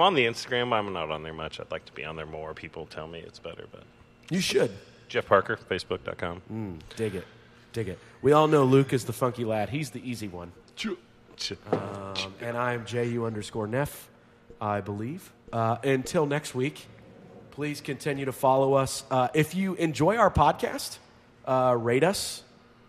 on 0.00 0.14
the 0.14 0.24
Instagram. 0.24 0.72
I'm 0.72 0.92
not 0.92 1.10
on 1.10 1.22
there 1.22 1.32
much. 1.32 1.60
I'd 1.60 1.70
like 1.70 1.84
to 1.86 1.92
be 1.92 2.04
on 2.04 2.16
there 2.16 2.26
more. 2.26 2.54
People 2.54 2.86
tell 2.86 3.06
me 3.06 3.20
it's 3.20 3.38
better, 3.38 3.66
but 3.70 3.82
You 4.30 4.40
should. 4.40 4.70
Jeff 5.08 5.26
Parker, 5.26 5.56
Facebook.com. 5.56 6.42
Mm. 6.50 6.78
Dig 6.96 7.14
it. 7.16 7.24
Dig 7.72 7.88
it. 7.88 7.98
We 8.22 8.32
all 8.32 8.48
know 8.48 8.64
Luke 8.64 8.92
is 8.92 9.04
the 9.04 9.12
funky 9.12 9.44
lad. 9.44 9.68
He's 9.68 9.90
the 9.90 10.08
easy 10.08 10.28
one. 10.28 10.52
Um, 11.72 12.14
and 12.40 12.56
I'm 12.56 12.86
JU 12.86 13.24
underscore 13.26 13.66
Neff, 13.66 14.08
I 14.60 14.80
believe. 14.80 15.32
Uh, 15.54 15.78
until 15.84 16.26
next 16.26 16.52
week, 16.52 16.84
please 17.52 17.80
continue 17.80 18.24
to 18.24 18.32
follow 18.32 18.74
us. 18.74 19.04
Uh, 19.08 19.28
if 19.34 19.54
you 19.54 19.74
enjoy 19.74 20.16
our 20.16 20.28
podcast, 20.28 20.98
uh, 21.44 21.76
rate 21.78 22.02
us, 22.02 22.42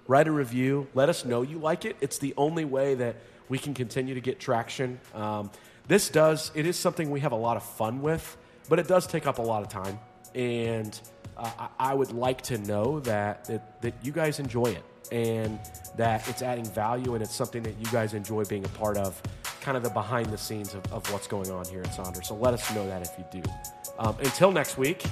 write 0.08 0.28
a 0.28 0.32
review, 0.32 0.88
let 0.96 1.08
us 1.08 1.26
know 1.26 1.44
you 1.44 1.60
like 1.60 1.86
it. 1.86 1.96
It's 2.02 2.18
the 2.18 2.34
only 2.38 2.66
way 2.66 2.96
that 2.96 3.18
we 3.50 3.60
can 3.60 3.76
continue 3.76 4.16
to 4.16 4.20
get 4.20 4.40
traction. 4.40 5.00
Um, 5.14 5.52
this 5.88 6.10
does, 6.10 6.52
it 6.56 6.66
is 6.66 6.76
something 6.76 7.12
we 7.12 7.20
have 7.20 7.34
a 7.34 7.38
lot 7.38 7.56
of 7.56 7.62
fun 7.62 8.02
with, 8.02 8.36
but 8.68 8.80
it 8.80 8.88
does 8.88 9.06
take 9.06 9.28
up 9.28 9.38
a 9.38 9.44
lot 9.44 9.62
of 9.62 9.70
time. 9.70 10.00
And 10.34 11.00
uh, 11.38 11.52
I 11.60 11.92
I 11.92 11.94
would 11.94 12.14
like 12.14 12.42
to 12.44 12.58
know 12.58 13.00
that, 13.02 13.46
that, 13.46 13.80
that 13.84 13.94
you 14.02 14.12
guys 14.12 14.40
enjoy 14.40 14.66
it 14.66 14.84
and 15.12 15.60
that 15.98 16.28
it's 16.28 16.42
adding 16.42 16.66
value 16.66 17.14
and 17.14 17.22
it's 17.22 17.36
something 17.36 17.62
that 17.62 17.78
you 17.80 17.86
guys 17.92 18.16
enjoy 18.16 18.44
being 18.46 18.66
a 18.66 18.70
part 18.70 18.98
of, 18.98 19.22
kind 19.66 19.76
of 19.76 19.82
the 19.82 19.90
behind 19.90 20.28
the 20.28 20.38
scenes 20.38 20.76
of, 20.76 20.94
of 20.94 21.12
what's 21.12 21.26
going 21.26 21.50
on 21.50 21.66
here 21.66 21.82
at 21.82 21.88
Sonder. 21.88 22.24
So 22.24 22.36
let 22.36 22.54
us 22.54 22.74
know 22.76 22.86
that 22.86 23.02
if 23.02 23.18
you 23.18 23.42
do. 23.42 23.50
Um, 23.98 24.16
until 24.20 24.52
next 24.52 24.78
week, 24.78 25.04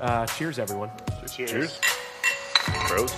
uh, 0.00 0.24
cheers, 0.26 0.58
everyone. 0.58 0.90
Cheers. 1.30 1.50
Cheers. 1.50 1.80
Bros. 2.88 3.14